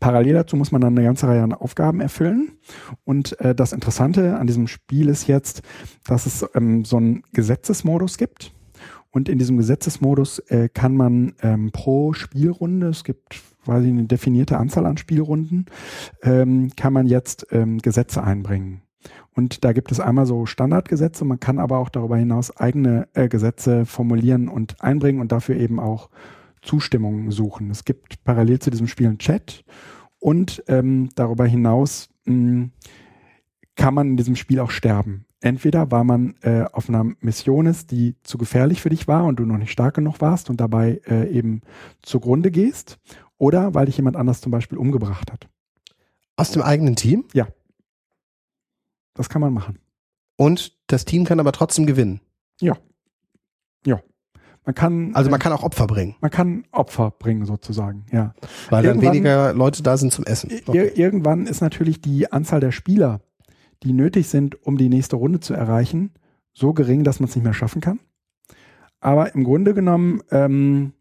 [0.00, 2.52] parallel dazu muss man dann eine ganze Reihe an Aufgaben erfüllen.
[3.04, 5.62] Und äh, das Interessante an diesem Spiel ist jetzt,
[6.04, 8.52] dass es ähm, so einen Gesetzesmodus gibt.
[9.10, 14.58] Und in diesem Gesetzesmodus äh, kann man ähm, pro Spielrunde, es gibt quasi eine definierte
[14.58, 15.66] Anzahl an Spielrunden,
[16.22, 18.82] ähm, kann man jetzt ähm, Gesetze einbringen.
[19.36, 23.28] Und da gibt es einmal so Standardgesetze, man kann aber auch darüber hinaus eigene äh,
[23.28, 26.08] Gesetze formulieren und einbringen und dafür eben auch
[26.62, 27.70] Zustimmungen suchen.
[27.70, 29.62] Es gibt parallel zu diesem Spiel einen Chat
[30.18, 32.70] und ähm, darüber hinaus mh, hm,
[33.76, 35.26] kann man in diesem Spiel auch sterben.
[35.42, 39.38] Entweder weil man äh, auf einer Mission ist, die zu gefährlich für dich war und
[39.38, 41.60] du noch nicht stark genug warst und dabei äh, eben
[42.00, 42.98] zugrunde gehst,
[43.36, 45.46] oder weil dich jemand anders zum Beispiel umgebracht hat.
[46.36, 47.24] Aus dem eigenen Team?
[47.34, 47.46] Ja.
[49.16, 49.78] Das kann man machen.
[50.36, 52.20] Und das Team kann aber trotzdem gewinnen.
[52.60, 52.76] Ja.
[53.86, 54.00] Ja.
[54.64, 55.14] Man kann.
[55.14, 56.16] Also man kann auch Opfer bringen.
[56.20, 58.34] Man kann Opfer bringen, sozusagen, ja.
[58.68, 60.50] Weil dann weniger Leute da sind zum Essen.
[60.66, 60.92] Okay.
[60.94, 63.20] Irgendwann ist natürlich die Anzahl der Spieler,
[63.82, 66.12] die nötig sind, um die nächste Runde zu erreichen,
[66.52, 68.00] so gering, dass man es nicht mehr schaffen kann.
[69.00, 70.92] Aber im Grunde genommen ähm,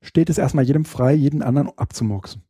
[0.00, 2.42] steht es erstmal jedem frei, jeden anderen abzumurksen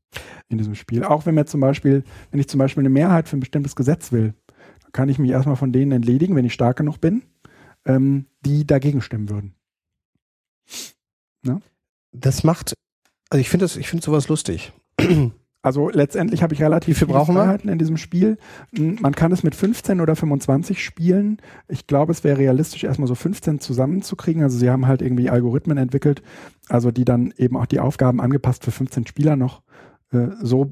[0.49, 1.03] in diesem Spiel.
[1.03, 4.13] Auch wenn mir zum Beispiel, wenn ich zum Beispiel eine Mehrheit für ein bestimmtes Gesetz
[4.13, 4.35] will,
[4.97, 7.23] kann ich mich erstmal von denen entledigen, wenn ich stark genug bin,
[7.85, 9.55] ähm, die dagegen stimmen würden.
[11.43, 11.61] Ne?
[12.13, 12.73] Das macht,
[13.29, 14.73] also ich finde das, ich finde sowas lustig.
[15.63, 18.39] Also letztendlich habe ich relativ viele Freiheiten in diesem Spiel.
[18.77, 21.39] Hm, man kann es mit 15 oder 25 spielen.
[21.67, 24.45] Ich glaube, es wäre realistisch, erstmal so 15 zusammenzukriegen.
[24.45, 26.23] Also sie haben halt irgendwie Algorithmen entwickelt,
[26.69, 29.63] also die dann eben auch die Aufgaben angepasst für 15 Spieler noch
[30.13, 30.71] äh, so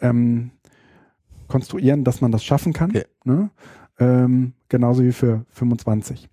[0.00, 0.50] ähm,
[1.46, 2.90] konstruieren, dass man das schaffen kann.
[2.90, 3.04] Okay.
[3.24, 3.50] Ne?
[3.98, 6.28] Ähm, genauso wie für 25.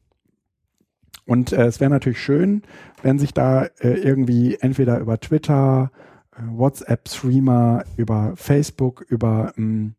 [1.25, 2.63] Und äh, es wäre natürlich schön,
[3.03, 5.91] wenn sich da äh, irgendwie entweder über Twitter,
[6.35, 9.93] äh, WhatsApp-Streamer, über Facebook, über ähm,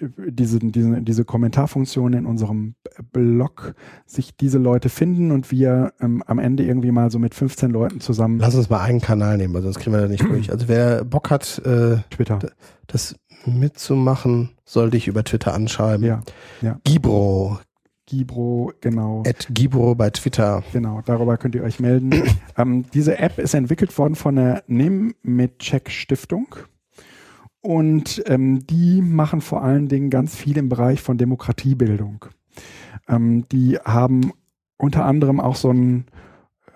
[0.00, 2.74] diese, diese, diese Kommentarfunktion in unserem
[3.12, 7.70] Blog sich diese Leute finden und wir ähm, am Ende irgendwie mal so mit 15
[7.70, 8.38] Leuten zusammen.
[8.38, 10.50] Lass uns mal einen Kanal nehmen, weil sonst kriegen wir da nicht durch.
[10.52, 12.38] Also wer Bock hat, äh, Twitter.
[12.86, 13.16] das
[13.46, 16.06] mitzumachen, soll dich über Twitter anschreiben.
[16.06, 16.22] Ja.
[16.62, 16.80] ja.
[16.84, 17.58] Gibro.
[18.06, 19.24] Gibro, genau.
[19.26, 20.62] At Gibro bei Twitter.
[20.72, 22.12] Genau, darüber könnt ihr euch melden.
[22.56, 26.54] ähm, diese App ist entwickelt worden von der Nemetschek Stiftung.
[27.60, 32.26] Und ähm, die machen vor allen Dingen ganz viel im Bereich von Demokratiebildung.
[33.08, 34.32] Ähm, die haben
[34.76, 36.06] unter anderem auch so ein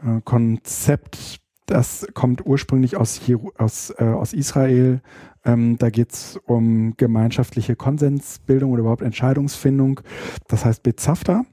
[0.03, 5.01] äh, Konzept, das kommt ursprünglich aus, hier, aus, äh, aus Israel,
[5.45, 10.01] ähm, da geht es um gemeinschaftliche Konsensbildung oder überhaupt Entscheidungsfindung.
[10.49, 11.45] Das heißt Bezafta.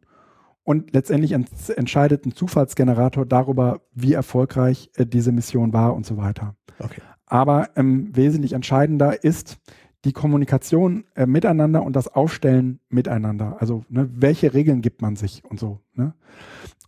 [0.65, 6.16] und letztendlich ent entscheidet ein Zufallsgenerator darüber, wie erfolgreich äh, diese Mission war und so
[6.16, 6.57] weiter.
[6.78, 7.01] Okay.
[7.33, 9.57] Aber ähm, wesentlich entscheidender ist
[10.05, 13.57] die Kommunikation äh, miteinander und das Aufstellen miteinander.
[13.59, 15.81] Also ne, welche Regeln gibt man sich und so.
[15.95, 16.13] Ne?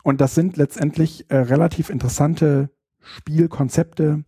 [0.03, 2.69] Und das sind letztendlich äh, relativ interessante
[2.99, 4.23] Spielkonzepte,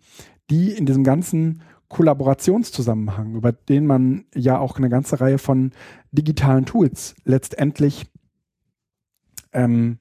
[0.50, 5.70] die in diesem ganzen Kollaborationszusammenhang, über den man ja auch eine ganze Reihe von
[6.12, 8.08] digitalen Tools letztendlich
[9.54, 10.00] ähm,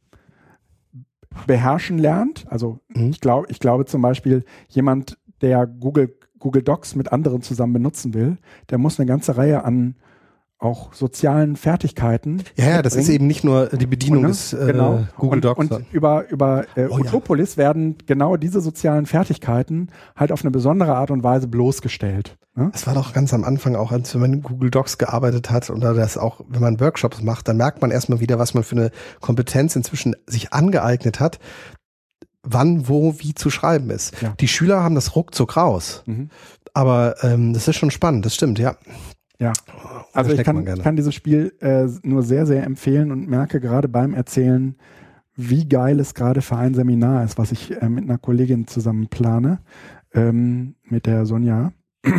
[1.46, 2.50] beherrschen lernt.
[2.50, 3.10] Also mhm.
[3.10, 8.14] ich glaube, ich glaube zum Beispiel, jemand, der Google, Google Docs mit anderen zusammen benutzen
[8.14, 8.38] will,
[8.70, 9.96] der muss eine ganze Reihe an
[10.58, 12.42] auch sozialen Fertigkeiten.
[12.56, 15.06] Ja, ja, das ist eben nicht nur die Bedienung und, des äh, genau.
[15.18, 15.58] Google Docs.
[15.58, 17.64] Und, und über, über äh, oh, Utopolis ja.
[17.64, 22.38] werden genau diese sozialen Fertigkeiten halt auf eine besondere Art und Weise bloßgestellt.
[22.54, 22.70] Ne?
[22.72, 25.92] Das war doch ganz am Anfang auch, als man in Google Docs gearbeitet hat oder
[25.92, 28.90] das auch, wenn man Workshops macht, dann merkt man erstmal wieder, was man für eine
[29.20, 31.38] Kompetenz inzwischen sich angeeignet hat,
[32.46, 34.20] wann, wo, wie zu schreiben ist.
[34.22, 34.34] Ja.
[34.40, 36.02] Die Schüler haben das ruckzuck raus.
[36.06, 36.30] Mhm.
[36.72, 38.76] Aber ähm, das ist schon spannend, das stimmt, ja.
[39.38, 39.52] Ja,
[40.14, 43.86] also ich kann, ich kann dieses Spiel äh, nur sehr, sehr empfehlen und merke gerade
[43.86, 44.76] beim Erzählen,
[45.34, 49.08] wie geil es gerade für ein Seminar ist, was ich äh, mit einer Kollegin zusammen
[49.08, 49.60] plane,
[50.14, 51.72] ähm, mit der Sonja.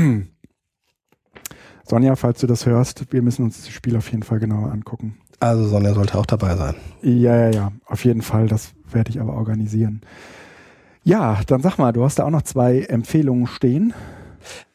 [1.83, 5.17] Sonja, falls du das hörst, wir müssen uns das Spiel auf jeden Fall genauer angucken.
[5.39, 6.75] Also Sonja sollte auch dabei sein.
[7.01, 8.47] Ja, ja, ja, auf jeden Fall.
[8.47, 10.01] Das werde ich aber organisieren.
[11.03, 13.93] Ja, dann sag mal, du hast da auch noch zwei Empfehlungen stehen.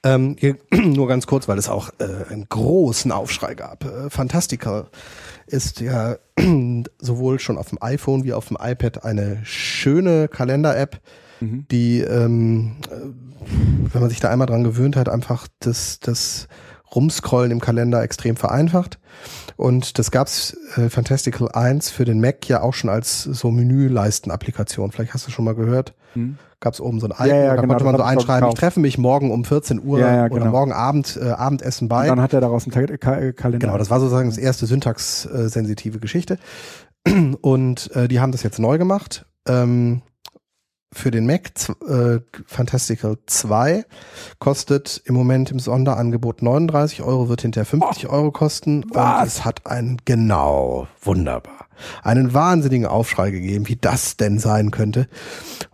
[0.02, 3.84] Ähm, hier, nur ganz kurz, weil es auch äh, einen großen Aufschrei gab.
[3.84, 4.86] Äh, Fantastica
[5.46, 6.16] ist ja
[6.98, 11.00] sowohl schon auf dem iPhone wie auf dem iPad eine schöne Kalender-App,
[11.40, 11.66] mhm.
[11.70, 16.48] die, ähm, äh, wenn man sich da einmal dran gewöhnt hat, einfach das, das
[16.94, 18.98] Rumscrollen im Kalender extrem vereinfacht.
[19.56, 24.92] Und das gab's äh, Fantastical 1 für den Mac ja auch schon als so Menüleisten-Applikation.
[24.92, 25.94] Vielleicht hast du schon mal gehört.
[26.14, 26.38] Hm.
[26.60, 28.54] Gab es oben so ein Icon, ja, ja, da genau, konnte man so einschreiben, ich
[28.54, 30.42] treffe mich morgen um 14 Uhr ja, genau.
[30.42, 32.02] oder morgen Abend äh, Abendessen bei.
[32.02, 33.66] Und dann hat er daraus einen Ka Kalender.
[33.66, 36.38] Genau, das war sozusagen das erste syntaxsensitive Geschichte.
[37.40, 39.26] Und äh, die haben das jetzt neu gemacht.
[39.48, 40.02] Ähm,
[40.92, 41.52] für den Mac
[41.88, 43.84] äh, Fantastical 2
[44.38, 49.20] kostet im Moment im Sonderangebot 39 Euro, wird hinterher 50 oh, Euro kosten was?
[49.20, 51.62] und es hat einen genau wunderbar
[52.02, 55.08] einen wahnsinnigen Aufschrei gegeben, wie das denn sein könnte.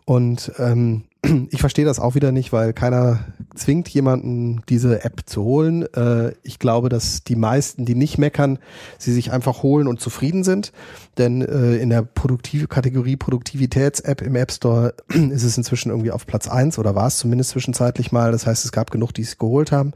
[0.05, 1.05] Und ähm,
[1.51, 3.25] ich verstehe das auch wieder nicht, weil keiner
[3.55, 5.83] zwingt jemanden, diese App zu holen.
[5.95, 8.59] Äh, ich glaube, dass die meisten, die nicht meckern,
[8.99, 10.73] sie sich einfach holen und zufrieden sind.
[11.17, 16.27] Denn äh, in der Produktive Kategorie Produktivitäts-App im App Store ist es inzwischen irgendwie auf
[16.27, 18.31] Platz eins oder war es zumindest zwischenzeitlich mal.
[18.31, 19.93] Das heißt, es gab genug, die es geholt haben.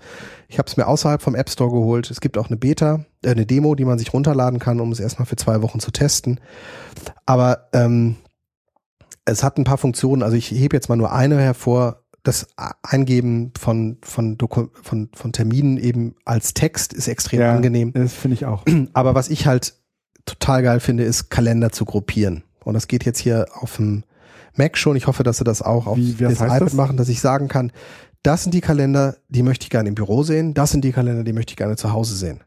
[0.49, 2.11] Ich habe es mir außerhalb vom App Store geholt.
[2.11, 4.99] Es gibt auch eine Beta, äh, eine Demo, die man sich runterladen kann, um es
[4.99, 6.40] erstmal für zwei Wochen zu testen.
[7.27, 8.16] Aber ähm,
[9.24, 11.99] es hat ein paar Funktionen, also ich hebe jetzt mal nur eine hervor.
[12.24, 12.47] Das
[12.85, 17.93] Eingeben von, von, Doku von, von Terminen eben als Text ist extrem ja, angenehm.
[17.93, 18.65] Das finde ich auch.
[18.93, 19.74] Aber was ich halt
[20.24, 22.44] total geil finde, ist Kalender zu gruppieren.
[22.65, 24.05] Und das geht jetzt hier auf dem
[24.55, 24.94] Mac schon.
[24.94, 26.74] Ich hoffe, dass sie das auch auf Wie, das iPad das?
[26.74, 27.73] machen, dass ich sagen kann,
[28.23, 30.55] das sind die Kalender, die möchte ich gerne im Büro sehen.
[30.55, 32.40] Das sind die Kalender, die möchte ich gerne zu Hause sehen.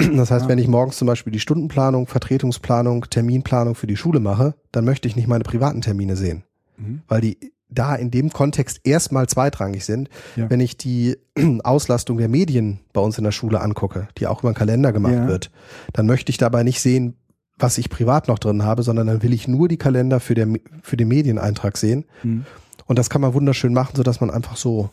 [0.16, 0.48] Das heißt, ja.
[0.48, 5.08] wenn ich morgens zum Beispiel die Stundenplanung, Vertretungsplanung, Terminplanung für die Schule mache, dann möchte
[5.08, 6.44] ich nicht meine privaten Termine sehen,
[6.76, 7.02] mhm.
[7.08, 7.38] weil die
[7.72, 10.08] da in dem Kontext erstmal zweitrangig sind.
[10.36, 10.50] Ja.
[10.50, 11.16] Wenn ich die
[11.62, 15.14] Auslastung der Medien bei uns in der Schule angucke, die auch über den Kalender gemacht
[15.14, 15.28] ja.
[15.28, 15.50] wird,
[15.92, 17.16] dann möchte ich dabei nicht sehen,
[17.58, 20.48] was ich privat noch drin habe, sondern dann will ich nur die Kalender für, der,
[20.82, 22.06] für den Medieneintrag sehen.
[22.22, 22.44] Mhm.
[22.86, 24.90] Und das kann man wunderschön machen, so dass man einfach so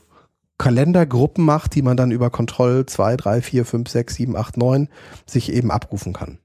[0.57, 4.89] Kalendergruppen macht, die man dann über Kontroll 2, 3, 4, 5, 6, 7, 8, 9
[5.25, 6.39] sich eben abrufen kann.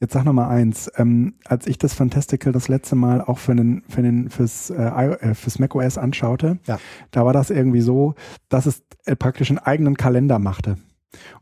[0.00, 0.90] Jetzt sag noch mal eins.
[0.96, 4.82] Ähm, als ich das Fantastical das letzte Mal auch für den, für den, fürs, äh,
[4.82, 6.80] äh fürs macOS anschaute, ja.
[7.12, 8.16] da war das irgendwie so,
[8.48, 10.76] dass es äh, praktisch einen eigenen Kalender machte.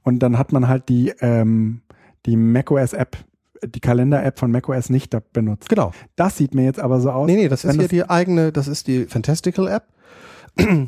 [0.03, 1.81] Und dann hat man halt die, ähm,
[2.27, 3.17] die macOS-App
[3.63, 5.69] die Kalender-App von macOS nicht benutzt.
[5.69, 5.93] Genau.
[6.17, 7.27] Das sieht mir jetzt aber so aus.
[7.27, 9.85] Nee, nee, das ist ja die eigene, das ist die Fantastical-App.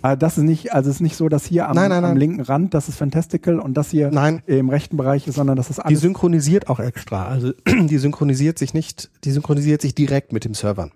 [0.02, 2.10] Ah, das ist nicht, also es ist nicht so, dass hier am, nein, nein, am
[2.10, 2.18] nein.
[2.18, 4.10] linken Rand, das ist Fantastical und das hier
[4.46, 5.98] im rechten Bereich ist, sondern das ist alles.
[5.98, 7.26] Die synchronisiert auch extra.
[7.26, 10.92] Also die synchronisiert sich nicht, die synchronisiert sich direkt mit dem Servern.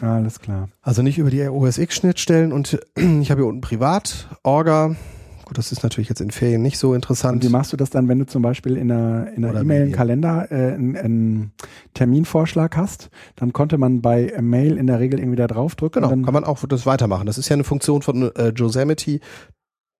[0.00, 0.68] Alles klar.
[0.82, 4.96] Also nicht über die OS X-Schnittstellen und ich habe hier unten Privat, Orga,
[5.44, 7.36] Gut, das ist natürlich jetzt in Ferien nicht so interessant.
[7.36, 9.82] Und wie machst du das dann, wenn du zum Beispiel in einer in einer E-Mail,
[9.82, 11.52] einen Kalender, äh, einen, einen
[11.94, 13.10] Terminvorschlag hast?
[13.36, 16.02] Dann konnte man bei Mail in der Regel irgendwie da draufdrücken.
[16.02, 17.26] Genau, kann man auch das weitermachen.
[17.26, 19.20] Das ist ja eine Funktion von äh, Yosemite,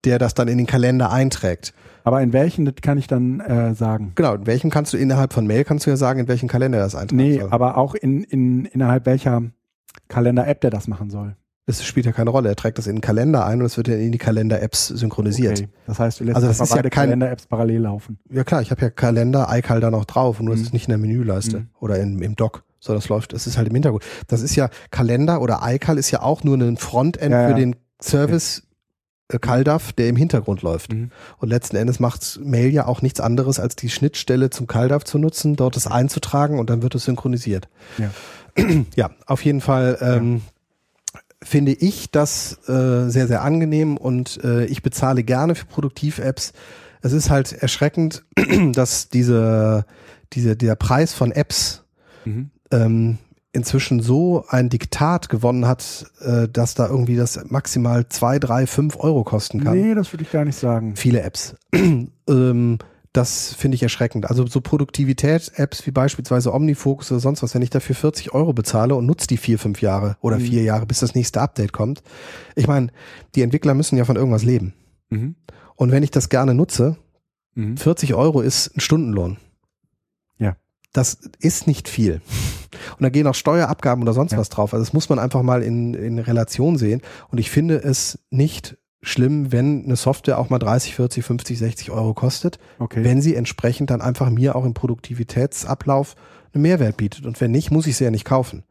[0.04, 1.74] der das dann in den Kalender einträgt.
[2.04, 4.12] Aber in welchen, das kann ich dann äh, sagen.
[4.14, 6.78] Genau, in welchem kannst du innerhalb von Mail kannst du ja sagen, in welchen Kalender
[6.78, 7.20] das einträgt.
[7.20, 7.52] Nee, soll.
[7.52, 9.42] aber auch in, in innerhalb welcher
[10.08, 11.36] Kalender-App der das machen soll.
[11.66, 12.48] Das spielt ja keine Rolle.
[12.48, 15.60] Er trägt das in den Kalender ein und es wird ja in die Kalender-Apps synchronisiert.
[15.60, 15.68] Okay.
[15.86, 18.18] Das heißt, du lässt also das ist beide ja Kalender-Apps parallel laufen.
[18.30, 20.58] Ja klar, ich habe ja Kalender, iCal da noch drauf und nur mhm.
[20.58, 21.68] das ist nicht in der Menüleiste mhm.
[21.78, 22.64] oder in, im Dock.
[22.80, 24.02] So, das läuft, das ist halt im Hintergrund.
[24.26, 27.56] Das ist ja Kalender oder iCal ist ja auch nur ein Frontend ja, für ja.
[27.56, 28.66] den Service okay.
[29.32, 30.92] Äh, CalDAV, der im Hintergrund läuft.
[30.92, 31.10] Mhm.
[31.38, 35.18] Und letzten Endes macht Mail ja auch nichts anderes, als die Schnittstelle zum CalDAV zu
[35.18, 37.68] nutzen, dort es einzutragen und dann wird es synchronisiert.
[37.98, 38.10] Ja,
[38.96, 40.42] ja auf jeden Fall ähm,
[41.42, 46.52] finde ich das äh, sehr, sehr angenehm und äh, ich bezahle gerne für Produktiv-Apps.
[47.02, 48.24] Es ist halt erschreckend,
[48.72, 49.84] dass diese,
[50.32, 51.84] diese, der Preis von Apps
[52.24, 52.50] mhm.
[52.70, 53.18] ähm,
[53.52, 58.96] inzwischen so ein Diktat gewonnen hat, äh, dass da irgendwie das maximal zwei, drei, fünf
[58.96, 59.78] Euro kosten kann.
[59.78, 60.96] Nee, das würde ich gar nicht sagen.
[60.96, 61.54] Viele Apps.
[61.74, 62.78] ähm,
[63.12, 64.26] das finde ich erschreckend.
[64.26, 68.94] Also so Produktivität-Apps wie beispielsweise Omnifocus oder sonst was, wenn ich dafür 40 Euro bezahle
[68.94, 70.42] und nutze die vier, fünf Jahre oder mhm.
[70.42, 72.02] vier Jahre, bis das nächste Update kommt.
[72.56, 72.88] Ich meine,
[73.34, 74.72] die Entwickler müssen ja von irgendwas leben.
[75.10, 75.36] Mhm.
[75.76, 76.96] Und wenn ich das gerne nutze,
[77.54, 77.76] mhm.
[77.76, 79.36] 40 Euro ist ein Stundenlohn.
[80.38, 80.56] Ja.
[80.92, 82.22] Das ist nicht viel.
[82.96, 84.38] Und da gehen auch Steuerabgaben oder sonst ja.
[84.38, 84.72] was drauf.
[84.72, 87.02] Also das muss man einfach mal in, in Relation sehen.
[87.30, 91.90] Und ich finde es nicht schlimm, wenn eine Software auch mal 30, 40, 50, 60
[91.90, 93.02] Euro kostet, okay.
[93.04, 96.14] wenn sie entsprechend dann einfach mir auch im Produktivitätsablauf
[96.54, 97.26] einen Mehrwert bietet.
[97.26, 98.62] Und wenn nicht, muss ich sie ja nicht kaufen.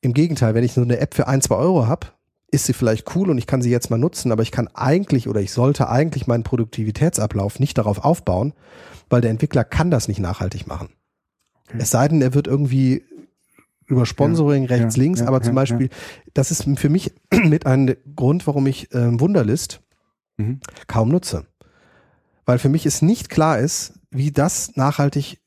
[0.00, 2.08] Im Gegenteil, wenn ich nur eine App für ein, zwei Euro habe,
[2.50, 5.28] ist sie vielleicht cool und ich kann sie jetzt mal nutzen, aber ich kann eigentlich
[5.28, 8.54] oder ich sollte eigentlich meinen Produktivitätsablauf nicht darauf aufbauen,
[9.10, 10.88] weil der Entwickler kann das nicht nachhaltig machen.
[11.68, 11.78] Okay.
[11.80, 13.04] Es sei denn, er wird irgendwie
[13.88, 15.88] über Sponsoring ja, rechts, ja, links, aber zum Beispiel,
[16.34, 17.12] das ist für mich
[17.44, 19.80] mit ein Grund, warum ich äh, Wunderlist
[20.36, 20.60] mhm.
[20.86, 21.46] kaum nutze.
[22.44, 25.40] Weil für mich es nicht klar ist, wie das nachhaltig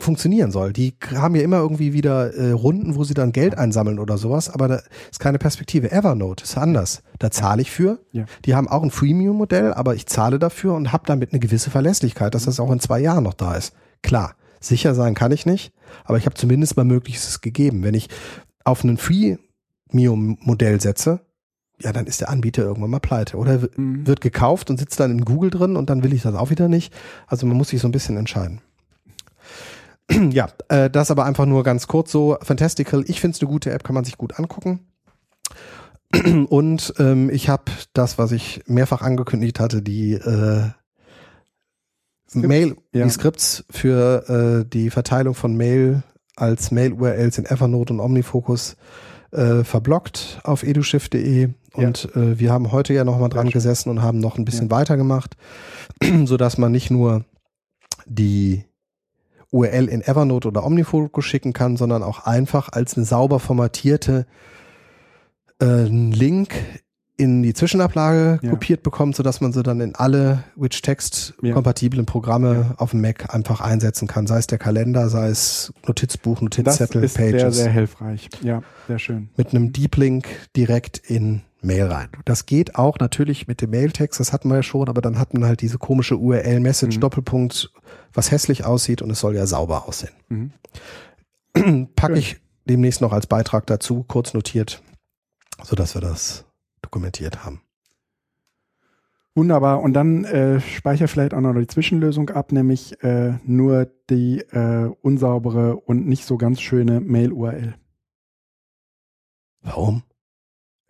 [0.00, 0.72] funktionieren soll.
[0.72, 4.48] Die haben ja immer irgendwie wieder äh, Runden, wo sie dann Geld einsammeln oder sowas,
[4.48, 4.80] aber da
[5.10, 5.90] ist keine Perspektive.
[5.90, 7.02] Evernote ist anders.
[7.18, 7.98] Da zahle ich für.
[8.12, 8.24] Ja.
[8.44, 12.34] Die haben auch ein Freemium-Modell, aber ich zahle dafür und habe damit eine gewisse Verlässlichkeit,
[12.34, 13.72] dass das auch in zwei Jahren noch da ist.
[14.02, 15.72] Klar, sicher sein kann ich nicht,
[16.04, 17.82] aber ich habe zumindest mal Möglichstes gegeben.
[17.82, 18.08] Wenn ich
[18.64, 21.20] auf ein Freemium-Modell setze,
[21.80, 23.36] ja, dann ist der Anbieter irgendwann mal pleite.
[23.36, 24.06] Oder mhm.
[24.06, 26.68] wird gekauft und sitzt dann in Google drin und dann will ich das auch wieder
[26.68, 26.92] nicht.
[27.26, 28.60] Also man muss sich so ein bisschen entscheiden.
[30.30, 32.36] ja, äh, das aber einfach nur ganz kurz so.
[32.42, 34.80] Fantastical, ich finde es eine gute App, kann man sich gut angucken.
[36.48, 40.70] Und ähm, ich habe das, was ich mehrfach angekündigt hatte, die äh,
[42.28, 43.04] Skripts, Mail, ja.
[43.04, 46.02] die Skripts für äh, die Verteilung von Mail
[46.36, 48.76] als Mail-URLs in Evernote und Omnifocus
[49.30, 52.20] äh, verblockt auf edushift.de und ja.
[52.20, 54.76] äh, wir haben heute ja nochmal dran gesessen und haben noch ein bisschen ja.
[54.76, 55.36] weitergemacht,
[56.24, 57.24] so dass man nicht nur
[58.06, 58.64] die
[59.50, 64.26] URL in Evernote oder Omnifocus schicken kann, sondern auch einfach als eine sauber formatierte
[65.60, 66.54] äh, Link
[67.18, 68.50] in die Zwischenablage ja.
[68.50, 72.74] kopiert bekommt, so dass man sie dann in alle Witch-Text-kompatiblen Programme ja.
[72.78, 74.28] auf dem Mac einfach einsetzen kann.
[74.28, 77.40] Sei es der Kalender, sei es Notizbuch, Notizzettel, das ist Pages.
[77.40, 78.28] Sehr, sehr hilfreich.
[78.42, 79.30] Ja, sehr schön.
[79.36, 82.08] Mit einem Deep Link direkt in Mail rein.
[82.24, 85.34] Das geht auch natürlich mit dem Mailtext, das hatten wir ja schon, aber dann hat
[85.34, 87.00] man halt diese komische URL-Message, mhm.
[87.00, 87.72] Doppelpunkt,
[88.12, 90.12] was hässlich aussieht und es soll ja sauber aussehen.
[90.28, 91.88] Mhm.
[91.96, 92.36] Packe ich
[92.68, 94.82] demnächst noch als Beitrag dazu, kurz notiert,
[95.64, 96.44] so dass wir das
[96.88, 97.60] dokumentiert haben.
[99.34, 99.82] Wunderbar.
[99.82, 104.90] Und dann äh, speicher vielleicht auch noch die Zwischenlösung ab, nämlich äh, nur die äh,
[105.00, 107.74] unsaubere und nicht so ganz schöne Mail-URL.
[109.62, 110.02] Warum?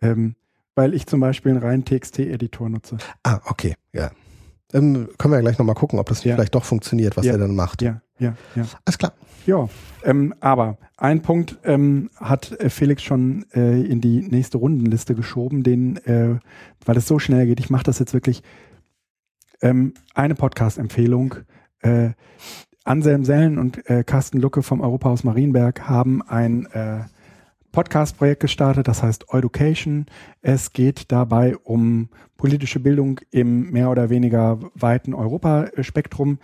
[0.01, 0.35] Ähm,
[0.73, 2.97] weil ich zum Beispiel einen reinen TXT-Editor nutze.
[3.23, 4.09] Ah, okay, ja.
[4.73, 6.35] Ähm, können wir ja gleich nochmal gucken, ob das ja.
[6.35, 7.33] vielleicht doch funktioniert, was ja.
[7.33, 7.81] er dann macht.
[7.81, 8.01] Ja.
[8.17, 8.65] Ja, ja.
[8.85, 9.13] Alles klar.
[9.49, 9.67] Ja,
[10.03, 15.63] ähm, aber ein Punkt ähm, hat äh, Felix schon äh, in die nächste Rundenliste geschoben,
[15.63, 16.37] den, äh,
[16.85, 17.59] weil es so schnell geht.
[17.59, 18.43] Ich mache das jetzt wirklich.
[19.63, 21.33] Ähm, eine Podcast-Empfehlung.
[21.81, 22.11] Äh,
[22.83, 27.05] Anselm Sellen und äh, Carsten Lucke vom Europahaus Marienberg haben ein äh,
[27.71, 30.05] Podcast-Projekt gestartet, das heißt Education.
[30.43, 36.37] Es geht dabei um politische Bildung im mehr oder weniger weiten Europaspektrum.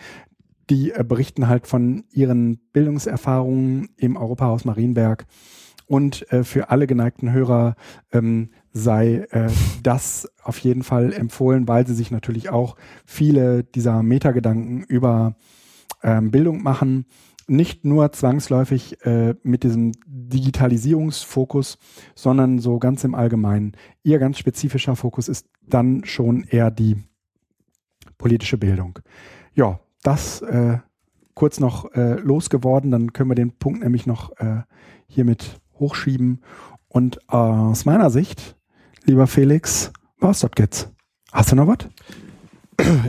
[0.69, 5.25] Die äh, berichten halt von ihren Bildungserfahrungen im Europahaus Marienberg.
[5.87, 7.75] Und äh, für alle geneigten Hörer
[8.11, 9.51] ähm, sei äh,
[9.83, 12.75] das auf jeden Fall empfohlen, weil sie sich natürlich auch
[13.05, 15.35] viele dieser Metagedanken über
[16.01, 17.05] ähm, Bildung machen
[17.47, 21.77] nicht nur zwangsläufig äh, mit diesem Digitalisierungsfokus,
[22.15, 23.73] sondern so ganz im Allgemeinen.
[24.03, 26.97] Ihr ganz spezifischer Fokus ist dann schon eher die
[28.17, 28.99] politische Bildung.
[29.53, 30.77] Ja, das äh,
[31.34, 34.61] kurz noch äh, losgeworden, dann können wir den Punkt nämlich noch äh,
[35.07, 36.41] hiermit hochschieben.
[36.88, 38.56] Und äh, aus meiner Sicht,
[39.03, 40.90] lieber Felix, was dort geht's?
[41.32, 41.77] Hast du noch was?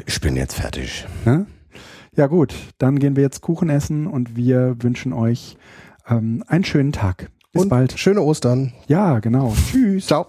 [0.06, 1.06] Ich bin jetzt fertig.
[1.24, 1.46] Ja?
[2.14, 5.56] Ja gut, dann gehen wir jetzt Kuchen essen und wir wünschen euch
[6.08, 7.30] ähm, einen schönen Tag.
[7.52, 7.98] Bis und bald.
[7.98, 8.72] Schöne Ostern.
[8.86, 9.54] Ja, genau.
[9.70, 10.06] Tschüss.
[10.06, 10.26] Ciao.